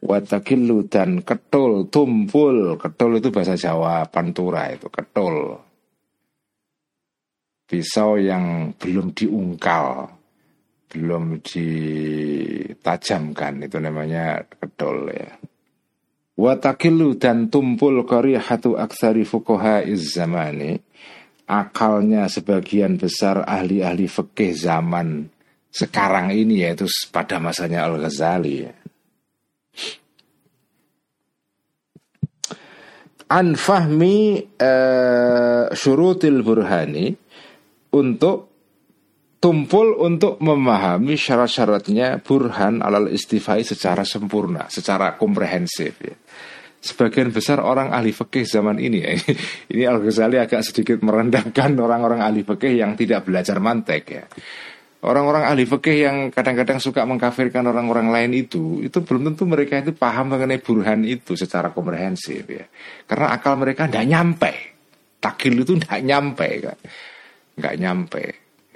watakillu 0.00 0.86
dan 0.88 1.20
ketul 1.26 1.90
tumpul. 1.92 2.78
Ketul 2.80 3.20
itu 3.20 3.28
bahasa 3.34 3.58
Jawa 3.58 4.06
pantura 4.08 4.70
itu 4.70 4.86
ketul 4.88 5.67
pisau 7.68 8.16
yang 8.16 8.72
belum 8.80 9.12
diungkal, 9.12 10.08
belum 10.88 11.44
ditajamkan 11.44 13.68
itu 13.68 13.76
namanya 13.76 14.40
kedol 14.48 15.12
ya. 15.12 15.36
Watakilu 16.38 17.18
dan 17.20 17.50
tumpul 17.52 18.06
hatu 18.40 18.78
aksari 18.78 19.26
fukoha 19.28 19.82
zamani 19.98 20.78
akalnya 21.48 22.28
sebagian 22.28 23.00
besar 23.00 23.40
ahli-ahli 23.42 24.06
fikih 24.06 24.54
zaman 24.54 25.32
sekarang 25.72 26.30
ini 26.30 26.68
yaitu 26.68 26.84
pada 27.08 27.40
masanya 27.40 27.88
Al-Ghazali 27.88 28.68
ya. 28.68 28.72
An 33.28 33.60
fahmi 33.60 34.40
uh, 34.56 35.68
syurutil 35.76 36.40
burhani 36.40 37.12
untuk 37.92 38.48
tumpul 39.38 39.94
untuk 40.02 40.42
memahami 40.42 41.14
syarat-syaratnya 41.14 42.18
burhan 42.22 42.82
alal 42.82 43.06
istifai 43.06 43.62
secara 43.62 44.02
sempurna, 44.02 44.66
secara 44.66 45.14
komprehensif 45.14 45.94
ya. 46.02 46.16
Sebagian 46.78 47.34
besar 47.34 47.58
orang 47.58 47.90
ahli 47.90 48.14
fikih 48.14 48.46
zaman 48.46 48.78
ini 48.78 49.02
ya, 49.02 49.10
ini 49.74 49.82
Al 49.82 49.98
Ghazali 49.98 50.38
agak 50.38 50.62
sedikit 50.62 51.02
merendahkan 51.02 51.74
orang-orang 51.74 52.22
ahli 52.22 52.46
fikih 52.46 52.78
yang 52.78 52.94
tidak 52.94 53.26
belajar 53.26 53.58
mantek 53.58 54.04
ya. 54.06 54.24
Orang-orang 54.98 55.46
ahli 55.46 55.66
fikih 55.66 55.96
yang 56.06 56.16
kadang-kadang 56.30 56.82
suka 56.82 57.06
mengkafirkan 57.06 57.66
orang-orang 57.66 58.10
lain 58.10 58.30
itu, 58.34 58.82
itu 58.82 58.98
belum 59.02 59.30
tentu 59.30 59.46
mereka 59.46 59.78
itu 59.78 59.94
paham 59.94 60.34
mengenai 60.34 60.58
burhan 60.58 61.06
itu 61.06 61.38
secara 61.38 61.70
komprehensif 61.70 62.46
ya. 62.46 62.66
Karena 63.06 63.30
akal 63.30 63.58
mereka 63.58 63.86
tidak 63.86 64.06
nyampe. 64.10 64.52
Takil 65.18 65.66
itu 65.66 65.82
tidak 65.82 65.98
nyampe 66.02 66.48
kan 66.62 66.78
nggak 67.58 67.76
nyampe. 67.78 68.24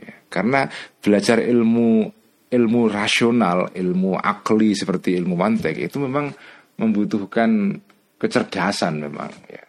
Ya. 0.03 0.15
karena 0.27 0.67
belajar 0.99 1.39
ilmu 1.39 2.11
ilmu 2.51 2.81
rasional 2.91 3.71
ilmu 3.71 4.19
akli 4.19 4.75
seperti 4.75 5.15
ilmu 5.15 5.39
mantek 5.39 5.79
itu 5.79 6.03
memang 6.03 6.35
membutuhkan 6.77 7.79
kecerdasan 8.19 8.99
memang 8.99 9.31
ya. 9.47 9.63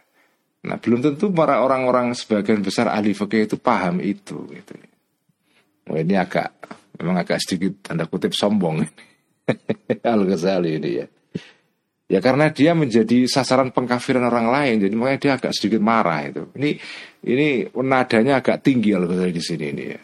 Nah 0.64 0.80
belum 0.80 1.04
tentu 1.04 1.30
para 1.36 1.62
orang-orang 1.62 2.16
sebagian 2.16 2.64
besar 2.64 2.90
ahli 2.90 3.14
fikih 3.14 3.46
itu 3.46 3.58
paham 3.60 4.00
itu 4.00 4.48
gitu. 4.50 4.74
Oh, 5.92 6.00
ini 6.00 6.16
agak 6.16 6.50
memang 6.98 7.20
agak 7.20 7.44
sedikit 7.44 7.92
tanda 7.92 8.08
kutip 8.08 8.32
sombong 8.32 8.88
Al 10.16 10.22
Ghazali 10.24 10.80
ini 10.80 10.90
ya 11.04 11.06
Ya 12.14 12.22
karena 12.22 12.54
dia 12.54 12.78
menjadi 12.78 13.26
sasaran 13.26 13.74
pengkafiran 13.74 14.22
orang 14.30 14.54
lain, 14.54 14.86
jadi 14.86 14.94
makanya 14.94 15.18
dia 15.18 15.32
agak 15.34 15.52
sedikit 15.58 15.82
marah 15.82 16.22
itu. 16.22 16.46
Ini 16.54 16.78
ini 17.26 17.48
nadanya 17.74 18.38
agak 18.38 18.62
tinggi 18.62 18.94
kalau 18.94 19.10
di 19.10 19.42
sini 19.42 19.66
ini 19.74 19.84
ya. 19.90 20.02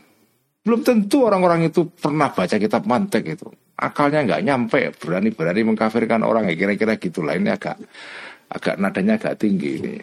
Belum 0.65 0.81
tentu 0.81 1.29
orang-orang 1.29 1.69
itu 1.69 1.93
pernah 1.93 2.33
baca 2.33 2.57
kitab 2.57 2.89
mantek 2.89 3.37
itu. 3.37 3.45
Akalnya 3.77 4.25
nggak 4.25 4.41
nyampe, 4.41 4.81
berani-berani 4.97 5.61
mengkafirkan 5.69 6.25
orang 6.25 6.49
ya 6.49 6.57
kira-kira 6.57 6.97
gitulah. 6.97 7.37
Ini 7.37 7.53
agak 7.53 7.77
agak 8.57 8.75
nadanya 8.81 9.21
agak 9.21 9.37
tinggi 9.37 9.69
ini. 9.77 9.93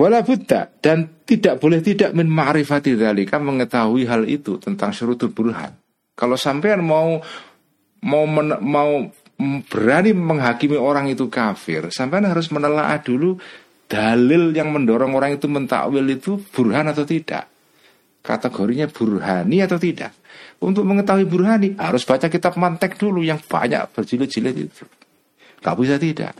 Wala 0.00 0.24
buddha 0.24 0.64
dan 0.80 1.28
tidak 1.28 1.60
boleh 1.60 1.84
tidak 1.84 2.16
min 2.16 2.32
ma'rifati 2.32 2.96
dzalika 2.96 3.36
mengetahui 3.36 4.08
hal 4.08 4.24
itu 4.24 4.56
tentang 4.56 4.96
syurutul 4.96 5.36
burhan. 5.36 5.76
Kalau 6.16 6.40
sampean 6.40 6.80
mau 6.80 7.20
mau 8.00 8.24
men, 8.24 8.56
mau 8.64 9.12
berani 9.38 10.10
menghakimi 10.10 10.74
orang 10.74 11.06
itu 11.06 11.30
kafir, 11.30 11.94
sampai 11.94 12.26
harus 12.26 12.50
menelaah 12.50 12.98
dulu 12.98 13.38
dalil 13.86 14.50
yang 14.50 14.74
mendorong 14.74 15.14
orang 15.14 15.38
itu 15.38 15.46
mentakwil 15.46 16.04
itu 16.10 16.42
burhan 16.50 16.90
atau 16.90 17.06
tidak. 17.06 17.46
Kategorinya 18.20 18.90
burhani 18.90 19.62
atau 19.62 19.78
tidak. 19.78 20.12
Untuk 20.58 20.82
mengetahui 20.84 21.24
burhani 21.24 21.78
harus 21.78 22.02
baca 22.02 22.26
kitab 22.26 22.58
mantek 22.58 22.98
dulu 22.98 23.22
yang 23.22 23.38
banyak 23.38 23.94
berjilid-jilid 23.94 24.56
itu. 24.58 24.84
Gak 25.62 25.76
bisa 25.78 25.96
tidak. 25.96 26.34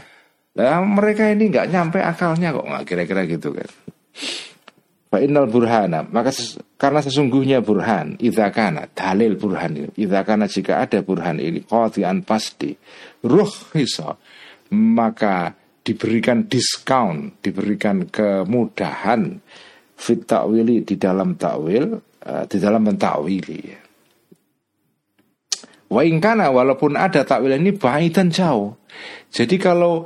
Nah, 0.59 0.83
mereka 0.83 1.31
ini 1.31 1.55
nggak 1.55 1.71
nyampe 1.71 2.03
akalnya 2.03 2.51
kok 2.51 2.67
nggak 2.67 2.85
kira-kira 2.85 3.23
gitu 3.31 3.55
kan. 3.55 3.71
Fa'inal 5.09 5.49
burhana. 5.49 6.05
Maka 6.05 6.29
ses, 6.29 6.61
karena 6.77 7.01
sesungguhnya 7.01 7.65
burhan 7.65 8.21
Idhakana 8.21 8.93
dalil 8.93 9.41
burhan 9.41 9.73
ini. 9.73 9.89
Idhakana 9.97 10.45
jika 10.45 10.85
ada 10.85 11.01
burhan 11.01 11.41
ini 11.41 11.65
Qatian 11.65 12.29
pasti 12.29 12.77
Ruh 13.25 13.73
hisa 13.73 14.13
Maka 14.77 15.57
diberikan 15.81 16.45
diskon 16.45 17.41
Diberikan 17.41 18.05
kemudahan 18.13 19.41
Fit 19.97 20.29
ta'wili 20.29 20.85
di 20.85 21.01
dalam 21.01 21.41
ta'wil 21.41 21.87
uh, 22.29 22.45
Di 22.45 22.57
dalam 22.61 22.85
mentakwili. 22.85 23.89
Wa 25.89 26.05
ingkana 26.05 26.53
walaupun 26.53 27.01
ada 27.01 27.25
takwil 27.25 27.57
ini 27.57 27.73
baik 27.73 28.13
dan 28.13 28.29
jauh. 28.29 28.77
Jadi 29.33 29.57
kalau 29.57 30.05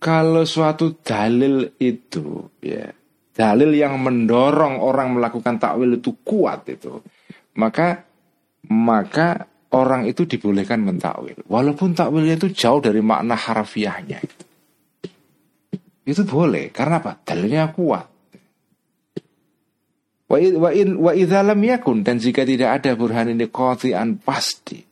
Kalau 0.00 0.48
suatu 0.48 0.96
dalil 1.04 1.76
itu 1.76 2.48
ya 2.64 2.88
dalil 3.40 3.72
yang 3.72 3.96
mendorong 3.96 4.84
orang 4.84 5.16
melakukan 5.16 5.56
takwil 5.56 5.96
itu 5.96 6.12
kuat 6.20 6.68
itu, 6.68 7.00
maka 7.56 8.04
maka 8.68 9.48
orang 9.72 10.04
itu 10.04 10.28
dibolehkan 10.28 10.84
mentakwil. 10.84 11.40
Walaupun 11.48 11.96
takwilnya 11.96 12.36
itu 12.36 12.52
jauh 12.52 12.84
dari 12.84 13.00
makna 13.00 13.40
harafiahnya 13.40 14.18
itu. 14.20 14.44
Itu 16.04 16.28
boleh, 16.28 16.68
karena 16.68 17.00
apa? 17.00 17.16
Dalilnya 17.24 17.72
kuat. 17.72 18.06
Wa, 20.30 20.38
in, 20.70 20.94
wa 21.00 21.10
yakun 21.10 22.06
dan 22.06 22.22
jika 22.22 22.46
tidak 22.46 22.78
ada 22.78 22.94
burhan 22.94 23.34
ini 23.34 23.50
qati'an 23.50 24.22
pasti 24.22 24.89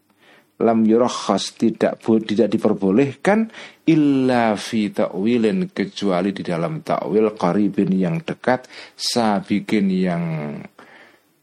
lam 0.59 0.83
yurakhas 0.83 1.55
tidak 1.55 2.03
tidak 2.03 2.49
diperbolehkan 2.51 3.47
illa 3.87 4.59
fi 4.59 4.91
ta'wilin 4.91 5.71
kecuali 5.71 6.35
di 6.35 6.43
dalam 6.43 6.83
ta'wil 6.83 7.35
qaribin 7.39 7.95
yang 7.95 8.19
dekat 8.23 8.67
sabikin 8.99 9.87
yang 9.91 10.25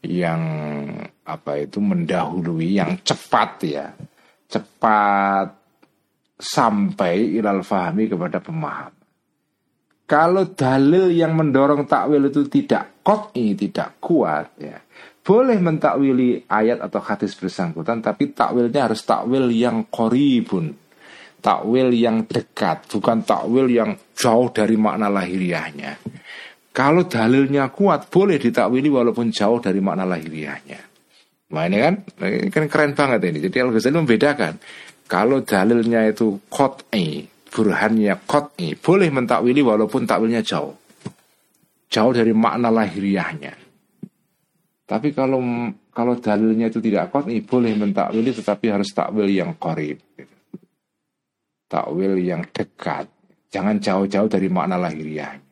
yang 0.04 0.42
apa 1.26 1.52
itu 1.58 1.82
mendahului 1.82 2.78
yang 2.78 3.00
cepat 3.02 3.50
ya. 3.66 3.86
Cepat 4.46 5.48
sampai 6.36 7.40
ilal 7.40 7.64
fahmi 7.64 8.06
kepada 8.06 8.38
pemaham 8.44 8.92
kalau 10.06 10.46
dalil 10.54 11.10
yang 11.10 11.34
mendorong 11.34 11.84
takwil 11.84 12.30
itu 12.30 12.46
tidak 12.46 13.02
ini 13.34 13.58
tidak 13.58 13.98
kuat 13.98 14.54
ya 14.60 14.78
boleh 15.26 15.58
mentakwili 15.58 16.46
ayat 16.46 16.78
atau 16.78 17.02
hadis 17.02 17.34
bersangkutan 17.34 17.98
tapi 17.98 18.30
takwilnya 18.30 18.86
harus 18.86 19.02
takwil 19.02 19.50
yang 19.50 19.90
koribun 19.90 20.86
takwil 21.46 21.94
yang 21.94 22.26
dekat 22.26 22.90
bukan 22.90 23.22
takwil 23.22 23.70
yang 23.70 23.94
jauh 24.18 24.50
dari 24.50 24.74
makna 24.74 25.06
lahiriahnya. 25.06 25.94
Kalau 26.74 27.08
dalilnya 27.08 27.72
kuat 27.72 28.10
boleh 28.10 28.36
ditakwili 28.36 28.90
walaupun 28.90 29.30
jauh 29.30 29.62
dari 29.62 29.78
makna 29.78 30.04
lahiriahnya. 30.04 30.80
Nah 31.46 31.62
ini 31.70 31.78
kan 31.78 31.94
ini 32.26 32.50
kan 32.50 32.66
keren 32.66 32.92
banget 32.98 33.30
ini. 33.30 33.38
Jadi 33.46 33.56
Al 33.62 33.70
Ghazali 33.70 33.94
membedakan 33.94 34.54
kalau 35.06 35.46
dalilnya 35.46 36.02
itu 36.10 36.42
kot'i 36.50 37.22
burhannya 37.54 38.26
kot'i 38.26 38.74
boleh 38.74 39.08
mentakwili 39.14 39.62
walaupun 39.62 40.02
takwilnya 40.04 40.42
jauh. 40.42 40.74
Jauh 41.86 42.12
dari 42.12 42.34
makna 42.34 42.74
lahiriahnya. 42.74 43.65
Tapi 44.86 45.10
kalau 45.10 45.42
kalau 45.90 46.14
dalilnya 46.22 46.70
itu 46.70 46.78
tidak 46.78 47.10
kuat, 47.10 47.26
nih 47.26 47.42
boleh 47.42 47.74
mentakwili 47.74 48.30
tetapi 48.30 48.70
harus 48.70 48.94
takwil 48.94 49.26
yang 49.26 49.58
korib. 49.58 49.98
Takwil 51.66 52.22
yang 52.22 52.46
dekat. 52.54 53.10
Jangan 53.50 53.82
jauh-jauh 53.82 54.30
dari 54.30 54.46
makna 54.46 54.78
lahiriahnya. 54.78 55.46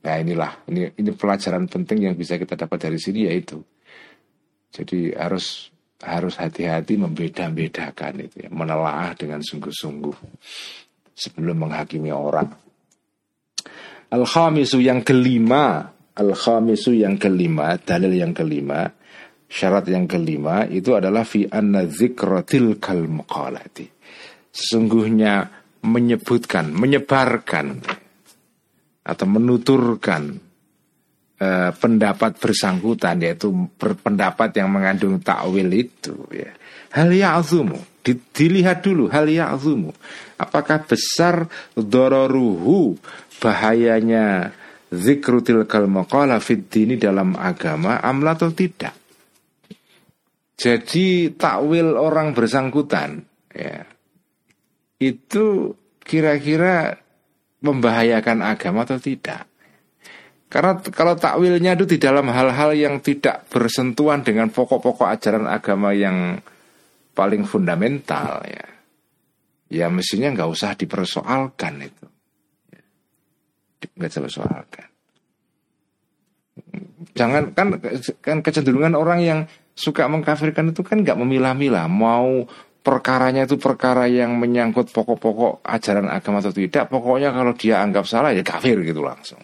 Nah 0.00 0.16
inilah, 0.16 0.64
ini, 0.72 0.88
ini 0.96 1.10
pelajaran 1.12 1.68
penting 1.68 2.08
yang 2.08 2.14
bisa 2.16 2.40
kita 2.40 2.56
dapat 2.56 2.88
dari 2.88 2.98
sini 2.98 3.28
yaitu. 3.28 3.60
Jadi 4.72 5.12
harus 5.12 5.68
harus 6.00 6.34
hati-hati 6.40 6.96
membeda-bedakan 6.96 8.24
itu 8.24 8.48
ya, 8.48 8.50
menelaah 8.50 9.12
dengan 9.12 9.44
sungguh-sungguh 9.44 10.16
sebelum 11.12 11.68
menghakimi 11.68 12.08
orang. 12.08 12.48
Al-khamisu 14.10 14.80
yang 14.80 15.04
kelima, 15.04 15.92
al-khamisu 16.20 16.92
yang 16.92 17.16
kelima, 17.16 17.80
dalil 17.80 18.12
yang 18.12 18.36
kelima, 18.36 18.84
syarat 19.48 19.88
yang 19.88 20.04
kelima 20.04 20.68
itu 20.68 20.92
adalah 20.92 21.24
fi 21.24 21.48
anna 21.48 21.88
dzikratil 21.88 22.76
kal 22.76 23.08
maqalati. 23.08 23.88
Sesungguhnya 24.52 25.48
menyebutkan, 25.80 26.76
menyebarkan 26.76 27.80
atau 29.00 29.26
menuturkan 29.26 30.36
eh, 31.40 31.70
pendapat 31.72 32.36
bersangkutan 32.36 33.24
yaitu 33.24 33.48
pendapat 33.80 34.52
yang 34.60 34.68
mengandung 34.68 35.18
takwil 35.24 35.72
itu 35.72 36.14
ya. 36.30 36.52
Hal 36.90 37.14
ya'zumu 37.14 37.80
di, 38.02 38.18
dilihat 38.18 38.82
dulu 38.82 39.08
hal 39.08 39.30
ya'zumu 39.30 39.94
apakah 40.36 40.84
besar 40.84 41.46
dororuhu 41.78 42.98
bahayanya 43.40 44.52
zikru 44.90 45.40
tilkal 45.40 45.86
maqala 45.86 46.42
fid 46.42 46.66
dalam 46.98 47.38
agama 47.38 48.02
amla 48.02 48.34
atau 48.34 48.50
tidak. 48.50 48.94
Jadi 50.60 51.32
takwil 51.40 51.96
orang 51.96 52.36
bersangkutan 52.36 53.24
ya 53.54 53.88
itu 55.00 55.72
kira-kira 56.04 57.00
membahayakan 57.64 58.44
agama 58.44 58.84
atau 58.84 59.00
tidak. 59.00 59.48
Karena 60.50 60.82
kalau 60.82 61.14
takwilnya 61.14 61.78
itu 61.78 61.86
di 61.86 61.98
dalam 62.02 62.26
hal-hal 62.26 62.74
yang 62.74 62.98
tidak 62.98 63.46
bersentuhan 63.48 64.26
dengan 64.26 64.50
pokok-pokok 64.50 65.06
ajaran 65.06 65.46
agama 65.46 65.94
yang 65.94 66.42
paling 67.14 67.46
fundamental 67.46 68.42
ya, 68.42 68.66
ya 69.70 69.86
mestinya 69.86 70.34
nggak 70.34 70.50
usah 70.50 70.74
dipersoalkan 70.74 71.86
itu, 71.86 72.06
nggak 73.80 74.10
usah 74.10 74.20
dipersoalkan. 74.20 74.88
Jangan 77.16 77.56
kan 77.56 77.68
kan 78.20 78.38
kecenderungan 78.44 78.92
orang 78.92 79.20
yang 79.24 79.40
suka 79.72 80.04
mengkafirkan 80.04 80.76
itu 80.76 80.84
kan 80.84 81.00
nggak 81.00 81.16
memilah-milah 81.16 81.88
mau 81.88 82.44
perkaranya 82.80 83.44
itu 83.44 83.56
perkara 83.60 84.08
yang 84.08 84.36
menyangkut 84.40 84.92
pokok-pokok 84.92 85.64
ajaran 85.64 86.08
agama 86.08 86.40
atau 86.40 86.52
tidak, 86.52 86.88
pokoknya 86.88 87.32
kalau 87.32 87.52
dia 87.56 87.80
anggap 87.80 88.04
salah 88.08 88.32
ya 88.32 88.44
kafir 88.44 88.80
gitu 88.84 89.04
langsung. 89.04 89.40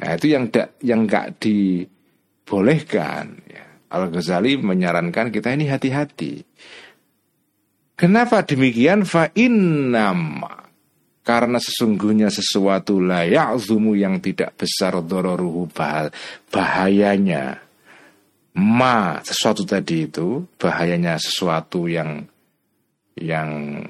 Nah 0.00 0.16
itu 0.16 0.32
yang 0.32 0.48
da, 0.48 0.72
yang 0.80 1.04
nggak 1.04 1.36
dibolehkan. 1.38 3.24
Ya. 3.46 3.64
Al 3.92 4.08
Ghazali 4.08 4.56
menyarankan 4.56 5.28
kita 5.28 5.52
ini 5.52 5.68
hati-hati. 5.68 6.40
Kenapa 7.92 8.40
demikian? 8.40 9.04
Fa 9.04 9.28
innama 9.36 10.61
karena 11.22 11.62
sesungguhnya 11.62 12.28
sesuatu 12.34 12.98
layak 12.98 13.54
zumu 13.62 13.94
yang 13.94 14.18
tidak 14.18 14.58
besar 14.58 14.98
dororuhu 15.02 15.70
bahayanya. 16.50 17.62
Ma 18.52 19.16
sesuatu 19.24 19.64
tadi 19.64 20.12
itu 20.12 20.44
bahayanya 20.60 21.16
sesuatu 21.16 21.88
yang 21.88 22.20
yang 23.16 23.80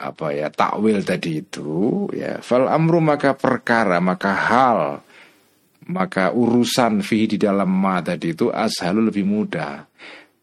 apa 0.00 0.32
ya 0.34 0.48
takwil 0.50 1.04
tadi 1.04 1.44
itu 1.44 2.08
ya 2.16 2.40
fal 2.40 2.66
amru 2.66 2.98
maka 3.04 3.36
perkara 3.36 4.00
maka 4.00 4.32
hal 4.32 4.80
maka 5.86 6.32
urusan 6.34 7.04
fi 7.04 7.28
di 7.30 7.36
dalam 7.38 7.70
ma 7.70 8.02
tadi 8.02 8.34
itu 8.34 8.48
ashalu 8.50 9.12
lebih 9.12 9.28
mudah. 9.28 9.86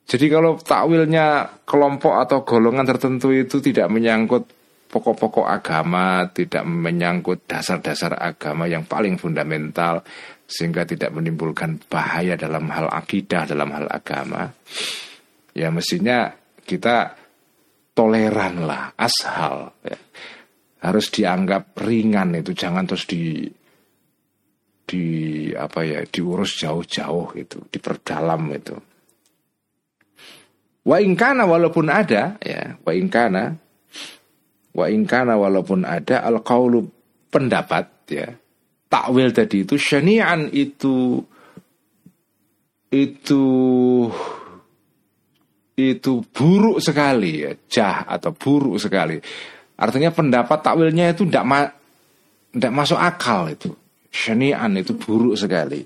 Jadi 0.07 0.31
kalau 0.31 0.55
takwilnya 0.55 1.59
kelompok 1.67 2.13
atau 2.23 2.47
golongan 2.47 2.87
tertentu 2.87 3.35
itu 3.35 3.59
tidak 3.59 3.91
menyangkut 3.91 4.56
pokok-pokok 4.87 5.47
agama, 5.47 6.25
tidak 6.31 6.63
menyangkut 6.63 7.43
dasar-dasar 7.43 8.15
agama 8.15 8.65
yang 8.65 8.87
paling 8.87 9.19
fundamental, 9.19 10.01
sehingga 10.47 10.87
tidak 10.87 11.11
menimbulkan 11.11 11.75
bahaya 11.91 12.39
dalam 12.39 12.71
hal 12.71 12.87
akidah, 12.87 13.43
dalam 13.43 13.67
hal 13.75 13.91
agama, 13.91 14.47
ya 15.51 15.67
mestinya 15.67 16.31
kita 16.63 17.19
toleran 17.91 18.63
lah, 18.63 18.95
ashal. 18.95 19.75
Ya. 19.83 19.99
Harus 20.87 21.11
dianggap 21.11 21.75
ringan 21.83 22.37
itu, 22.39 22.55
jangan 22.55 22.87
terus 22.87 23.03
di 23.09 23.43
di 24.87 25.05
apa 25.51 25.83
ya 25.83 25.99
diurus 26.07 26.63
jauh-jauh 26.63 27.35
itu, 27.35 27.59
diperdalam 27.67 28.43
itu. 28.55 28.75
Wa 30.87 31.03
ingkana 31.03 31.43
walaupun 31.43 31.91
ada 31.91 32.39
ya, 32.39 32.79
wa 32.79 32.91
ingkana 32.95 33.66
wa 34.77 34.85
ingkana 34.85 35.33
walaupun 35.33 35.81
ada 35.83 36.21
al 36.21 36.37
pendapat 37.33 37.85
ya 38.13 38.29
takwil 38.87 39.33
tadi 39.33 39.65
itu 39.65 39.75
syani'an 39.75 40.53
itu 40.53 41.19
itu 42.87 43.43
itu 45.77 46.25
buruk 46.33 46.81
sekali 46.81 47.45
ya, 47.45 47.53
jah 47.69 48.09
atau 48.09 48.33
buruk 48.33 48.81
sekali. 48.81 49.21
Artinya 49.77 50.09
pendapat 50.09 50.65
takwilnya 50.65 51.13
itu 51.13 51.29
tidak 51.29 51.45
ma 51.45 51.61
tidak 52.49 52.73
masuk 52.73 52.97
akal 52.97 53.45
itu. 53.45 53.69
Syani'an 54.09 54.73
itu 54.81 54.97
buruk 54.97 55.37
sekali. 55.37 55.85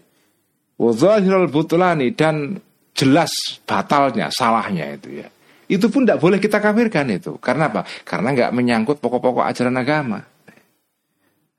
Wadhahirul 0.79 1.51
butulani 1.51 2.15
dan 2.15 2.55
jelas 2.95 3.59
batalnya, 3.67 4.31
salahnya 4.31 4.95
itu 4.95 5.25
ya. 5.25 5.27
Itu 5.71 5.87
pun 5.87 6.03
tidak 6.03 6.19
boleh 6.19 6.35
kita 6.43 6.59
kafirkan 6.59 7.07
itu. 7.15 7.39
Karena 7.39 7.71
apa? 7.71 7.87
Karena 8.03 8.35
nggak 8.35 8.51
menyangkut 8.51 8.99
pokok-pokok 8.99 9.47
ajaran 9.47 9.79
agama. 9.79 10.19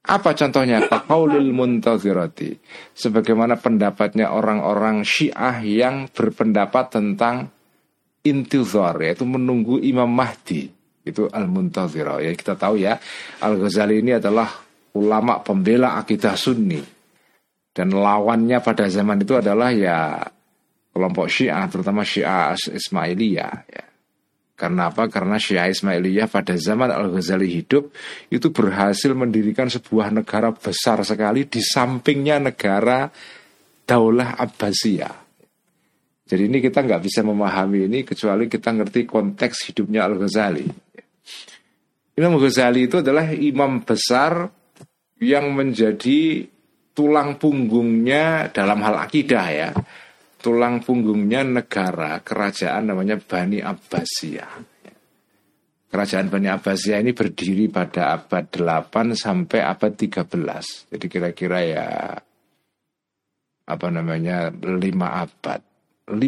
Apa 0.04 0.36
contohnya? 0.36 0.84
Paulil 1.08 1.48
muntazirati. 1.56 2.52
Sebagaimana 2.92 3.56
pendapatnya 3.56 4.36
orang-orang 4.36 5.00
Syiah 5.00 5.64
yang 5.64 6.12
berpendapat 6.12 6.92
tentang 6.92 7.48
intizar 8.20 9.00
yaitu 9.00 9.24
menunggu 9.24 9.80
Imam 9.80 10.12
Mahdi. 10.12 10.68
Itu 11.02 11.32
al-muntazirah. 11.32 12.20
Ya 12.20 12.36
kita 12.36 12.54
tahu 12.54 12.84
ya, 12.84 13.00
Al-Ghazali 13.40 14.04
ini 14.04 14.20
adalah 14.20 14.46
ulama 14.92 15.40
pembela 15.40 15.96
akidah 15.96 16.36
Sunni. 16.36 16.82
Dan 17.72 17.96
lawannya 17.96 18.60
pada 18.60 18.86
zaman 18.92 19.24
itu 19.24 19.40
adalah 19.40 19.72
ya 19.72 20.20
kelompok 20.92 21.26
Syiah, 21.32 21.64
terutama 21.72 22.04
Syiah 22.04 22.52
Ismailiyah 22.52 23.54
ya. 23.64 23.84
Karena 24.52 24.92
apa? 24.92 25.08
Karena 25.08 25.40
Syiah 25.40 25.66
Ismailiyah 25.72 26.28
pada 26.28 26.54
zaman 26.54 26.92
Al-Ghazali 26.92 27.48
hidup 27.50 27.90
itu 28.30 28.52
berhasil 28.52 29.10
mendirikan 29.16 29.66
sebuah 29.66 30.12
negara 30.12 30.52
besar 30.54 31.02
sekali 31.02 31.48
di 31.48 31.58
sampingnya 31.58 32.38
negara 32.38 33.10
Daulah 33.82 34.38
Abbasiyah. 34.38 35.16
Jadi 36.22 36.42
ini 36.48 36.58
kita 36.62 36.80
nggak 36.80 37.02
bisa 37.02 37.20
memahami 37.26 37.90
ini 37.90 38.06
kecuali 38.06 38.46
kita 38.46 38.70
ngerti 38.72 39.04
konteks 39.04 39.72
hidupnya 39.72 40.06
Al-Ghazali. 40.06 40.66
Imam 42.16 42.36
Ghazali 42.36 42.86
itu 42.86 43.00
adalah 43.00 43.32
imam 43.32 43.82
besar 43.82 44.48
yang 45.20 45.52
menjadi 45.52 46.44
tulang 46.92 47.40
punggungnya 47.40 48.52
dalam 48.52 48.84
hal 48.84 49.00
akidah 49.00 49.46
ya 49.48 49.70
tulang 50.42 50.82
punggungnya 50.82 51.46
negara 51.46 52.18
kerajaan 52.20 52.90
namanya 52.90 53.16
Bani 53.22 53.62
Abbasiyah. 53.62 54.54
Kerajaan 55.92 56.26
Bani 56.32 56.48
Abbasiyah 56.50 56.98
ini 56.98 57.14
berdiri 57.14 57.70
pada 57.70 58.16
abad 58.16 58.50
8 58.50 59.14
sampai 59.14 59.60
abad 59.62 59.92
13. 59.94 60.90
Jadi 60.90 61.06
kira-kira 61.06 61.58
ya 61.62 61.86
apa 63.62 63.86
namanya 63.88 64.50
5 64.50 64.74
abad. 64.98 65.60
500 66.10 66.18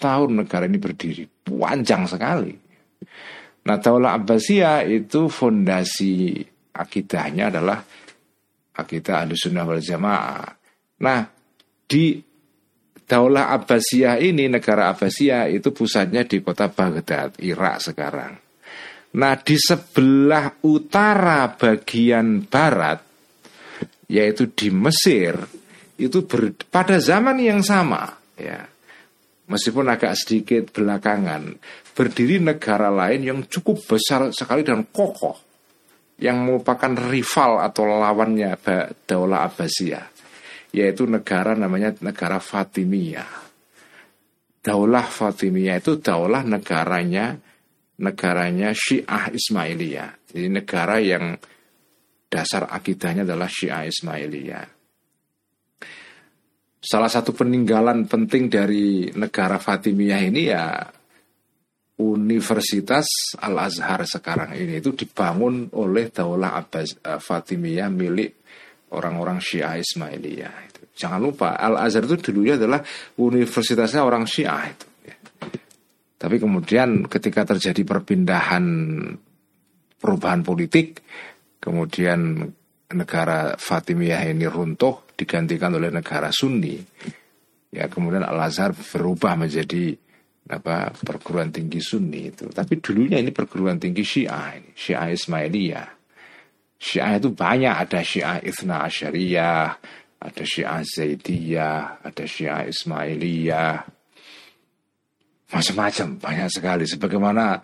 tahun 0.00 0.30
negara 0.40 0.64
ini 0.64 0.78
berdiri. 0.80 1.28
Panjang 1.44 2.08
sekali. 2.08 2.54
Nah, 3.60 3.76
Daulah 3.76 4.16
Abbasiyah 4.16 4.88
itu 4.88 5.28
fondasi 5.28 6.40
akidahnya 6.72 7.52
adalah 7.52 7.84
akidah 8.72 9.28
Ahlussunnah 9.28 9.64
wal 9.68 9.84
Jamaah. 9.84 10.48
Nah, 11.04 11.20
di 11.84 12.29
Daulah 13.10 13.50
Abbasiyah 13.50 14.22
ini, 14.22 14.46
negara 14.46 14.94
Abbasiyah 14.94 15.50
itu 15.50 15.74
pusatnya 15.74 16.22
di 16.22 16.38
kota 16.38 16.70
Baghdad, 16.70 17.42
Irak 17.42 17.82
sekarang. 17.82 18.38
Nah 19.18 19.34
di 19.42 19.58
sebelah 19.58 20.62
utara 20.62 21.50
bagian 21.58 22.46
barat 22.46 23.02
yaitu 24.06 24.54
di 24.54 24.70
Mesir 24.70 25.34
itu 25.98 26.22
ber, 26.26 26.54
pada 26.70 27.02
zaman 27.02 27.42
yang 27.42 27.58
sama 27.66 28.06
ya 28.38 28.62
meskipun 29.50 29.86
agak 29.90 30.14
sedikit 30.14 30.70
belakangan 30.70 31.58
berdiri 31.94 32.38
negara 32.38 32.90
lain 32.90 33.22
yang 33.26 33.38
cukup 33.50 33.82
besar 33.82 34.30
sekali 34.30 34.62
dan 34.62 34.86
kokoh 34.90 35.38
yang 36.22 36.46
merupakan 36.46 36.94
rival 37.10 37.58
atau 37.58 37.86
lawannya 37.86 38.54
Daulah 39.06 39.46
Abbasiyah 39.50 40.19
yaitu 40.70 41.06
negara 41.06 41.58
namanya 41.58 41.94
negara 42.02 42.38
Fatimiyah. 42.38 43.50
Daulah 44.60 45.06
Fatimiyah 45.08 45.80
itu 45.80 45.98
daulah 45.98 46.44
negaranya 46.44 47.38
negaranya 48.00 48.72
Syiah 48.72 49.28
Ismailiyah. 49.32 50.32
Jadi 50.32 50.48
negara 50.48 50.96
yang 51.00 51.36
dasar 52.30 52.70
akidahnya 52.70 53.26
adalah 53.26 53.50
Syiah 53.50 53.84
Ismailiyah. 53.84 54.66
Salah 56.80 57.12
satu 57.12 57.36
peninggalan 57.36 58.08
penting 58.08 58.48
dari 58.48 59.12
negara 59.12 59.60
Fatimiyah 59.60 60.20
ini 60.24 60.42
ya 60.48 60.80
Universitas 62.00 63.36
Al 63.36 63.60
Azhar 63.60 64.08
sekarang 64.08 64.56
ini 64.56 64.80
itu 64.80 64.96
dibangun 64.96 65.68
oleh 65.76 66.08
Daulah 66.08 66.56
Abbas 66.56 66.96
uh, 67.04 67.20
Fatimiyah 67.20 67.92
milik 67.92 68.39
orang-orang 68.94 69.38
Syiah 69.38 69.78
Ismailiyah. 69.78 70.54
Itu. 70.70 70.80
Jangan 70.94 71.20
lupa 71.22 71.56
Al 71.56 71.78
Azhar 71.78 72.04
itu 72.04 72.18
dulunya 72.30 72.58
adalah 72.58 72.82
universitasnya 73.18 74.02
orang 74.02 74.26
Syiah 74.26 74.70
itu. 74.70 74.86
Ya. 75.06 75.16
Tapi 76.20 76.36
kemudian 76.36 77.08
ketika 77.08 77.48
terjadi 77.48 77.82
perpindahan 77.86 78.64
perubahan 79.96 80.42
politik, 80.44 81.00
kemudian 81.62 82.44
negara 82.90 83.54
Fatimiyah 83.56 84.28
ini 84.28 84.44
runtuh 84.50 85.14
digantikan 85.14 85.72
oleh 85.76 85.88
negara 85.88 86.28
Sunni. 86.34 86.76
Ya 87.70 87.86
kemudian 87.86 88.26
Al 88.26 88.50
Azhar 88.50 88.74
berubah 88.74 89.38
menjadi 89.38 89.94
apa 90.50 90.90
perguruan 90.90 91.54
tinggi 91.54 91.78
Sunni 91.78 92.34
itu. 92.34 92.50
Tapi 92.50 92.82
dulunya 92.82 93.22
ini 93.22 93.30
perguruan 93.30 93.78
tinggi 93.78 94.02
Syiah 94.02 94.58
ini, 94.58 94.74
Syiah 94.74 95.06
Ismailiyah. 95.14 95.99
Syiah 96.80 97.20
itu 97.20 97.28
banyak, 97.36 97.74
ada 97.76 98.00
Syiah 98.00 98.40
Ithna 98.40 98.88
Asyariyah, 98.88 99.68
ada 100.20 100.42
Syiah 100.48 100.80
Zaidiyah, 100.80 102.00
ada 102.00 102.24
Syiah 102.24 102.64
Ismailiyah. 102.64 103.76
Macam-macam, 105.52 106.08
banyak 106.16 106.48
sekali. 106.48 106.84
Sebagaimana 106.88 107.60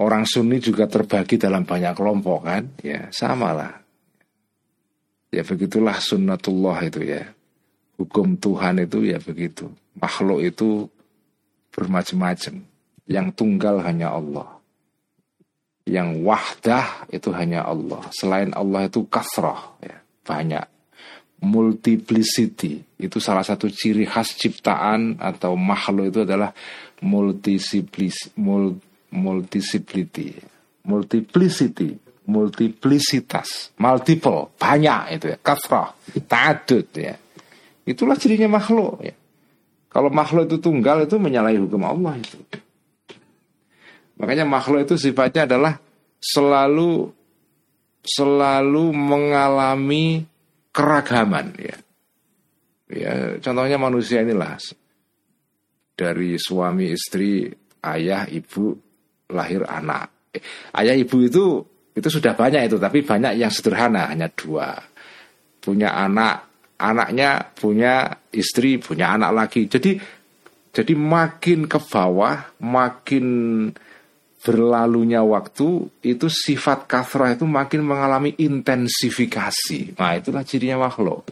orang 0.00 0.24
Sunni 0.24 0.56
juga 0.56 0.88
terbagi 0.88 1.36
dalam 1.36 1.68
banyak 1.68 1.92
kelompok 1.92 2.48
kan, 2.48 2.64
ya 2.80 3.12
sama 3.12 3.52
lah. 3.52 3.72
Ya 5.30 5.44
begitulah 5.44 6.00
sunnatullah 6.00 6.80
itu 6.84 7.00
ya. 7.06 7.22
Hukum 8.00 8.40
Tuhan 8.40 8.80
itu 8.82 9.04
ya 9.04 9.20
begitu. 9.20 9.68
Makhluk 10.00 10.40
itu 10.40 10.88
bermacam-macam. 11.76 12.64
Yang 13.04 13.26
tunggal 13.36 13.84
hanya 13.84 14.16
Allah. 14.16 14.59
Yang 15.88 16.22
wahdah 16.22 17.08
itu 17.10 17.32
hanya 17.32 17.64
Allah. 17.64 18.04
Selain 18.12 18.52
Allah 18.52 18.86
itu 18.86 19.06
kasrah. 19.08 19.74
Ya, 19.80 20.00
banyak. 20.22 20.66
Multiplicity. 21.40 22.84
Itu 23.00 23.18
salah 23.18 23.40
satu 23.40 23.72
ciri 23.72 24.04
khas 24.04 24.36
ciptaan 24.36 25.16
atau 25.16 25.56
makhluk 25.56 26.12
itu 26.12 26.20
adalah 26.28 26.52
multiplicity. 27.00 28.12
Multiplicity. 30.84 31.96
Multiplicitas. 32.30 33.74
Multiple. 33.80 34.54
Banyak 34.54 35.02
itu 35.18 35.26
ya. 35.34 35.38
Kasrah. 35.40 35.96
Ta'adud 36.28 36.86
ya. 36.94 37.16
Itulah 37.88 38.14
cirinya 38.14 38.46
makhluk 38.60 39.02
ya. 39.02 39.16
Kalau 39.90 40.06
makhluk 40.06 40.46
itu 40.46 40.62
tunggal 40.62 41.02
itu 41.02 41.18
menyalahi 41.18 41.58
hukum 41.58 41.82
Allah 41.82 42.14
itu. 42.14 42.38
Makanya 44.20 44.44
makhluk 44.44 44.84
itu 44.84 45.00
sifatnya 45.00 45.48
adalah 45.48 45.80
selalu 46.20 47.08
selalu 48.04 48.92
mengalami 48.92 50.28
keragaman 50.70 51.56
ya. 51.56 51.76
Ya, 52.90 53.14
contohnya 53.38 53.78
manusia 53.78 54.20
inilah 54.20 54.60
dari 55.94 56.34
suami 56.36 56.90
istri, 56.90 57.46
ayah, 57.86 58.26
ibu, 58.26 58.74
lahir 59.30 59.62
anak. 59.62 60.32
Eh, 60.34 60.42
ayah 60.74 60.98
ibu 60.98 61.16
itu 61.22 61.44
itu 61.94 62.08
sudah 62.10 62.34
banyak 62.34 62.66
itu, 62.66 62.76
tapi 62.82 63.06
banyak 63.06 63.38
yang 63.38 63.52
sederhana 63.52 64.10
hanya 64.10 64.26
dua. 64.28 64.74
Punya 65.62 65.96
anak 65.96 66.50
anaknya 66.80 67.52
punya 67.52 68.08
istri, 68.32 68.80
punya 68.80 69.14
anak 69.14 69.30
lagi. 69.36 69.68
Jadi 69.68 70.00
jadi 70.72 70.92
makin 70.96 71.68
ke 71.68 71.78
bawah, 71.78 72.56
makin 72.64 73.26
berlalunya 74.40 75.20
waktu 75.20 75.92
itu 76.00 76.26
sifat 76.32 76.88
kafrah 76.88 77.36
itu 77.36 77.44
makin 77.44 77.84
mengalami 77.84 78.32
intensifikasi. 78.40 80.00
Nah, 80.00 80.16
itulah 80.16 80.44
cirinya 80.44 80.88
makhluk. 80.88 81.28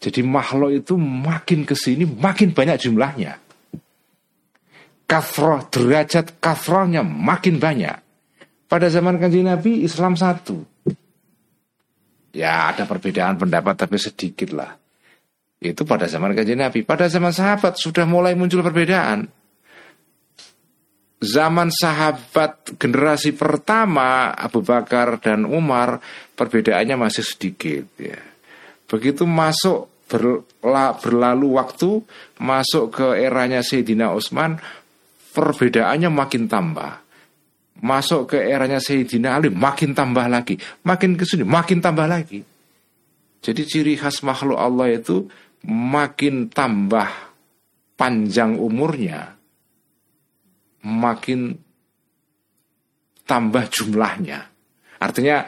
Jadi 0.00 0.24
makhluk 0.24 0.80
itu 0.80 0.94
makin 0.96 1.68
ke 1.68 1.76
sini 1.76 2.06
makin 2.08 2.56
banyak 2.56 2.80
jumlahnya. 2.80 3.36
Kafroh, 5.04 5.66
derajat 5.68 6.38
kafrohnya 6.38 7.02
makin 7.02 7.58
banyak. 7.58 7.98
Pada 8.70 8.86
zaman 8.86 9.18
kanji 9.18 9.42
Nabi 9.42 9.82
Islam 9.82 10.14
satu. 10.14 10.62
Ya 12.30 12.70
ada 12.70 12.86
perbedaan 12.86 13.34
pendapat 13.34 13.74
tapi 13.74 13.98
sedikit 13.98 14.54
lah. 14.54 14.70
Itu 15.60 15.84
pada 15.84 16.08
zaman 16.08 16.32
kajian 16.32 16.64
Nabi. 16.64 16.86
Pada 16.86 17.04
zaman 17.10 17.34
sahabat 17.36 17.76
sudah 17.76 18.08
mulai 18.08 18.32
muncul 18.32 18.64
perbedaan. 18.64 19.28
Zaman 21.20 21.68
sahabat 21.68 22.80
generasi 22.80 23.36
pertama 23.36 24.32
Abu 24.32 24.64
Bakar 24.64 25.20
dan 25.20 25.44
Umar 25.44 26.00
perbedaannya 26.32 26.96
masih 26.96 27.24
sedikit 27.24 27.84
ya. 28.00 28.16
Begitu 28.88 29.28
masuk 29.28 30.08
berla, 30.08 30.96
berlalu 30.96 31.60
waktu 31.60 32.00
masuk 32.40 32.84
ke 32.96 33.06
eranya 33.20 33.60
Sayyidina 33.60 34.16
Utsman 34.16 34.56
perbedaannya 35.36 36.08
makin 36.08 36.48
tambah 36.48 37.10
masuk 37.80 38.36
ke 38.36 38.38
eranya 38.40 38.78
Sayyidina 38.78 39.40
Ali 39.40 39.48
makin 39.48 39.96
tambah 39.96 40.28
lagi, 40.28 40.56
makin 40.84 41.16
ke 41.16 41.24
sini 41.24 41.44
makin 41.44 41.80
tambah 41.80 42.04
lagi. 42.04 42.44
Jadi 43.40 43.62
ciri 43.64 43.96
khas 43.96 44.20
makhluk 44.20 44.60
Allah 44.60 44.92
itu 44.92 45.24
makin 45.64 46.52
tambah 46.52 47.08
panjang 47.96 48.60
umurnya, 48.60 49.32
makin 50.84 51.56
tambah 53.24 53.64
jumlahnya. 53.70 54.40
Artinya 55.00 55.46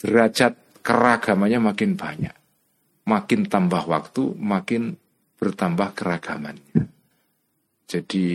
derajat 0.00 0.82
keragamannya 0.82 1.60
makin 1.62 1.94
banyak. 1.94 2.34
Makin 3.02 3.50
tambah 3.50 3.82
waktu, 3.86 4.34
makin 4.38 4.94
bertambah 5.38 5.94
keragamannya. 5.94 6.86
Jadi 7.86 8.26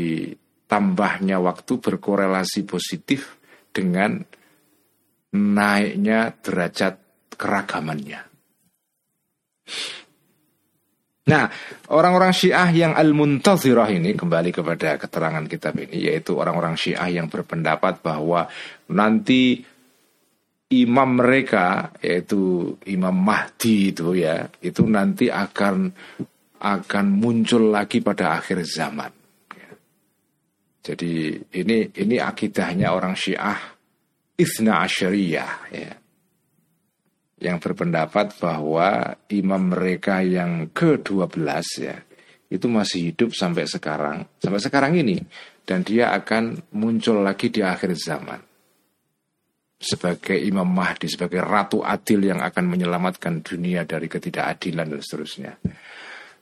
tambahnya 0.67 1.39
waktu 1.39 1.79
berkorelasi 1.79 2.67
positif 2.67 3.39
dengan 3.71 4.19
naiknya 5.31 6.35
derajat 6.35 6.99
keragamannya. 7.33 8.21
Nah, 11.27 11.51
orang-orang 11.91 12.31
Syiah 12.31 12.71
yang 12.71 12.93
al-muntazirah 12.95 13.91
ini 13.91 14.15
kembali 14.15 14.55
kepada 14.55 14.95
keterangan 14.95 15.43
kitab 15.43 15.75
ini 15.75 16.07
yaitu 16.07 16.39
orang-orang 16.39 16.79
Syiah 16.79 17.11
yang 17.11 17.27
berpendapat 17.27 17.99
bahwa 17.99 18.47
nanti 18.95 19.59
imam 20.71 21.09
mereka 21.19 21.91
yaitu 21.99 22.71
Imam 22.87 23.15
Mahdi 23.15 23.91
itu 23.91 24.15
ya, 24.15 24.47
itu 24.63 24.87
nanti 24.87 25.27
akan 25.27 25.91
akan 26.57 27.05
muncul 27.11 27.75
lagi 27.75 27.99
pada 27.99 28.39
akhir 28.39 28.63
zaman. 28.63 29.11
Jadi 30.79 31.35
ini 31.59 31.91
ini 31.91 32.15
akidahnya 32.15 32.95
orang 32.95 33.19
Syiah 33.19 33.59
Ifna 34.39 34.87
Asyariyah 34.87 35.51
ya. 35.75 35.91
Yang 37.37 37.57
berpendapat 37.69 38.41
bahwa 38.41 39.13
imam 39.29 39.69
mereka 39.69 40.25
yang 40.25 40.73
ke-12 40.73 41.63
ya 41.85 41.97
itu 42.47 42.65
masih 42.71 43.11
hidup 43.11 43.35
sampai 43.35 43.67
sekarang, 43.67 44.23
sampai 44.39 44.61
sekarang 44.63 44.95
ini 44.97 45.19
dan 45.67 45.83
dia 45.83 46.15
akan 46.15 46.71
muncul 46.79 47.19
lagi 47.19 47.51
di 47.51 47.59
akhir 47.59 47.91
zaman 47.99 48.39
sebagai 49.77 50.33
Imam 50.33 50.65
Mahdi, 50.65 51.05
sebagai 51.05 51.43
Ratu 51.43 51.85
Adil 51.85 52.33
yang 52.33 52.41
akan 52.41 52.65
menyelamatkan 52.65 53.45
dunia 53.45 53.85
dari 53.85 54.09
ketidakadilan 54.09 54.89
dan 54.89 55.01
seterusnya. 55.03 55.53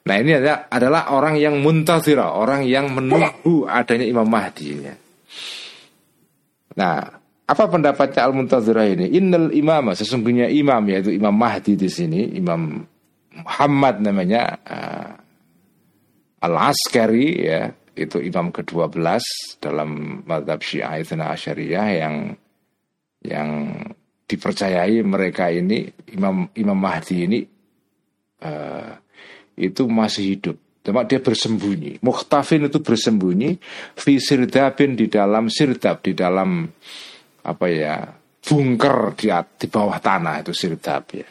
Nah 0.06 0.16
ini 0.22 0.38
adalah, 0.72 1.12
orang 1.12 1.36
yang 1.36 1.60
muntazira, 1.60 2.32
orang 2.32 2.64
yang 2.64 2.94
menunggu 2.94 3.68
adanya 3.68 4.06
Imam 4.08 4.30
Mahdi. 4.30 4.88
Nah 6.80 7.25
apa 7.46 7.70
pendapatnya 7.70 8.26
Al-Muntazirah 8.26 8.88
ini? 8.98 9.06
Innal 9.22 9.54
imama 9.54 9.94
sesungguhnya 9.94 10.50
imam 10.50 10.82
yaitu 10.90 11.14
Imam 11.14 11.34
Mahdi 11.34 11.78
di 11.78 11.90
sini, 11.94 12.34
Imam 12.34 12.82
Muhammad 13.38 14.02
namanya 14.02 14.58
uh, 14.66 15.14
Al-Askari 16.42 17.46
ya, 17.46 17.70
itu 17.94 18.18
imam 18.18 18.50
ke-12 18.50 18.98
dalam 19.62 20.22
madhab 20.26 20.58
Syiah 20.66 20.98
Ithna 20.98 21.38
Asyariyah 21.38 21.88
yang 21.94 22.16
yang 23.22 23.50
dipercayai 24.26 25.06
mereka 25.06 25.54
ini 25.54 25.86
Imam 26.18 26.50
Imam 26.58 26.78
Mahdi 26.78 27.16
ini 27.30 27.40
uh, 28.42 28.90
itu 29.54 29.86
masih 29.86 30.34
hidup. 30.34 30.58
Cuma 30.86 31.02
dia 31.02 31.18
bersembunyi. 31.18 31.98
Mukhtafin 32.06 32.70
itu 32.70 32.78
bersembunyi. 32.78 33.58
Fi 33.98 34.22
sirdabin 34.22 34.94
di 34.94 35.10
dalam 35.10 35.50
sirdab, 35.50 36.06
di 36.06 36.14
dalam 36.14 36.70
apa 37.46 37.66
ya 37.70 38.10
bunker 38.42 39.14
di, 39.18 39.30
di 39.32 39.68
bawah 39.70 39.98
tanah 40.02 40.42
itu 40.42 40.52
sirdab 40.54 41.06
ya. 41.14 41.28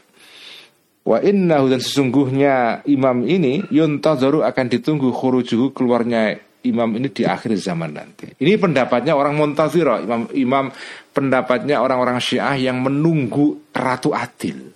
Wa 1.05 1.21
innahu 1.21 1.69
dan 1.69 1.85
sesungguhnya 1.85 2.87
imam 2.89 3.29
ini 3.29 3.61
yuntazaru 3.69 4.41
akan 4.41 4.67
ditunggu 4.73 5.13
khurujuhu 5.13 5.77
keluarnya 5.77 6.41
imam 6.65 6.97
ini 6.97 7.13
di 7.13 7.29
akhir 7.29 7.53
zaman 7.61 7.93
nanti. 7.93 8.33
Ini 8.41 8.57
pendapatnya 8.57 9.13
orang 9.13 9.37
Muntazirah, 9.37 10.01
imam 10.01 10.33
imam 10.33 10.73
pendapatnya 11.13 11.85
orang-orang 11.85 12.19
Syiah 12.25 12.57
yang 12.57 12.81
menunggu 12.81 13.69
ratu 13.77 14.17
adil. 14.17 14.73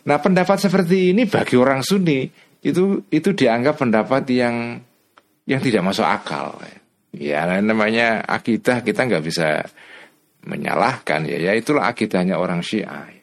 Nah, 0.00 0.18
pendapat 0.18 0.58
seperti 0.58 1.14
ini 1.14 1.30
bagi 1.30 1.54
orang 1.54 1.86
Sunni 1.86 2.26
itu 2.66 3.06
itu 3.08 3.30
dianggap 3.30 3.78
pendapat 3.78 4.26
yang 4.34 4.82
yang 5.46 5.60
tidak 5.62 5.86
masuk 5.86 6.04
akal. 6.04 6.58
Ya 7.14 7.46
namanya 7.62 8.22
akidah 8.26 8.82
kita 8.82 9.06
nggak 9.06 9.24
bisa 9.24 9.62
menyalahkan 10.44 11.28
ya, 11.28 11.36
ya 11.36 11.52
itulah 11.52 11.90
akidahnya 11.90 12.40
orang 12.40 12.64
Syiah. 12.64 13.20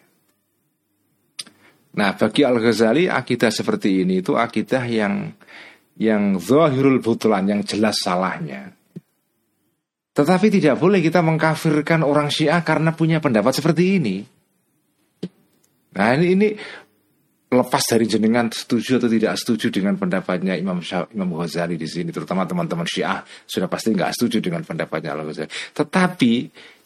Nah 1.97 2.13
bagi 2.13 2.45
Al 2.45 2.61
Ghazali 2.61 3.09
akidah 3.09 3.49
seperti 3.49 4.05
ini 4.05 4.21
itu 4.21 4.37
akidah 4.37 4.85
yang 4.85 5.33
yang 5.97 6.37
zahirul 6.37 7.01
butulan 7.01 7.49
yang 7.49 7.61
jelas 7.65 7.97
salahnya. 7.97 8.69
Tetapi 10.13 10.47
tidak 10.49 10.81
boleh 10.81 11.01
kita 11.01 11.21
mengkafirkan 11.21 12.05
orang 12.05 12.29
Syiah 12.29 12.61
karena 12.61 12.93
punya 12.93 13.21
pendapat 13.21 13.53
seperti 13.53 14.01
ini. 14.01 14.17
Nah 15.97 16.13
ini, 16.13 16.25
ini 16.37 16.47
lepas 17.49 17.83
dari 17.85 18.05
jenengan 18.05 18.49
setuju 18.49 19.01
atau 19.01 19.09
tidak 19.09 19.33
setuju 19.37 19.73
dengan 19.73 19.97
pendapatnya 19.97 20.53
Imam 20.57 20.81
Syah, 20.81 21.09
Imam 21.13 21.33
Ghazali 21.37 21.77
di 21.77 21.85
sini, 21.89 22.13
terutama 22.13 22.45
teman-teman 22.45 22.85
Syiah 22.85 23.21
sudah 23.45 23.69
pasti 23.69 23.93
nggak 23.93 24.13
setuju 24.13 24.37
dengan 24.41 24.61
pendapatnya 24.61 25.17
Al 25.17 25.25
Ghazali. 25.25 25.49
Tetapi 25.49 26.33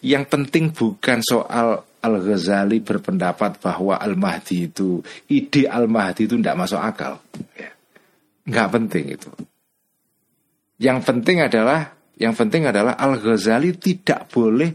yang 0.01 0.25
penting 0.25 0.73
bukan 0.73 1.21
soal 1.21 1.85
Al 2.01 2.15
Ghazali 2.17 2.81
berpendapat 2.81 3.61
bahwa 3.61 4.01
Al 4.01 4.17
Mahdi 4.17 4.65
itu 4.65 5.05
ide 5.29 5.69
Al 5.69 5.85
Mahdi 5.85 6.25
itu 6.25 6.33
tidak 6.41 6.57
masuk 6.57 6.81
akal, 6.81 7.21
ya. 7.53 7.69
nggak 8.49 8.69
penting 8.73 9.05
itu. 9.13 9.29
Yang 10.81 10.99
penting 11.05 11.45
adalah 11.45 11.93
yang 12.17 12.33
penting 12.33 12.65
adalah 12.65 12.97
Al 12.97 13.21
Ghazali 13.21 13.77
tidak 13.77 14.33
boleh 14.33 14.73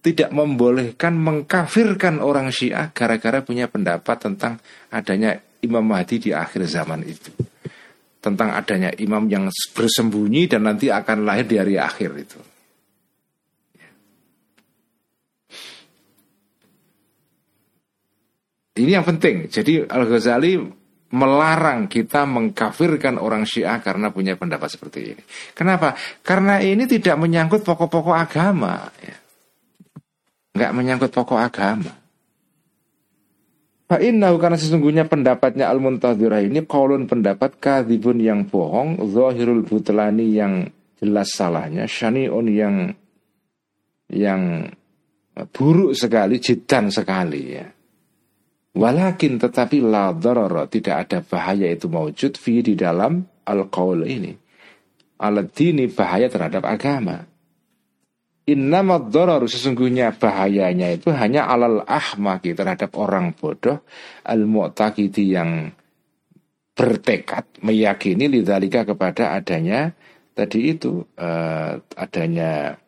tidak 0.00 0.32
membolehkan 0.32 1.16
mengkafirkan 1.16 2.20
orang 2.20 2.52
Syiah 2.52 2.92
gara-gara 2.92 3.40
punya 3.40 3.68
pendapat 3.68 4.16
tentang 4.20 4.60
adanya 4.92 5.40
Imam 5.64 5.84
Mahdi 5.84 6.28
di 6.28 6.30
akhir 6.32 6.68
zaman 6.68 7.04
itu. 7.04 7.32
Tentang 8.20 8.52
adanya 8.52 8.92
imam 9.00 9.24
yang 9.32 9.48
bersembunyi 9.48 10.44
dan 10.44 10.68
nanti 10.68 10.92
akan 10.92 11.24
lahir 11.24 11.48
di 11.48 11.56
hari 11.56 11.80
akhir 11.80 12.10
itu. 12.20 12.49
Ini 18.90 18.98
yang 18.98 19.06
penting. 19.06 19.46
Jadi 19.46 19.86
Al-Ghazali 19.86 20.58
melarang 21.14 21.86
kita 21.86 22.26
mengkafirkan 22.26 23.22
orang 23.22 23.46
Syiah 23.46 23.78
karena 23.78 24.10
punya 24.10 24.34
pendapat 24.34 24.66
seperti 24.66 25.14
ini. 25.14 25.22
Kenapa? 25.54 25.94
Karena 26.26 26.58
ini 26.58 26.90
tidak 26.90 27.14
menyangkut 27.14 27.62
pokok-pokok 27.62 28.18
agama. 28.18 28.90
Ya 28.98 29.14
nggak 30.50 30.72
menyangkut 30.74 31.14
pokok 31.14 31.38
agama. 31.38 31.94
Fa'innahu 33.86 34.38
karena 34.42 34.58
sesungguhnya 34.58 35.06
pendapatnya 35.06 35.70
Al-Muntadhirah 35.70 36.42
ini 36.42 36.66
Qaulun 36.66 37.06
pendapat 37.06 37.62
kadhibun 37.62 38.18
yang 38.18 38.46
bohong 38.46 38.98
Zahirul 39.06 39.62
butlani 39.62 40.34
yang 40.34 40.66
jelas 40.98 41.30
salahnya 41.38 41.86
Syani'un 41.86 42.46
yang 42.50 42.74
Yang 44.10 44.74
buruk 45.54 45.94
sekali 45.94 46.42
Jidan 46.42 46.90
sekali 46.90 47.42
ya 47.54 47.66
Walakin 48.70 49.42
tetapi 49.42 49.82
la 49.82 50.14
darara 50.14 50.70
Tidak 50.70 50.94
ada 50.94 51.18
bahaya 51.26 51.66
itu 51.66 51.90
maujud 51.90 52.38
Fi 52.38 52.62
di 52.62 52.78
dalam 52.78 53.26
al-qaul 53.42 54.06
ini. 54.06 54.32
Alat 55.20 55.52
dini 55.52 55.90
bahaya 55.90 56.30
terhadap 56.30 56.64
agama. 56.64 57.26
Innamad 58.48 59.12
dararu 59.12 59.46
sesungguhnya 59.46 60.16
bahayanya 60.16 60.96
itu 60.96 61.12
hanya 61.14 61.46
alal 61.46 61.86
ahmaki 61.86 62.56
terhadap 62.56 62.96
orang 62.98 63.36
bodoh 63.36 63.84
al 64.26 64.42
mu'taqidi 64.42 65.38
yang 65.38 65.70
bertekad 66.74 67.46
meyakini 67.62 68.26
lidzalika 68.26 68.88
kepada 68.88 69.36
adanya 69.36 69.92
tadi 70.32 70.72
itu 70.72 71.04
uh, 71.20 71.78
adanya 71.94 72.80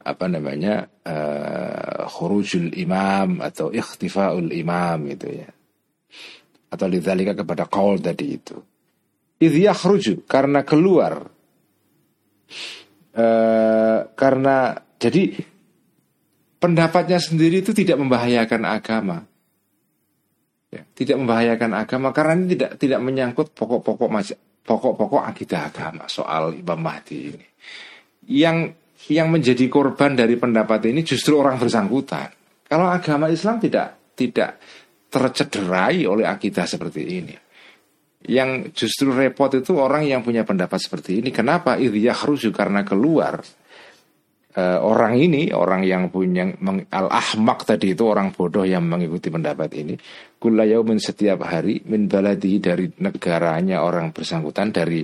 apa 0.00 0.24
namanya 0.26 0.88
uh, 1.04 2.08
khurujul 2.08 2.72
imam 2.72 3.44
atau 3.44 3.68
ikhtifaul 3.68 4.48
imam 4.48 4.98
itu 5.08 5.28
ya 5.28 5.50
atau 6.70 6.86
lidzalika 6.88 7.36
kepada 7.36 7.68
qaul 7.68 8.00
tadi 8.00 8.26
itu 8.32 8.56
idh 9.40 9.56
yakhruju 9.68 10.24
karena 10.24 10.64
keluar 10.64 11.28
Eh, 13.10 13.98
karena 14.14 14.56
jadi 15.02 15.34
pendapatnya 16.62 17.18
sendiri 17.18 17.58
itu 17.58 17.74
tidak 17.74 17.98
membahayakan 17.98 18.62
agama. 18.62 19.18
Ya, 20.70 20.86
tidak 20.94 21.18
membahayakan 21.18 21.74
agama 21.74 22.14
karena 22.14 22.38
ini 22.38 22.54
tidak 22.54 22.78
tidak 22.78 23.00
menyangkut 23.02 23.50
pokok-pokok 23.58 24.08
pokok-pokok 24.62 25.22
akidah 25.26 25.66
agama 25.66 26.06
soal 26.06 26.54
Imam 26.54 26.78
Mahdi 26.78 27.34
ini. 27.34 27.46
Yang 28.30 28.78
yang 29.10 29.28
menjadi 29.28 29.66
korban 29.66 30.14
dari 30.14 30.38
pendapat 30.38 30.86
ini 30.86 31.02
justru 31.02 31.34
orang 31.34 31.58
bersangkutan. 31.58 32.30
Kalau 32.70 32.86
agama 32.86 33.26
Islam 33.26 33.58
tidak 33.58 34.14
tidak 34.14 34.62
tercederai 35.10 36.06
oleh 36.06 36.22
akidah 36.22 36.64
seperti 36.70 37.02
ini. 37.02 37.34
Yang 38.30 38.76
justru 38.76 39.10
repot 39.10 39.50
itu 39.58 39.74
orang 39.74 40.06
yang 40.06 40.22
punya 40.22 40.46
pendapat 40.46 40.78
seperti 40.78 41.18
ini. 41.18 41.34
Kenapa? 41.34 41.74
Idhiyahruju 41.74 42.54
karena 42.54 42.86
keluar 42.86 43.42
uh, 44.54 44.78
orang 44.78 45.18
ini, 45.18 45.50
orang 45.50 45.82
yang 45.82 46.12
punya 46.12 46.46
al-ahmak 46.94 47.66
tadi 47.66 47.98
itu 47.98 48.06
orang 48.06 48.30
bodoh 48.30 48.62
yang 48.62 48.86
mengikuti 48.86 49.32
pendapat 49.32 49.70
ini. 49.74 49.94
Kulayaumin 50.38 51.02
setiap 51.02 51.42
hari 51.48 51.82
min 51.90 52.06
baladi 52.06 52.62
dari 52.62 52.86
negaranya 53.02 53.82
orang 53.82 54.14
bersangkutan 54.14 54.70
dari 54.70 55.02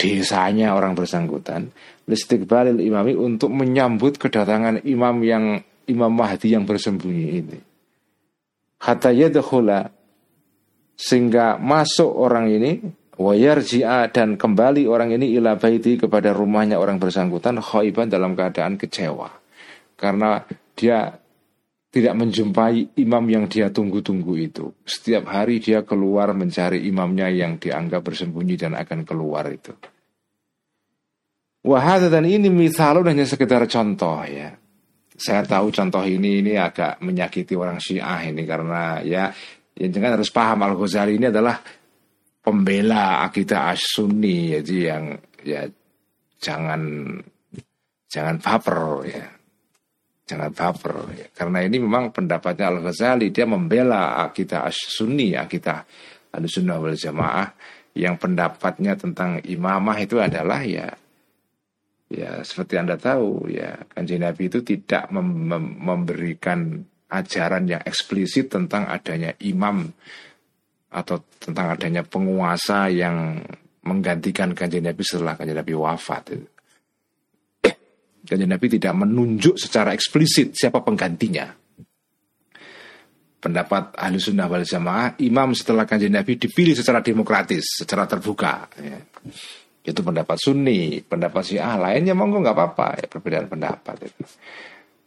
desanya 0.00 0.72
orang 0.72 0.96
bersangkutan 0.96 1.68
listiqbalil 2.08 2.80
imami 2.80 3.12
untuk 3.12 3.52
menyambut 3.52 4.16
kedatangan 4.16 4.80
imam 4.88 5.20
yang 5.20 5.44
imam 5.86 6.10
Mahdi 6.10 6.56
yang 6.56 6.64
bersembunyi 6.64 7.26
ini. 7.36 7.58
Hatta 8.80 9.12
yadkhula 9.12 9.92
sehingga 10.96 11.60
masuk 11.60 12.08
orang 12.08 12.48
ini 12.48 12.80
wayarji'a 13.20 14.08
dan 14.08 14.40
kembali 14.40 14.88
orang 14.88 15.12
ini 15.12 15.36
ila 15.36 15.60
baiti 15.60 16.00
kepada 16.00 16.32
rumahnya 16.32 16.80
orang 16.80 16.96
bersangkutan 16.96 17.60
khaiban 17.60 18.08
dalam 18.08 18.32
keadaan 18.32 18.80
kecewa 18.80 19.28
karena 20.00 20.40
dia 20.72 21.20
tidak 21.90 22.14
menjumpai 22.14 22.96
imam 23.02 23.24
yang 23.26 23.44
dia 23.50 23.66
tunggu-tunggu 23.74 24.34
itu. 24.38 24.70
Setiap 24.86 25.26
hari 25.26 25.58
dia 25.58 25.82
keluar 25.82 26.30
mencari 26.38 26.86
imamnya 26.86 27.26
yang 27.26 27.58
dianggap 27.58 28.06
bersembunyi 28.06 28.54
dan 28.54 28.78
akan 28.78 29.02
keluar 29.02 29.50
itu. 29.50 29.74
Wahada 31.60 32.08
dan 32.08 32.24
ini 32.24 32.48
misalnya 32.48 33.12
hanya 33.12 33.26
sekedar 33.28 33.64
contoh 33.68 34.24
ya. 34.24 34.56
Saya 35.20 35.44
tahu 35.44 35.68
contoh 35.68 36.00
ini 36.08 36.40
ini 36.40 36.56
agak 36.56 37.04
menyakiti 37.04 37.52
orang 37.52 37.76
Syiah 37.76 38.24
ini 38.24 38.48
karena 38.48 39.04
ya 39.04 39.28
Ya 39.80 39.88
jangan 39.88 40.20
harus 40.20 40.28
paham 40.28 40.60
Al 40.60 40.76
Ghazali 40.76 41.16
ini 41.16 41.32
adalah 41.32 41.56
pembela 42.44 43.24
akidah 43.24 43.72
as-sunni 43.72 44.52
jadi 44.60 44.76
yang 44.92 45.04
ya 45.40 45.64
jangan 46.36 47.16
jangan 48.12 48.36
baper 48.44 49.08
ya 49.08 49.24
jangan 50.28 50.52
baper 50.52 50.94
ya. 51.16 51.26
karena 51.32 51.64
ini 51.64 51.80
memang 51.80 52.12
pendapatnya 52.12 52.68
Al 52.68 52.84
Ghazali 52.84 53.32
dia 53.32 53.48
membela 53.48 54.20
akidah 54.20 54.68
as-sunni 54.68 55.32
akidah 55.32 55.80
al-sunnah 56.36 56.76
wal 56.76 56.92
jamaah 56.92 57.48
yang 57.96 58.20
pendapatnya 58.20 59.00
tentang 59.00 59.40
imamah 59.40 59.96
itu 59.96 60.20
adalah 60.20 60.60
ya 60.60 60.92
Ya 62.10 62.42
seperti 62.42 62.74
Anda 62.74 62.98
tahu 62.98 63.46
ya 63.46 63.86
kanjeng 63.86 64.26
Nabi 64.26 64.50
itu 64.50 64.66
tidak 64.66 65.14
mem 65.14 65.46
mem 65.46 65.64
memberikan 65.78 66.82
ajaran 67.06 67.70
yang 67.70 67.82
eksplisit 67.86 68.50
tentang 68.50 68.90
adanya 68.90 69.30
imam 69.38 69.86
atau 70.90 71.22
tentang 71.38 71.70
adanya 71.70 72.02
penguasa 72.02 72.90
yang 72.90 73.38
menggantikan 73.86 74.58
kanjeng 74.58 74.90
Nabi 74.90 75.06
setelah 75.06 75.38
kanjeng 75.38 75.62
Nabi 75.62 75.74
wafat. 75.78 76.34
Kanjeng 78.28 78.50
Nabi 78.52 78.66
tidak 78.68 78.94
menunjuk 78.94 79.54
secara 79.56 79.94
eksplisit 79.94 80.58
siapa 80.58 80.82
penggantinya. 80.82 81.46
Pendapat 83.40 83.96
ahli 83.96 84.20
sunnah 84.20 84.44
wal 84.52 84.68
jamaah, 84.68 85.16
imam 85.24 85.56
setelah 85.56 85.88
kanjeng 85.88 86.12
Nabi 86.12 86.36
dipilih 86.36 86.76
secara 86.76 87.00
demokratis, 87.00 87.80
secara 87.80 88.04
terbuka. 88.04 88.68
Ya. 88.76 89.00
Itu 89.80 90.04
pendapat 90.04 90.36
Sunni, 90.36 91.00
pendapat 91.00 91.40
Syiah 91.40 91.80
lainnya 91.80 92.12
monggo 92.12 92.44
nggak 92.44 92.56
apa-apa 92.56 92.86
ya 93.00 93.06
perbedaan 93.08 93.48
pendapat 93.48 93.96
itu. 94.04 94.22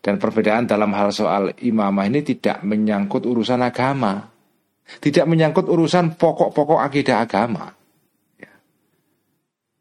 Dan 0.03 0.19
perbedaan 0.19 0.67
dalam 0.67 0.91
hal 0.97 1.15
soal 1.15 1.55
imamah 1.63 2.09
ini 2.09 2.25
tidak 2.25 2.59
menyangkut 2.67 3.23
urusan 3.23 3.63
agama, 3.63 4.19
tidak 4.99 5.29
menyangkut 5.29 5.69
urusan 5.69 6.19
pokok-pokok 6.19 6.79
akidah 6.83 7.23
agama. 7.23 7.71
Ya. 8.35 8.51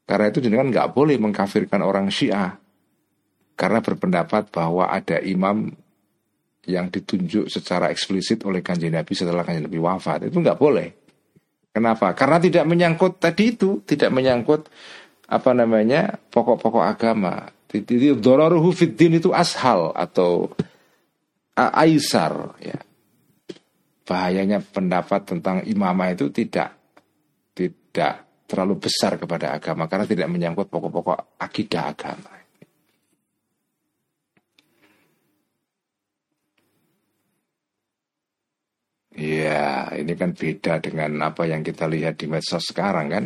Karena 0.07 0.31
itu 0.31 0.39
jenengan 0.39 0.71
nggak 0.71 0.95
boleh 0.95 1.19
mengkafirkan 1.19 1.83
orang 1.83 2.07
Syiah 2.13 2.55
karena 3.59 3.83
berpendapat 3.83 4.55
bahwa 4.55 4.87
ada 4.87 5.19
imam 5.19 5.73
yang 6.63 6.87
ditunjuk 6.95 7.51
secara 7.51 7.91
eksplisit 7.91 8.47
oleh 8.47 8.63
kanjeng 8.63 8.95
Nabi 8.95 9.13
setelah 9.19 9.43
kanjeng 9.43 9.67
Nabi 9.67 9.83
wafat 9.83 10.31
itu 10.31 10.39
nggak 10.39 10.61
boleh. 10.61 11.02
Kenapa? 11.73 12.13
Karena 12.13 12.37
tidak 12.37 12.65
menyangkut 12.69 13.17
tadi 13.17 13.57
itu, 13.57 13.81
tidak 13.89 14.13
menyangkut 14.13 14.69
apa 15.25 15.51
namanya 15.57 16.21
pokok-pokok 16.29 16.85
agama. 16.85 17.49
Jadi 17.73 18.13
dororuhu 18.21 18.69
fiddin 18.77 19.17
itu 19.17 19.33
ashal 19.33 19.97
atau 19.97 20.53
aisar 21.57 22.53
ya. 22.61 22.77
Bahayanya 24.05 24.61
pendapat 24.61 25.25
tentang 25.25 25.65
imamah 25.65 26.13
itu 26.13 26.29
tidak 26.29 26.77
tidak 27.57 28.29
terlalu 28.45 28.85
besar 28.85 29.17
kepada 29.17 29.57
agama 29.57 29.89
karena 29.89 30.05
tidak 30.05 30.29
menyangkut 30.29 30.69
pokok-pokok 30.69 31.41
akidah 31.41 31.89
agama. 31.89 32.42
Iya, 39.23 39.95
ini 39.95 40.19
kan 40.19 40.35
beda 40.35 40.83
dengan 40.83 41.23
apa 41.23 41.47
yang 41.47 41.63
kita 41.63 41.87
lihat 41.87 42.19
di 42.19 42.27
medsos 42.27 42.67
sekarang 42.67 43.07
kan. 43.07 43.25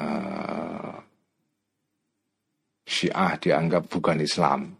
Uh, 0.00 0.96
Syiah 2.88 3.36
dianggap 3.36 3.92
bukan 3.92 4.24
Islam. 4.24 4.72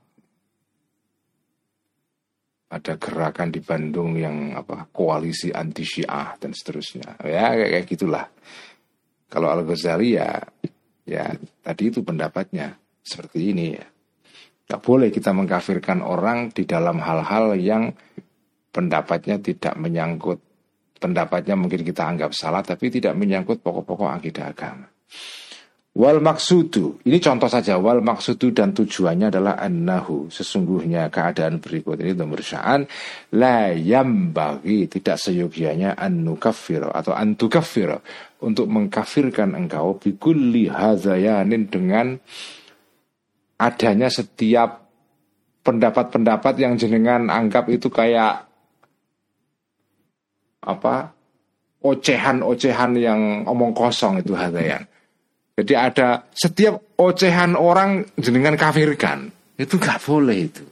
Ada 2.72 2.96
gerakan 2.96 3.52
di 3.52 3.60
Bandung 3.60 4.16
yang 4.16 4.56
apa 4.56 4.88
koalisi 4.88 5.52
anti 5.52 5.84
Syiah 5.84 6.40
dan 6.40 6.56
seterusnya. 6.56 7.20
Ya 7.28 7.52
kayak, 7.52 7.70
kayak 7.76 7.86
gitulah. 7.86 8.26
Kalau 9.28 9.52
Al 9.52 9.68
Ghazali 9.68 10.16
ya, 10.16 10.40
ya 11.04 11.28
tadi 11.60 11.92
itu 11.92 12.00
pendapatnya 12.00 12.72
seperti 13.04 13.52
ini 13.52 13.66
ya. 13.76 13.86
Gak 14.64 14.80
boleh 14.80 15.12
kita 15.12 15.36
mengkafirkan 15.36 16.00
orang 16.00 16.48
di 16.48 16.64
dalam 16.64 16.96
hal-hal 17.04 17.52
yang 17.60 17.92
pendapatnya 18.74 19.38
tidak 19.38 19.78
menyangkut 19.78 20.42
pendapatnya 20.98 21.54
mungkin 21.54 21.86
kita 21.86 22.02
anggap 22.02 22.34
salah 22.34 22.66
tapi 22.66 22.90
tidak 22.90 23.14
menyangkut 23.14 23.62
pokok-pokok 23.62 24.10
akidah 24.10 24.50
agama. 24.50 24.90
Wal 25.94 26.18
maksudu, 26.18 26.98
ini 27.06 27.22
contoh 27.22 27.46
saja 27.46 27.78
wal 27.78 28.02
maksudu 28.02 28.50
dan 28.50 28.74
tujuannya 28.74 29.30
adalah 29.30 29.54
annahu 29.62 30.26
sesungguhnya 30.26 31.06
keadaan 31.06 31.62
berikut 31.62 32.02
ini 32.02 32.18
nomor 32.18 32.42
sya'an 32.42 32.82
la 33.38 33.70
bagi 34.34 34.90
tidak 34.90 35.22
seyogianya 35.22 35.94
an 35.94 36.26
atau 36.34 37.14
an 37.14 37.38
untuk 38.42 38.66
mengkafirkan 38.66 39.54
engkau 39.54 39.94
bikulli 40.02 40.66
hadzayanin 40.66 41.70
dengan 41.70 42.18
adanya 43.62 44.10
setiap 44.10 44.90
pendapat-pendapat 45.62 46.54
yang 46.58 46.74
jenengan 46.74 47.30
anggap 47.30 47.70
itu 47.70 47.86
kayak 47.86 48.43
apa 50.64 51.12
ocehan-ocehan 51.84 52.96
yang 52.96 53.20
omong 53.44 53.76
kosong 53.76 54.24
itu 54.24 54.32
hadayan. 54.32 54.88
Jadi 55.54 55.74
ada 55.76 56.26
setiap 56.34 56.98
ocehan 56.98 57.54
orang 57.54 58.08
jenengan 58.18 58.58
kafirkan. 58.58 59.30
Itu 59.54 59.78
nggak 59.78 60.02
boleh 60.02 60.36
itu. 60.50 60.64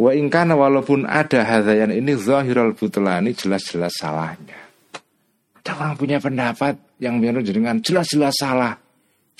Wa 0.00 0.16
ingkana 0.16 0.56
walaupun 0.56 1.04
ada 1.04 1.44
hadayan 1.44 1.92
ini 1.92 2.16
zahiral 2.16 2.72
butlani 2.72 3.36
jelas-jelas 3.36 3.92
salahnya. 4.00 4.56
Ada 5.60 5.76
orang 5.76 5.94
punya 6.00 6.16
pendapat 6.16 6.80
yang 6.96 7.20
biar 7.20 7.44
jenengan 7.44 7.84
jelas-jelas 7.84 8.32
salah. 8.40 8.80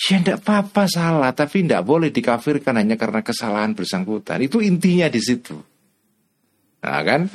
Ya 0.00 0.16
tidak 0.16 0.44
apa-apa 0.44 0.88
salah, 0.88 1.32
tapi 1.36 1.64
tidak 1.64 1.84
boleh 1.84 2.08
dikafirkan 2.08 2.72
hanya 2.76 2.96
karena 2.96 3.20
kesalahan 3.20 3.76
bersangkutan. 3.76 4.40
Itu 4.40 4.64
intinya 4.64 5.12
di 5.12 5.20
situ. 5.20 5.56
Nah 6.80 7.00
kan, 7.04 7.28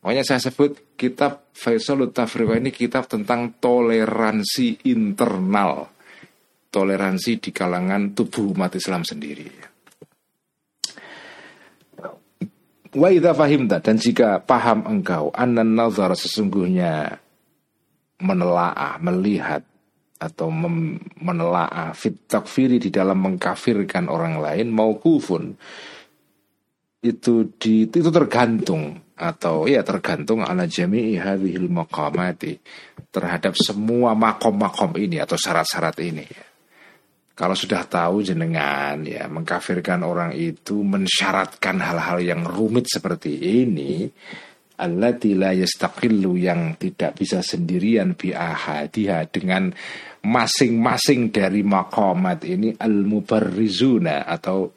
Makanya 0.00 0.24
saya 0.24 0.40
sebut 0.40 0.96
kitab 0.96 1.52
Faisal 1.52 2.08
Tafriqah 2.08 2.56
ini 2.56 2.72
kitab 2.72 3.04
tentang 3.04 3.60
toleransi 3.60 4.88
internal. 4.88 5.92
Toleransi 6.72 7.36
di 7.36 7.50
kalangan 7.52 8.16
tubuh 8.16 8.56
umat 8.56 8.72
Islam 8.78 9.04
sendiri. 9.04 9.48
Wa 12.90 13.08
idha 13.12 13.36
fahimta 13.36 13.78
dan 13.78 14.00
jika 14.00 14.42
paham 14.42 14.82
engkau 14.82 15.30
anan 15.30 15.78
nazar 15.78 16.10
sesungguhnya 16.18 17.22
menelaah, 18.18 18.98
melihat 18.98 19.62
atau 20.20 20.52
menelaah 20.52 21.96
fit 21.96 22.28
takfiri 22.28 22.76
di 22.76 22.92
dalam 22.92 23.24
mengkafirkan 23.24 24.10
orang 24.10 24.36
lain 24.36 24.68
mau 24.68 24.92
kufun 25.00 25.56
itu 27.00 27.56
di 27.56 27.88
itu 27.88 28.10
tergantung 28.12 29.00
atau 29.20 29.68
ya 29.68 29.84
tergantung 29.84 30.40
ala 30.40 30.64
jami'i 30.64 31.20
hadhil 31.20 31.68
maqamati 31.68 32.56
terhadap 33.12 33.52
semua 33.52 34.16
makom-makom 34.16 34.96
ini 34.96 35.20
atau 35.20 35.36
syarat-syarat 35.36 35.98
ini 36.00 36.26
Kalau 37.36 37.56
sudah 37.56 37.88
tahu 37.88 38.20
jenengan 38.20 39.00
ya 39.00 39.24
mengkafirkan 39.24 40.04
orang 40.04 40.36
itu 40.36 40.84
mensyaratkan 40.84 41.80
hal-hal 41.80 42.20
yang 42.20 42.44
rumit 42.44 42.84
seperti 42.84 43.64
ini 43.64 44.04
allati 44.80 45.36
la 45.36 45.52
yastaqillu 45.52 46.40
yang 46.40 46.76
tidak 46.80 47.16
bisa 47.16 47.44
sendirian 47.44 48.16
bi 48.16 48.32
ahadiha 48.32 49.28
dengan 49.28 49.72
masing-masing 50.24 51.32
dari 51.32 51.60
makomat 51.60 52.44
ini 52.48 52.76
al-mubarrizuna 52.76 54.24
atau 54.24 54.72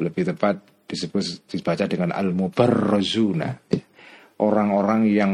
lebih 0.00 0.32
tepat 0.32 0.63
disebut 0.84 1.48
dibaca 1.48 1.84
dengan 1.88 2.10
al-mubarrazuna. 2.12 3.50
Orang-orang 4.40 5.02
yang 5.08 5.32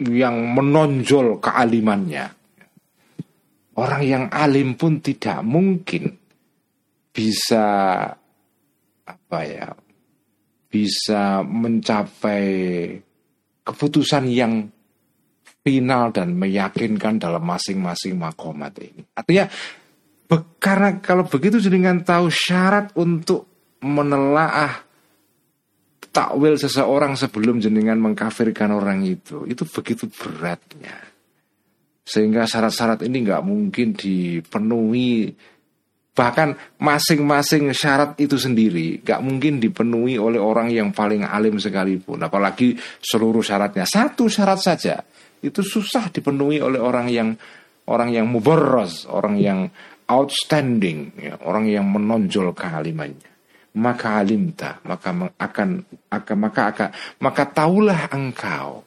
yang 0.00 0.56
menonjol 0.56 1.42
kealimannya. 1.42 2.26
Orang 3.76 4.02
yang 4.04 4.24
alim 4.32 4.76
pun 4.76 5.00
tidak 5.00 5.40
mungkin 5.44 6.16
bisa 7.12 7.66
apa 9.04 9.40
ya? 9.44 9.68
Bisa 10.70 11.42
mencapai 11.42 12.46
keputusan 13.66 14.24
yang 14.30 14.70
final 15.60 16.14
dan 16.14 16.32
meyakinkan 16.38 17.20
dalam 17.20 17.44
masing-masing 17.44 18.16
makomat 18.16 18.78
ini. 18.80 19.02
Artinya 19.12 19.50
karena 20.62 21.02
kalau 21.02 21.26
begitu 21.26 21.58
dengan 21.58 22.00
tahu 22.06 22.30
syarat 22.30 22.94
untuk 22.94 23.49
menelaah 23.80 24.90
takwil 26.10 26.58
seseorang 26.58 27.14
sebelum 27.14 27.62
jenengan 27.62 27.96
mengkafirkan 27.98 28.74
orang 28.74 29.06
itu. 29.06 29.46
Itu 29.46 29.64
begitu 29.66 30.10
beratnya. 30.10 30.96
Sehingga 32.02 32.44
syarat-syarat 32.44 33.06
ini 33.06 33.22
nggak 33.24 33.42
mungkin 33.46 33.94
dipenuhi. 33.94 35.30
Bahkan 36.10 36.78
masing-masing 36.82 37.70
syarat 37.70 38.18
itu 38.18 38.34
sendiri 38.34 39.00
nggak 39.00 39.20
mungkin 39.22 39.62
dipenuhi 39.62 40.18
oleh 40.18 40.42
orang 40.42 40.68
yang 40.68 40.90
paling 40.90 41.22
alim 41.22 41.56
sekalipun. 41.56 42.20
Apalagi 42.20 42.74
seluruh 42.98 43.40
syaratnya. 43.40 43.86
Satu 43.86 44.26
syarat 44.26 44.58
saja. 44.58 44.98
Itu 45.40 45.64
susah 45.64 46.12
dipenuhi 46.12 46.60
oleh 46.60 46.82
orang 46.82 47.08
yang 47.08 47.32
orang 47.88 48.12
yang 48.12 48.26
mubarraz 48.28 49.08
orang 49.08 49.40
yang 49.40 49.58
outstanding 50.10 51.14
ya, 51.16 51.34
orang 51.46 51.64
yang 51.70 51.86
menonjol 51.88 52.52
kealimannya 52.52 53.29
maka 53.78 54.18
alimta 54.18 54.82
maka 54.82 55.14
akan 55.38 55.68
akan 56.10 56.36
maka 56.40 56.62
akan 56.74 56.88
maka 57.22 57.42
taulah 57.46 58.10
engkau 58.10 58.82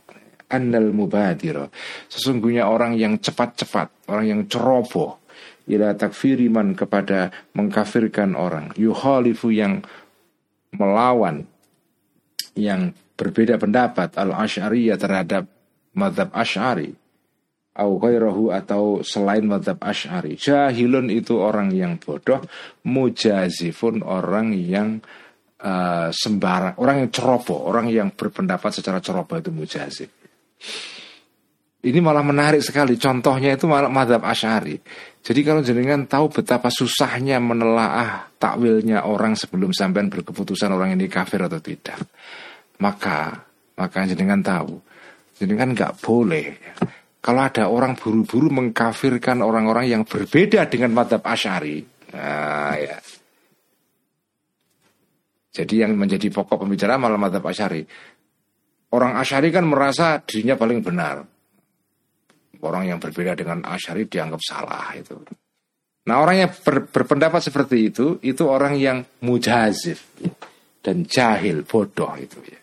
annal 0.52 0.92
mubadiro 0.92 1.72
sesungguhnya 2.12 2.68
orang 2.68 3.00
yang 3.00 3.16
cepat-cepat 3.16 4.12
orang 4.12 4.26
yang 4.28 4.42
ceroboh 4.52 5.24
ila 5.68 5.96
takfiriman 5.96 6.76
kepada 6.76 7.32
mengkafirkan 7.56 8.36
orang. 8.36 8.72
Yuhalifu 8.76 9.54
yang 9.54 9.84
melawan 10.76 11.48
yang 12.58 12.92
berbeda 13.16 13.62
pendapat 13.62 14.18
al 14.18 14.34
ashariyah 14.34 14.98
terhadap 14.98 15.46
madhab 15.94 16.34
ashari 16.34 16.98
au 17.74 17.98
atau 18.54 19.02
selain 19.02 19.46
madhab 19.50 19.82
ashari 19.82 20.38
jahilun 20.38 21.10
itu 21.10 21.42
orang 21.42 21.74
yang 21.74 21.98
bodoh 21.98 22.42
mujazifun 22.86 24.06
orang 24.06 24.54
yang 24.54 25.02
uh, 25.66 26.14
sembarang 26.14 26.78
orang 26.78 27.06
yang 27.06 27.10
ceroboh 27.10 27.66
orang 27.66 27.90
yang 27.90 28.14
berpendapat 28.14 28.70
secara 28.78 29.02
ceroboh 29.02 29.42
itu 29.42 29.50
mujazif 29.50 30.10
ini 31.84 32.00
malah 32.00 32.24
menarik 32.24 32.64
sekali. 32.64 32.96
Contohnya 32.96 33.60
itu 33.60 33.68
malah 33.68 33.92
madhab 33.92 34.24
asyari. 34.24 34.80
Jadi 35.20 35.40
kalau 35.44 35.60
jenengan 35.60 36.08
tahu 36.08 36.32
betapa 36.32 36.72
susahnya 36.72 37.44
menelaah 37.44 38.32
takwilnya 38.40 39.04
orang 39.04 39.36
sebelum 39.36 39.76
sampean 39.76 40.08
berkeputusan 40.08 40.72
orang 40.72 40.96
ini 40.96 41.12
kafir 41.12 41.44
atau 41.44 41.60
tidak. 41.60 42.00
Maka, 42.80 43.36
maka 43.76 44.00
jenengan 44.08 44.40
tahu. 44.40 44.80
Jenengan 45.36 45.76
nggak 45.76 46.00
boleh. 46.00 46.56
Kalau 47.24 47.40
ada 47.40 47.72
orang 47.72 47.96
buru-buru 47.96 48.52
mengkafirkan 48.52 49.40
orang-orang 49.40 49.88
yang 49.88 50.04
berbeda 50.04 50.68
dengan 50.68 50.92
madhab 50.92 51.24
asyari. 51.24 51.80
Nah, 52.12 52.76
ya. 52.76 53.00
Jadi 55.54 55.88
yang 55.88 55.96
menjadi 55.96 56.28
pokok 56.28 56.68
pembicaraan 56.68 57.00
malah 57.00 57.16
madhab 57.16 57.48
asyari. 57.48 57.80
Orang 58.92 59.16
asyari 59.16 59.56
kan 59.56 59.64
merasa 59.64 60.20
dirinya 60.20 60.60
paling 60.60 60.84
benar 60.84 61.24
orang 62.64 62.96
yang 62.96 63.00
berbeda 63.00 63.36
dengan 63.36 63.62
Asyari 63.68 64.08
dianggap 64.08 64.40
salah 64.40 64.96
itu. 64.96 65.20
Nah 66.04 66.16
orang 66.20 66.48
yang 66.48 66.52
ber, 66.52 66.88
berpendapat 66.88 67.42
seperti 67.44 67.92
itu 67.92 68.20
itu 68.24 68.44
orang 68.48 68.76
yang 68.80 69.04
mujazif 69.24 70.04
dan 70.84 71.08
jahil 71.08 71.64
bodoh 71.64 72.12
itu 72.20 72.40
ya 72.44 72.60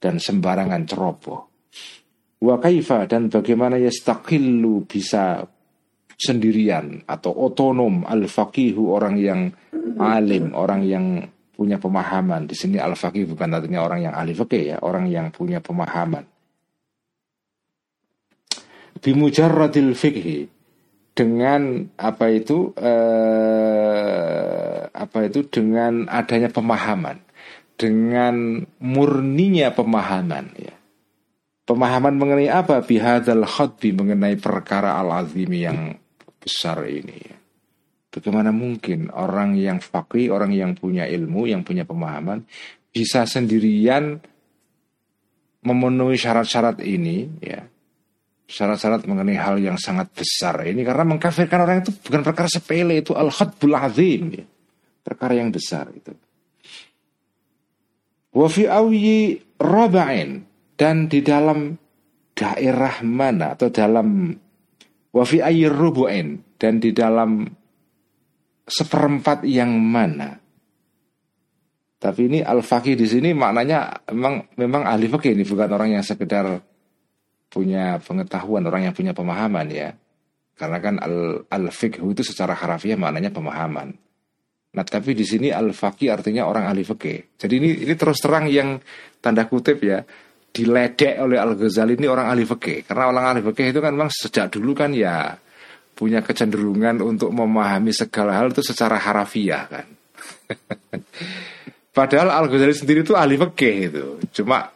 dan 0.00 0.16
sembarangan 0.16 0.84
ceroboh. 0.88 1.49
Wa 2.40 2.56
kaifa 2.56 3.04
dan 3.04 3.28
bagaimana 3.28 3.76
ya 3.76 3.92
stakillu 3.92 4.88
bisa 4.88 5.44
sendirian 6.16 7.04
atau 7.04 7.32
otonom 7.36 8.08
al 8.08 8.24
faqihu 8.24 8.96
orang 8.96 9.20
yang 9.20 9.40
alim, 10.00 10.56
orang 10.56 10.80
yang 10.84 11.04
punya 11.52 11.76
pemahaman. 11.76 12.48
Di 12.48 12.56
sini 12.56 12.80
al 12.80 12.96
faqih 12.96 13.28
bukan 13.28 13.60
artinya 13.60 13.84
orang 13.84 14.08
yang 14.08 14.14
ahli 14.16 14.32
fikih 14.32 14.64
ya, 14.72 14.76
orang 14.80 15.04
yang 15.12 15.28
punya 15.28 15.60
pemahaman 15.60 16.24
bimujarradil 19.00 19.96
fikhi 19.96 20.48
dengan 21.16 21.88
apa 21.96 22.28
itu 22.30 22.72
eh, 22.76 23.60
apa 24.90 25.18
itu 25.26 25.48
dengan 25.48 26.06
adanya 26.06 26.52
pemahaman 26.52 27.18
dengan 27.80 28.60
murninya 28.84 29.72
pemahaman 29.72 30.52
ya 30.60 30.76
pemahaman 31.70 32.18
mengenai 32.18 32.50
apa 32.50 32.82
bihadal 32.82 33.46
khutbi 33.46 33.94
mengenai 33.94 34.34
perkara 34.34 34.98
al 34.98 35.22
azimi 35.22 35.62
yang 35.62 35.94
besar 36.42 36.82
ini. 36.90 37.38
Bagaimana 38.10 38.50
mungkin 38.50 39.06
orang 39.14 39.54
yang 39.54 39.78
fakih, 39.78 40.34
orang 40.34 40.50
yang 40.50 40.74
punya 40.74 41.06
ilmu, 41.06 41.46
yang 41.46 41.62
punya 41.62 41.86
pemahaman 41.86 42.42
bisa 42.90 43.22
sendirian 43.22 44.18
memenuhi 45.62 46.18
syarat-syarat 46.18 46.82
ini 46.82 47.38
ya 47.38 47.62
syarat-syarat 48.50 49.06
mengenai 49.06 49.38
hal 49.38 49.62
yang 49.62 49.78
sangat 49.78 50.10
besar 50.10 50.58
ini 50.66 50.82
karena 50.82 51.06
mengkafirkan 51.06 51.62
orang 51.62 51.86
itu 51.86 51.94
bukan 51.94 52.26
perkara 52.26 52.50
sepele 52.50 52.98
itu 52.98 53.14
al 53.14 53.30
khadbul 53.30 53.78
azim 53.78 54.34
ya. 54.34 54.42
perkara 55.06 55.38
yang 55.38 55.54
besar 55.54 55.86
itu 55.94 56.10
wa 58.34 58.50
fi 58.50 58.66
raba'in 59.54 60.49
dan 60.80 61.12
di 61.12 61.20
dalam 61.20 61.76
daerah 62.32 63.04
mana 63.04 63.52
atau 63.52 63.68
dalam 63.68 64.32
wa 65.12 65.24
fi 65.28 65.44
rubu'in 65.68 66.56
dan 66.56 66.80
di 66.80 66.96
dalam 66.96 67.44
seperempat 68.64 69.44
yang 69.44 69.76
mana 69.76 70.40
tapi 72.00 72.32
ini 72.32 72.40
al 72.40 72.64
faqih 72.64 72.96
di 72.96 73.04
sini 73.04 73.36
maknanya 73.36 74.08
memang 74.08 74.56
memang 74.56 74.88
ahli 74.88 75.04
fakih 75.12 75.36
ini 75.36 75.44
bukan 75.44 75.68
orang 75.68 76.00
yang 76.00 76.04
sekedar 76.04 76.48
punya 77.52 78.00
pengetahuan, 78.00 78.64
orang 78.64 78.88
yang 78.88 78.94
punya 78.96 79.12
pemahaman 79.12 79.68
ya. 79.68 79.92
Karena 80.56 80.78
kan 80.80 80.96
al, 80.96 81.44
al 81.50 81.68
itu 81.68 82.22
secara 82.24 82.56
harafiah 82.56 82.96
maknanya 82.96 83.28
pemahaman. 83.28 83.92
Nah 84.70 84.84
tapi 84.86 85.12
di 85.12 85.28
sini 85.28 85.52
al 85.52 85.76
faqih 85.76 86.08
artinya 86.08 86.48
orang 86.48 86.72
ahli 86.72 86.88
fikih. 86.88 87.36
Jadi 87.36 87.54
ini 87.60 87.68
ini 87.84 87.94
terus 87.98 88.22
terang 88.24 88.48
yang 88.48 88.80
tanda 89.20 89.44
kutip 89.44 89.84
ya 89.84 90.00
diledek 90.50 91.22
oleh 91.22 91.38
al 91.38 91.54
Ghazali 91.54 91.94
ini 91.94 92.06
orang 92.10 92.30
ahli 92.30 92.44
fikih. 92.46 92.86
Karena 92.86 93.10
orang 93.10 93.24
ahli 93.34 93.40
fikih 93.46 93.66
itu 93.70 93.80
kan 93.82 93.92
memang 93.94 94.10
sejak 94.10 94.50
dulu 94.50 94.74
kan 94.74 94.90
ya 94.94 95.34
punya 95.94 96.24
kecenderungan 96.24 97.04
untuk 97.04 97.28
memahami 97.30 97.92
segala 97.92 98.40
hal 98.40 98.50
itu 98.50 98.62
secara 98.64 98.98
harafiah 98.98 99.64
kan. 99.70 99.86
Padahal 101.96 102.34
al 102.34 102.46
Ghazali 102.50 102.74
sendiri 102.74 103.06
itu 103.06 103.14
ahli 103.14 103.38
fikih 103.38 103.76
itu. 103.90 104.06
Cuma 104.30 104.70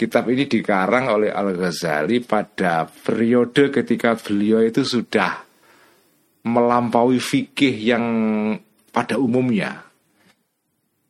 Kitab 0.00 0.32
ini 0.32 0.48
dikarang 0.48 1.12
oleh 1.12 1.28
Al-Ghazali 1.28 2.24
pada 2.24 2.88
periode 2.88 3.68
ketika 3.68 4.16
beliau 4.16 4.64
itu 4.64 4.80
sudah 4.80 5.44
melampaui 6.48 7.20
fikih 7.20 7.76
yang 7.76 8.04
pada 8.88 9.20
umumnya. 9.20 9.84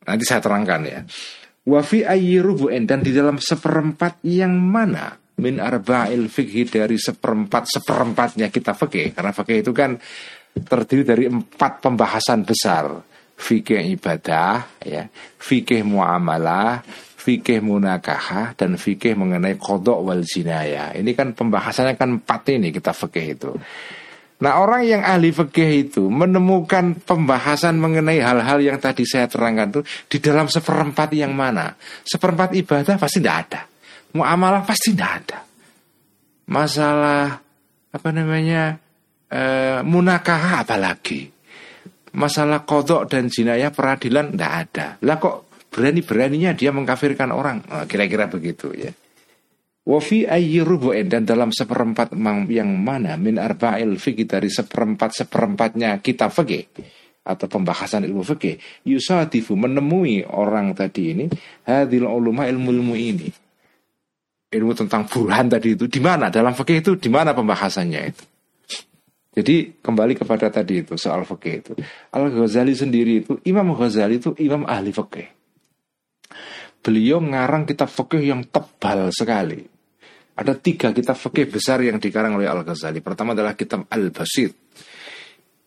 Nanti 0.03 0.27
saya 0.27 0.43
terangkan 0.43 0.81
ya. 0.83 0.99
Wafi 1.71 2.03
ayyirubu'in 2.03 2.83
dan 2.83 2.99
di 2.99 3.15
dalam 3.15 3.39
seperempat 3.39 4.19
yang 4.27 4.51
mana 4.59 5.15
min 5.39 5.57
arba'il 5.57 6.27
fikih 6.27 6.67
dari 6.67 6.99
seperempat 6.99 7.79
seperempatnya 7.79 8.51
kita 8.51 8.75
fikih 8.75 9.15
karena 9.15 9.31
fikih 9.31 9.57
itu 9.63 9.71
kan 9.71 9.95
terdiri 10.51 11.03
dari 11.07 11.25
empat 11.31 11.79
pembahasan 11.79 12.43
besar 12.43 12.91
fikih 13.39 13.87
ibadah 13.95 14.83
ya 14.83 15.07
fikih 15.39 15.87
muamalah 15.87 16.83
fikih 17.21 17.61
munakahah 17.61 18.57
dan 18.57 18.81
fikih 18.81 19.13
mengenai 19.13 19.61
kodok 19.61 20.01
wal 20.01 20.25
jinaya. 20.25 20.89
Ini 20.97 21.13
kan 21.13 21.37
pembahasannya 21.37 21.93
kan 21.93 22.17
empat 22.17 22.49
ini 22.49 22.73
kita 22.73 22.97
fikih 22.97 23.25
itu. 23.37 23.51
Nah 24.41 24.57
orang 24.57 24.81
yang 24.89 25.01
ahli 25.05 25.29
fikih 25.29 25.85
itu 25.85 26.09
menemukan 26.09 26.97
pembahasan 27.05 27.77
mengenai 27.77 28.17
hal-hal 28.17 28.57
yang 28.57 28.81
tadi 28.81 29.05
saya 29.05 29.29
terangkan 29.29 29.69
itu 29.69 29.81
di 30.09 30.17
dalam 30.17 30.49
seperempat 30.49 31.13
yang 31.13 31.37
mana? 31.37 31.77
Seperempat 32.01 32.57
ibadah 32.57 32.97
pasti 32.97 33.21
tidak 33.21 33.37
ada. 33.45 33.61
Muamalah 34.17 34.65
pasti 34.65 34.97
tidak 34.97 35.11
ada. 35.21 35.39
Masalah 36.49 37.37
apa 37.93 38.09
namanya 38.09 38.81
e, 39.29 39.41
munakahah 39.85 40.65
apalagi. 40.65 41.29
Masalah 42.17 42.65
kodok 42.65 43.07
dan 43.13 43.29
jinayah 43.29 43.69
peradilan 43.69 44.33
tidak 44.33 44.53
ada. 44.67 44.87
Lah 45.05 45.15
kok 45.21 45.53
berani-beraninya 45.69 46.51
dia 46.57 46.73
mengkafirkan 46.73 47.29
orang. 47.31 47.63
Nah, 47.69 47.85
kira-kira 47.87 48.27
begitu 48.27 48.73
ya. 48.75 48.91
Wafi 49.81 50.29
ayyirubu'in 50.29 51.09
dan 51.09 51.25
dalam 51.25 51.49
seperempat 51.49 52.13
yang 52.53 52.69
mana? 52.77 53.17
Min 53.17 53.41
arba'il 53.41 53.97
fikih 53.97 54.29
dari 54.29 54.45
seperempat 54.45 55.25
seperempatnya 55.25 55.97
kita 55.97 56.29
fikih 56.29 56.69
atau 57.21 57.49
pembahasan 57.49 58.05
ilmu 58.05 58.21
fikih 58.21 58.85
yusadifu 58.85 59.53
menemui 59.53 60.25
orang 60.25 60.73
tadi 60.73 61.13
ini 61.13 61.25
hadil 61.69 62.09
uluma 62.09 62.49
ilmu 62.49 62.73
ilmu 62.73 62.93
ini 62.97 63.29
ilmu 64.53 64.73
tentang 64.73 65.09
burhan 65.09 65.49
tadi 65.49 65.73
itu 65.73 65.89
di 65.89 65.97
mana? 65.97 66.29
Dalam 66.29 66.53
fikih 66.53 66.77
itu 66.85 66.91
di 67.01 67.09
mana 67.09 67.33
pembahasannya 67.33 68.01
itu? 68.05 68.23
Jadi 69.31 69.81
kembali 69.81 70.13
kepada 70.13 70.51
tadi 70.53 70.85
itu 70.85 70.93
soal 70.93 71.25
fikih 71.25 71.53
itu. 71.57 71.71
Al 72.13 72.29
Ghazali 72.29 72.77
sendiri 72.77 73.25
itu 73.25 73.41
Imam 73.49 73.73
Ghazali 73.73 74.21
itu 74.21 74.35
imam 74.37 74.67
ahli 74.69 74.93
fikih 74.93 75.40
beliau 76.81 77.21
ngarang 77.21 77.69
kitab 77.69 77.87
fikih 77.87 78.33
yang 78.33 78.41
tebal 78.49 79.13
sekali. 79.13 79.61
Ada 80.35 80.57
tiga 80.57 80.89
kitab 80.89 81.15
fikih 81.15 81.47
besar 81.53 81.85
yang 81.85 82.01
dikarang 82.01 82.35
oleh 82.35 82.49
Al-Ghazali. 82.49 82.99
Pertama 83.05 83.37
adalah 83.37 83.53
kitab 83.53 83.85
Al-Basit. 83.87 84.53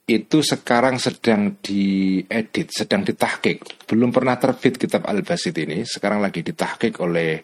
Itu 0.04 0.44
sekarang 0.44 1.00
sedang 1.00 1.56
diedit, 1.62 2.68
sedang 2.68 3.06
ditahkik. 3.06 3.86
Belum 3.88 4.12
pernah 4.12 4.36
terbit 4.36 4.76
kitab 4.76 5.06
Al-Basit 5.06 5.56
ini. 5.62 5.86
Sekarang 5.86 6.20
lagi 6.20 6.44
ditahkik 6.44 7.00
oleh 7.00 7.40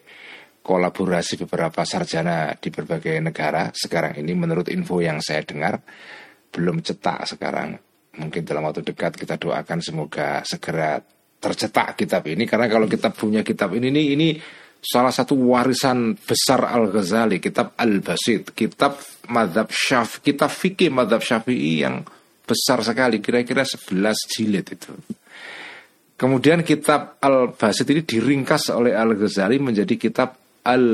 kolaborasi 0.61 1.41
beberapa 1.41 1.81
sarjana 1.87 2.53
di 2.53 2.69
berbagai 2.69 3.17
negara. 3.17 3.73
Sekarang 3.73 4.13
ini 4.19 4.35
menurut 4.37 4.69
info 4.69 5.01
yang 5.01 5.17
saya 5.23 5.41
dengar 5.41 5.81
belum 6.53 6.85
cetak 6.85 7.25
sekarang. 7.33 7.79
Mungkin 8.11 8.43
dalam 8.43 8.67
waktu 8.67 8.83
dekat 8.83 9.15
kita 9.15 9.39
doakan 9.39 9.79
semoga 9.79 10.43
segera 10.43 10.99
tercetak 11.41 11.97
kitab 11.97 12.21
ini 12.29 12.45
karena 12.45 12.69
kalau 12.69 12.85
kita 12.85 13.09
punya 13.09 13.41
kitab 13.41 13.73
ini 13.73 13.89
ini, 13.89 14.03
ini 14.13 14.27
salah 14.77 15.09
satu 15.09 15.33
warisan 15.33 16.13
besar 16.13 16.69
Al 16.69 16.93
Ghazali 16.93 17.41
kitab 17.41 17.73
Al 17.81 17.97
Basit 18.05 18.53
kitab 18.53 19.01
Madhab 19.33 19.73
Syaf 19.73 20.21
kitab 20.21 20.53
fikih 20.53 20.93
Madhab 20.93 21.25
Syafi'i 21.25 21.81
yang 21.81 22.05
besar 22.51 22.83
sekali, 22.83 23.23
kira-kira 23.23 23.63
11 23.63 24.27
jilid 24.27 24.67
itu. 24.67 24.91
Kemudian 26.19 26.61
kitab 26.61 27.17
Al-Basit 27.17 27.87
ini 27.89 28.05
diringkas 28.05 28.69
oleh 28.75 28.93
Al-Ghazali 28.93 29.57
menjadi 29.57 29.97
kitab 29.97 30.37
Al 30.67 30.85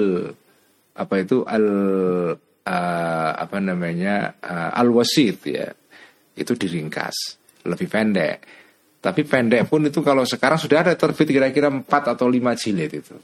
apa 0.97 1.15
itu 1.19 1.43
Al 1.43 1.65
uh, 2.63 3.31
apa 3.35 3.57
namanya 3.59 4.39
uh, 4.39 4.71
Al-Wasit 4.79 5.37
ya. 5.49 5.67
Itu 6.37 6.53
diringkas, 6.53 7.17
lebih 7.65 7.89
pendek. 7.89 8.37
Tapi 8.97 9.21
pendek 9.23 9.69
pun 9.69 9.85
itu 9.85 10.01
kalau 10.01 10.25
sekarang 10.25 10.57
sudah 10.57 10.83
ada 10.83 10.93
terbit 10.97 11.29
kira-kira 11.29 11.69
4 11.69 11.85
atau 11.87 12.27
5 12.27 12.57
jilid 12.57 12.91
itu. 12.91 13.15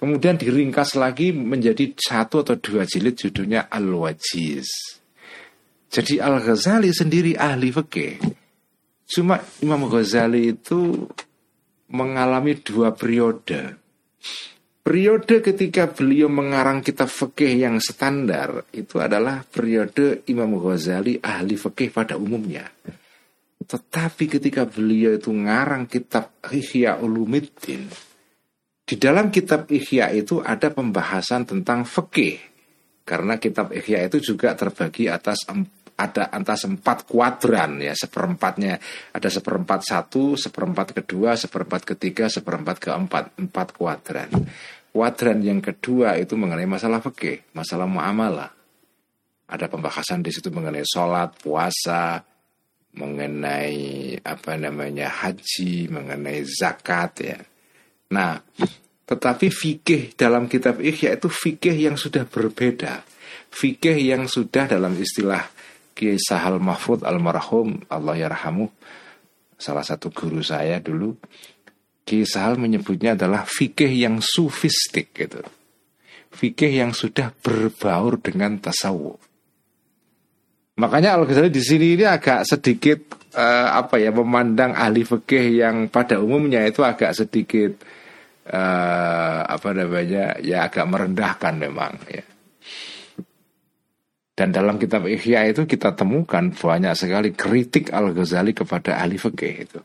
Kemudian 0.00 0.40
diringkas 0.40 0.96
lagi 0.96 1.28
menjadi 1.28 1.92
satu 1.92 2.40
atau 2.40 2.56
dua 2.56 2.88
jilid 2.88 3.20
judulnya 3.20 3.68
Al-Wajiz. 3.68 4.96
Jadi 5.92 6.16
Al-Ghazali 6.16 6.88
sendiri 6.88 7.36
ahli 7.36 7.68
fikih. 7.68 8.16
Cuma 9.04 9.36
Imam 9.60 9.84
Ghazali 9.92 10.56
itu 10.56 11.04
mengalami 11.92 12.56
dua 12.64 12.96
periode. 12.96 13.76
Periode 14.80 15.44
ketika 15.44 15.92
beliau 15.92 16.32
mengarang 16.32 16.80
kitab 16.80 17.12
fikih 17.12 17.60
yang 17.60 17.76
standar 17.84 18.64
itu 18.72 18.96
adalah 18.96 19.44
periode 19.44 20.24
Imam 20.32 20.56
Ghazali 20.56 21.20
ahli 21.20 21.60
fikih 21.60 21.92
pada 21.92 22.16
umumnya. 22.16 22.64
Tetapi 23.70 24.24
ketika 24.26 24.66
beliau 24.66 25.14
itu 25.14 25.30
ngarang 25.30 25.86
kitab 25.86 26.42
Ihya 26.50 26.98
Ulumiddin, 26.98 27.86
di 28.82 28.98
dalam 28.98 29.30
kitab 29.30 29.70
Ihya 29.70 30.10
itu 30.10 30.42
ada 30.42 30.74
pembahasan 30.74 31.46
tentang 31.46 31.86
fikih. 31.86 32.42
Karena 33.06 33.38
kitab 33.38 33.70
Ihya 33.70 34.10
itu 34.10 34.34
juga 34.34 34.58
terbagi 34.58 35.06
atas 35.06 35.46
ada 35.94 36.26
atas 36.34 36.66
empat 36.66 37.06
kuadran 37.06 37.78
ya 37.78 37.94
seperempatnya. 37.94 38.82
Ada 39.14 39.38
seperempat 39.38 39.86
satu 39.86 40.34
seperempat 40.34 40.90
kedua 40.90 41.38
seperempat 41.38 41.94
ketiga 41.94 42.26
seperempat 42.26 42.82
keempat 42.82 43.38
empat 43.38 43.68
kuadran. 43.78 44.34
Kuadran 44.90 45.38
yang 45.46 45.62
kedua 45.62 46.18
itu 46.18 46.34
mengenai 46.34 46.66
masalah 46.66 46.98
fikih 46.98 47.54
masalah 47.54 47.86
muamalah. 47.86 48.50
Ada 49.46 49.70
pembahasan 49.70 50.26
di 50.26 50.34
situ 50.34 50.50
mengenai 50.50 50.82
sholat 50.82 51.38
puasa 51.38 52.18
mengenai 52.94 54.18
apa 54.22 54.58
namanya 54.58 55.06
haji, 55.08 55.86
mengenai 55.90 56.42
zakat 56.46 57.12
ya. 57.22 57.38
Nah, 58.10 58.42
tetapi 59.06 59.50
fikih 59.50 60.18
dalam 60.18 60.50
kitab 60.50 60.82
Ihya 60.82 61.14
itu 61.14 61.30
fikih 61.30 61.74
yang 61.74 61.94
sudah 61.94 62.26
berbeda. 62.26 63.06
Fikih 63.50 63.98
yang 63.98 64.26
sudah 64.30 64.70
dalam 64.70 64.94
istilah 64.98 65.42
Kiai 65.94 66.18
Sahal 66.18 66.62
Mahfud 66.62 67.02
almarhum 67.02 67.82
Allah 67.90 68.16
yarhamu 68.16 68.70
salah 69.60 69.84
satu 69.84 70.08
guru 70.08 70.40
saya 70.40 70.80
dulu 70.80 71.12
Kiai 72.06 72.26
Sahal 72.26 72.58
menyebutnya 72.58 73.14
adalah 73.14 73.46
fikih 73.46 73.90
yang 73.90 74.18
sufistik 74.18 75.14
gitu. 75.14 75.46
Fikih 76.30 76.82
yang 76.82 76.90
sudah 76.90 77.30
berbaur 77.38 78.18
dengan 78.18 78.58
tasawuf. 78.58 79.29
Makanya 80.80 81.20
Al 81.20 81.28
Ghazali 81.28 81.52
di 81.52 81.60
sini 81.60 81.92
ini 81.92 82.08
agak 82.08 82.48
sedikit 82.48 83.28
uh, 83.36 83.68
apa 83.76 84.00
ya 84.00 84.16
memandang 84.16 84.72
ahli 84.72 85.04
fikih 85.04 85.60
yang 85.60 85.92
pada 85.92 86.16
umumnya 86.16 86.64
itu 86.64 86.80
agak 86.80 87.12
sedikit 87.12 87.84
uh, 88.48 89.44
apa 89.44 89.76
namanya 89.76 90.40
ya 90.40 90.64
agak 90.64 90.88
merendahkan 90.88 91.54
memang 91.60 92.00
ya. 92.08 92.24
Dan 94.32 94.56
dalam 94.56 94.80
kitab 94.80 95.04
Ihya 95.04 95.52
itu 95.52 95.68
kita 95.68 95.92
temukan 95.92 96.48
banyak 96.48 96.96
sekali 96.96 97.36
kritik 97.36 97.92
Al 97.92 98.16
Ghazali 98.16 98.56
kepada 98.56 98.96
ahli 99.04 99.20
fikih 99.20 99.54
itu. 99.60 99.80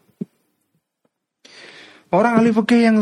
Orang 2.16 2.40
ahli 2.40 2.56
fikih 2.56 2.80
yang 2.80 2.98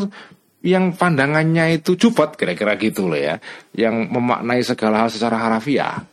yang 0.65 0.97
pandangannya 0.97 1.77
itu 1.77 1.93
cupot 1.93 2.33
kira-kira 2.33 2.73
gitu 2.81 3.05
loh 3.05 3.21
ya, 3.21 3.37
yang 3.77 4.09
memaknai 4.09 4.65
segala 4.65 5.05
hal 5.05 5.13
secara 5.13 5.37
harafiah 5.37 6.09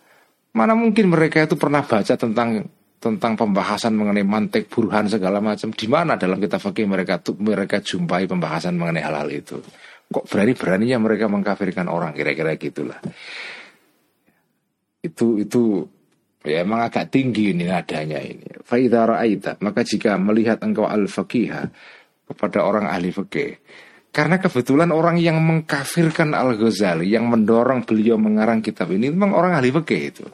Mana 0.51 0.75
mungkin 0.75 1.11
mereka 1.11 1.47
itu 1.47 1.55
pernah 1.55 1.87
baca 1.87 2.15
tentang 2.19 2.67
tentang 3.01 3.33
pembahasan 3.33 3.97
mengenai 3.97 4.27
mantek 4.27 4.69
burhan 4.69 5.09
segala 5.09 5.41
macam. 5.41 5.73
Di 5.73 5.87
mana 5.89 6.21
dalam 6.21 6.37
kitab 6.37 6.61
fakih 6.61 6.85
mereka 6.85 7.23
tuh 7.23 7.39
mereka 7.41 7.81
jumpai 7.81 8.29
pembahasan 8.29 8.77
mengenai 8.77 9.03
hal-hal 9.03 9.31
itu? 9.31 9.57
Kok 10.11 10.27
berani-beraninya 10.27 10.99
mereka 10.99 11.31
mengkafirkan 11.31 11.87
orang 11.87 12.13
kira-kira 12.13 12.59
gitulah. 12.59 12.99
Itu 15.01 15.41
itu 15.41 15.87
ya 16.45 16.67
emang 16.67 16.85
agak 16.85 17.15
tinggi 17.15 17.55
ini 17.55 17.65
nadanya 17.65 18.21
ini. 18.21 18.61
Faidha 18.67 19.07
ra'aita, 19.07 19.63
maka 19.65 19.87
jika 19.87 20.19
melihat 20.21 20.61
engkau 20.67 20.85
al-faqihah 20.85 21.73
kepada 22.27 22.67
orang 22.67 22.91
ahli 22.91 23.15
fikih, 23.15 23.59
karena 24.11 24.43
kebetulan 24.43 24.91
orang 24.91 25.23
yang 25.23 25.39
mengkafirkan 25.39 26.35
Al-Ghazali, 26.35 27.07
yang 27.07 27.31
mendorong 27.31 27.87
beliau 27.87 28.19
mengarang 28.19 28.59
kitab 28.59 28.91
ini 28.91 29.11
memang 29.15 29.31
orang 29.35 29.55
ahli 29.55 29.71
fikih 29.71 30.03
itu. 30.03 30.27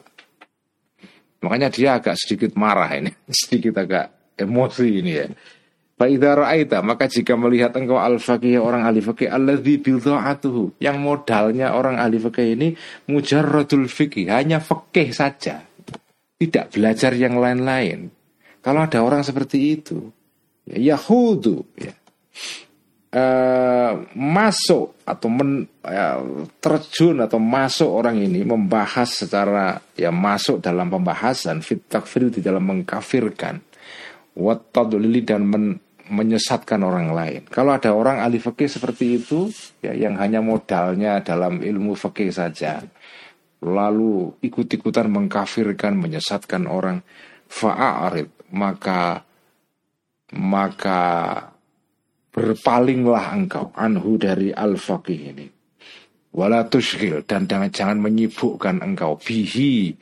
Makanya 1.41 1.69
dia 1.69 1.89
agak 1.97 2.17
sedikit 2.17 2.57
marah 2.57 2.89
ini, 2.97 3.11
sedikit 3.45 3.77
agak 3.81 4.35
emosi 4.37 4.87
ini 4.89 5.11
ya. 5.13 5.27
Fa'idha 5.97 6.37
ra'aita, 6.37 6.85
maka 6.85 7.09
jika 7.09 7.33
melihat 7.33 7.73
engkau 7.73 7.97
al-faqih 7.97 8.61
orang 8.61 8.85
ahli 8.85 9.01
fikih 9.01 9.33
alladzi 9.33 9.81
bidha'atuhu, 9.81 10.77
yang 10.77 11.01
modalnya 11.01 11.73
orang 11.73 11.97
ahli 11.97 12.21
fikih 12.21 12.53
ini 12.53 12.77
mujarradul 13.09 13.89
fikih, 13.89 14.29
hanya 14.29 14.61
fikih 14.61 15.09
saja. 15.09 15.65
Tidak 16.37 16.69
belajar 16.69 17.17
yang 17.17 17.41
lain-lain. 17.41 18.13
Kalau 18.61 18.85
ada 18.85 19.01
orang 19.01 19.25
seperti 19.25 19.73
itu, 19.73 20.13
ya 20.69 20.93
Yahudu, 20.93 21.65
ya 21.81 21.97
Uh, 23.07 24.03
masuk 24.19 24.99
atau 25.07 25.31
men, 25.31 25.63
uh, 25.87 26.43
terjun 26.59 27.23
atau 27.23 27.39
masuk 27.39 27.87
orang 27.87 28.19
ini 28.19 28.43
membahas 28.43 29.23
secara 29.23 29.79
ya 29.95 30.11
masuk 30.11 30.59
dalam 30.59 30.91
pembahasan 30.91 31.63
fit 31.63 31.87
takfir 31.87 32.27
di 32.27 32.43
dalam 32.43 32.67
mengkafirkan 32.67 33.63
watadulili 34.35 35.23
dan 35.23 35.47
men, 35.47 35.79
menyesatkan 36.11 36.83
orang 36.83 37.15
lain. 37.15 37.41
Kalau 37.47 37.71
ada 37.71 37.95
orang 37.95 38.19
ahli 38.19 38.43
fikih 38.43 38.67
seperti 38.67 39.23
itu 39.23 39.55
ya 39.79 39.95
yang 39.95 40.19
hanya 40.19 40.43
modalnya 40.43 41.23
dalam 41.23 41.63
ilmu 41.63 41.95
fikih 41.95 42.35
saja 42.35 42.83
lalu 43.63 44.37
ikut-ikutan 44.45 45.09
mengkafirkan 45.09 45.97
menyesatkan 45.97 46.69
orang 46.69 47.01
fa'arid 47.49 48.29
maka 48.53 49.25
maka 50.37 51.01
berpalinglah 52.37 53.33
engkau 53.33 53.73
anhu 53.73 54.21
dari 54.21 54.53
al-faqih 54.53 55.19
ini. 55.33 55.49
Wala 56.37 56.69
tushghil 56.69 57.25
dan 57.25 57.49
jangan 57.49 57.73
jangan 57.73 57.97
menyibukkan 57.97 58.85
engkau 58.85 59.17
bihi 59.17 59.97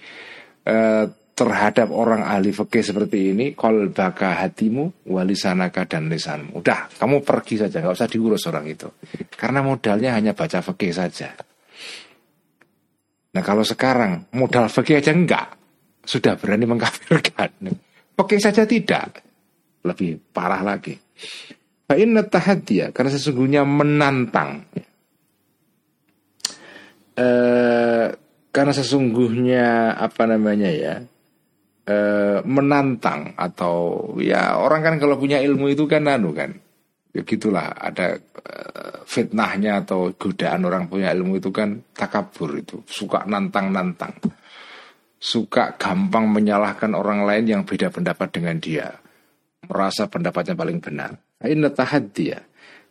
eh, 0.68 1.06
terhadap 1.32 1.96
orang 1.96 2.28
ahli 2.28 2.52
fikih 2.52 2.84
seperti 2.84 3.32
ini 3.32 3.56
kol 3.56 3.92
baka 3.96 4.44
hatimu 4.44 5.08
walisanaka 5.08 5.88
dan 5.88 6.12
lisanmu. 6.12 6.60
Udah, 6.60 6.92
kamu 7.00 7.24
pergi 7.24 7.64
saja, 7.64 7.80
nggak 7.80 7.96
usah 7.96 8.12
diurus 8.12 8.44
orang 8.52 8.68
itu. 8.68 8.92
Karena 9.36 9.64
modalnya 9.64 10.12
hanya 10.12 10.36
baca 10.36 10.60
fikih 10.60 10.92
saja. 10.92 11.32
Nah 13.32 13.44
kalau 13.44 13.64
sekarang 13.64 14.28
modal 14.36 14.68
fikih 14.68 15.00
aja 15.00 15.16
enggak, 15.16 15.56
sudah 16.04 16.36
berani 16.36 16.68
mengkafirkan. 16.68 17.52
Fikih 18.16 18.40
saja 18.40 18.64
tidak, 18.68 19.24
lebih 19.88 20.20
parah 20.36 20.64
lagi. 20.64 20.96
Fa'inna 21.86 22.26
tahadiyah 22.26 22.90
karena 22.90 23.12
sesungguhnya 23.14 23.62
menantang. 23.62 24.66
E, 27.16 27.28
karena 28.50 28.74
sesungguhnya 28.74 29.94
apa 30.00 30.24
namanya 30.26 30.72
ya 30.72 30.96
e, 31.84 31.98
menantang 32.48 33.36
atau 33.36 34.08
ya 34.20 34.58
orang 34.60 34.82
kan 34.84 34.96
kalau 34.98 35.16
punya 35.20 35.40
ilmu 35.44 35.72
itu 35.72 35.86
kan 35.88 36.08
anu 36.08 36.32
kan 36.32 36.56
ya 37.12 37.22
gitulah 37.24 37.72
ada 37.72 38.16
e, 38.20 38.56
fitnahnya 39.04 39.84
atau 39.84 40.12
godaan 40.16 40.68
orang 40.68 40.88
punya 40.88 41.12
ilmu 41.12 41.40
itu 41.40 41.52
kan 41.52 41.84
takabur 41.96 42.56
itu 42.60 42.84
suka 42.88 43.24
nantang-nantang 43.24 44.16
suka 45.16 45.76
gampang 45.80 46.28
menyalahkan 46.28 46.92
orang 46.96 47.24
lain 47.24 47.46
yang 47.48 47.62
beda 47.64 47.92
pendapat 47.92 48.28
dengan 48.36 48.60
dia 48.60 48.92
merasa 49.68 50.08
pendapatnya 50.12 50.56
paling 50.56 50.80
benar 50.80 51.25
Inna 51.48 51.72
tahaddiya. 51.72 52.40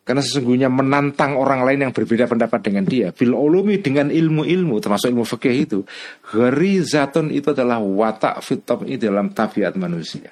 Karena 0.05 0.21
sesungguhnya 0.21 0.69
menantang 0.69 1.41
orang 1.41 1.65
lain 1.65 1.89
yang 1.89 1.93
berbeda 1.97 2.29
pendapat 2.29 2.61
dengan 2.61 2.85
dia. 2.85 3.09
Bil 3.17 3.33
ulumi 3.33 3.81
dengan 3.81 4.13
ilmu-ilmu 4.13 4.77
termasuk 4.77 5.09
ilmu 5.09 5.25
fikih 5.25 5.57
itu. 5.57 5.81
Gharizatun 6.29 7.33
itu 7.33 7.57
adalah 7.57 7.81
watak 7.81 8.45
fitab 8.45 8.85
ini 8.85 9.01
dalam 9.01 9.33
tabiat 9.33 9.81
manusia. 9.81 10.29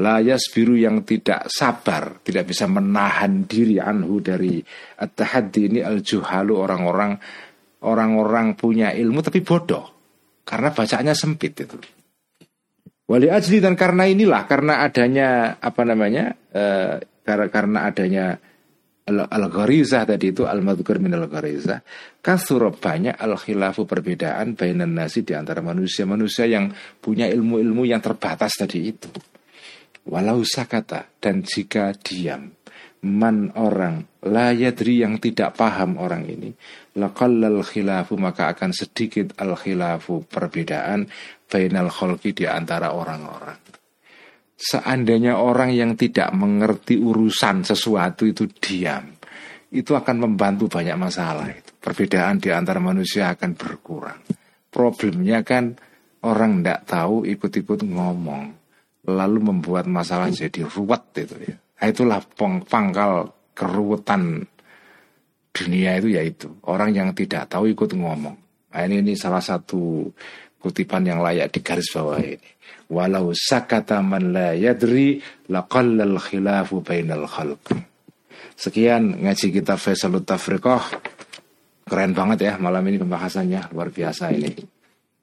Layas 0.00 0.48
biru 0.50 0.74
yang 0.74 1.04
tidak 1.04 1.52
sabar, 1.52 2.18
tidak 2.24 2.48
bisa 2.50 2.64
menahan 2.64 3.44
diri 3.44 3.76
anhu 3.76 4.24
dari 4.24 4.58
at-tahaddi 4.98 5.70
ini 5.70 5.80
al-juhalu 5.84 6.56
orang-orang 6.56 7.14
orang-orang 7.84 8.56
punya 8.56 8.90
ilmu 8.96 9.20
tapi 9.20 9.44
bodoh. 9.44 9.84
Karena 10.48 10.72
bacaannya 10.72 11.12
sempit 11.12 11.52
itu. 11.60 11.76
Wali 13.04 13.28
ajli 13.28 13.60
dan 13.60 13.76
karena 13.76 14.08
inilah 14.08 14.48
karena 14.48 14.80
adanya 14.80 15.60
apa 15.60 15.84
namanya 15.84 16.32
uh, 16.56 16.96
karena 17.24 17.88
adanya 17.88 18.38
al-gharizah 19.08 20.08
tadi 20.08 20.32
itu 20.32 20.48
al-madhkur 20.48 20.96
min 20.96 21.12
al-gharizah 21.12 21.84
kasur 22.24 22.72
banyak 22.72 23.16
al-khilafu 23.16 23.84
perbedaan 23.84 24.56
bainan 24.56 24.96
nasi 24.96 25.20
di 25.20 25.36
antara 25.36 25.60
manusia-manusia 25.60 26.48
yang 26.48 26.72
punya 27.00 27.28
ilmu-ilmu 27.28 27.84
yang 27.84 28.00
terbatas 28.00 28.56
tadi 28.56 28.92
itu. 28.92 29.12
Walau 30.04 30.44
sakata 30.44 31.16
dan 31.16 31.40
jika 31.40 31.96
diam 31.96 32.52
man 33.04 33.52
orang 33.56 34.04
layadri 34.24 35.04
yang 35.04 35.20
tidak 35.20 35.56
paham 35.56 36.00
orang 36.00 36.24
ini 36.24 36.56
laqallal 36.96 37.60
khilafu 37.60 38.16
maka 38.16 38.52
akan 38.56 38.72
sedikit 38.72 39.36
al 39.36 39.52
khilafu 39.60 40.24
perbedaan 40.24 41.04
bainal 41.44 41.92
kholki 41.92 42.32
di 42.32 42.48
antara 42.48 42.96
orang-orang 42.96 43.63
seandainya 44.54 45.38
orang 45.38 45.74
yang 45.74 45.98
tidak 45.98 46.30
mengerti 46.34 46.98
urusan 46.98 47.66
sesuatu 47.66 48.24
itu 48.24 48.46
diam 48.58 49.14
itu 49.74 49.90
akan 49.90 50.16
membantu 50.30 50.70
banyak 50.70 50.94
masalah 50.94 51.50
itu 51.50 51.74
perbedaan 51.82 52.38
di 52.38 52.54
antara 52.54 52.78
manusia 52.78 53.34
akan 53.34 53.58
berkurang 53.58 54.22
problemnya 54.70 55.42
kan 55.42 55.74
orang 56.22 56.62
tidak 56.62 56.80
tahu 56.86 57.26
ikut-ikut 57.26 57.82
ngomong 57.82 58.54
lalu 59.04 59.38
membuat 59.42 59.90
masalah 59.90 60.30
jadi 60.30 60.64
ruwet 60.64 61.02
itu 61.18 61.36
ya 61.44 61.56
Nah, 61.84 61.92
itulah 61.92 62.24
pangkal 62.64 63.28
keruwetan 63.52 64.46
dunia 65.52 66.00
itu 66.00 66.16
yaitu 66.16 66.48
orang 66.64 66.96
yang 66.96 67.08
tidak 67.12 67.44
tahu 67.52 67.68
ikut 67.68 67.92
ngomong. 67.92 68.36
Nah, 68.72 68.80
ini, 68.88 69.04
ini 69.04 69.12
salah 69.12 69.44
satu 69.44 70.08
kutipan 70.58 71.04
yang 71.04 71.20
layak 71.20 71.52
di 71.52 71.60
garis 71.60 71.92
bawah 71.92 72.18
ini. 72.24 72.53
Walau 72.90 73.32
sakata 73.32 74.04
man 74.04 74.34
la 74.34 74.52
yadri 74.52 75.22
laqallal 75.48 76.20
khilafu 76.20 76.84
bainal 76.84 77.24
khalq. 77.24 77.72
Sekian 78.54 79.24
ngaji 79.24 79.46
kita 79.50 79.80
Faisalut 79.80 80.24
Tafriqah. 80.28 80.84
Keren 81.84 82.12
banget 82.16 82.48
ya 82.48 82.52
malam 82.56 82.84
ini 82.88 83.00
pembahasannya 83.00 83.72
luar 83.72 83.92
biasa 83.92 84.32
ini. 84.32 84.52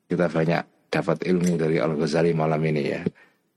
Kita 0.05 0.29
banyak 0.29 0.91
dapat 0.91 1.23
ilmu 1.23 1.55
dari 1.55 1.79
Al 1.79 1.95
Ghazali 1.95 2.35
malam 2.35 2.61
ini 2.67 2.83
ya 2.83 3.01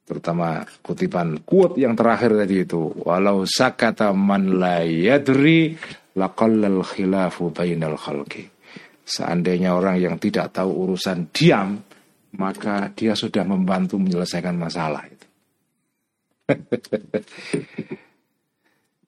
terutama 0.05 0.61
kutipan 0.85 1.41
kuat 1.49 1.81
yang 1.81 1.97
terakhir 1.97 2.37
tadi 2.37 2.69
itu 2.69 2.93
walau 3.09 3.49
sakata 3.49 4.13
man 4.13 4.61
la 4.61 4.85
yadri 4.85 5.73
laqallal 6.13 6.85
khilafu 6.85 7.49
bainal 7.49 7.97
khalqi 7.97 8.45
seandainya 9.01 9.73
orang 9.73 9.97
yang 9.97 10.17
tidak 10.21 10.53
tahu 10.53 10.89
urusan 10.89 11.33
diam 11.33 11.81
maka 12.37 12.91
dia 12.95 13.15
sudah 13.15 13.43
membantu 13.47 13.99
menyelesaikan 13.99 14.55
masalah 14.59 15.07
itu. 15.07 15.27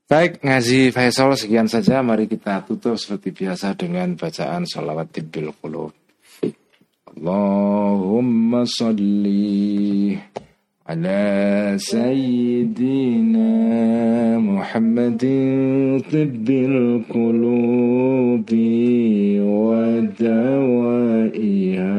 Baik, 0.06 0.38
ngaji 0.38 0.94
Faisal 0.94 1.34
sekian 1.34 1.66
saja. 1.66 1.98
Mari 1.98 2.30
kita 2.30 2.62
tutup 2.62 2.94
seperti 2.94 3.34
biasa 3.34 3.74
dengan 3.74 4.14
bacaan 4.14 4.62
sholawat 4.62 5.10
tibbil 5.10 5.50
qulub. 5.58 5.90
Allahumma 7.10 8.62
salli 8.70 10.14
ala 10.86 11.74
sayyidina 11.74 13.50
Muhammadin 14.38 15.98
tibbil 16.06 17.02
qulubi 17.10 18.62
wa 19.42 20.06
dawaiha 20.14 21.98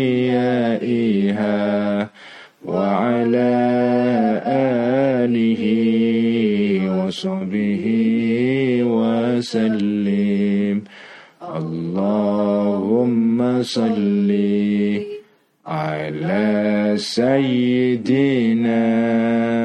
وصحبه 7.11 7.85
وسلم. 8.83 10.81
اللهم 11.57 13.63
صلِّ 13.63 14.31
على 15.67 16.93
سيدنا 16.95 18.81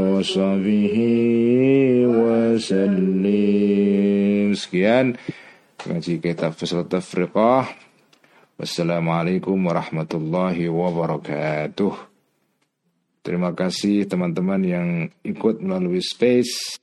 وصحبه 0.00 0.96
وسلم 2.08 3.40
sekian 4.60 5.16
ngaji 5.88 6.20
kitab 6.20 6.52
Fisal 6.52 6.84
Tafriqah 6.84 7.64
Wassalamualaikum 8.60 9.56
warahmatullahi 9.56 10.68
wabarakatuh 10.68 12.09
Terima 13.20 13.52
kasih 13.52 14.08
teman-teman 14.08 14.64
yang 14.64 14.88
ikut 15.20 15.60
melalui 15.60 16.00
space 16.00 16.79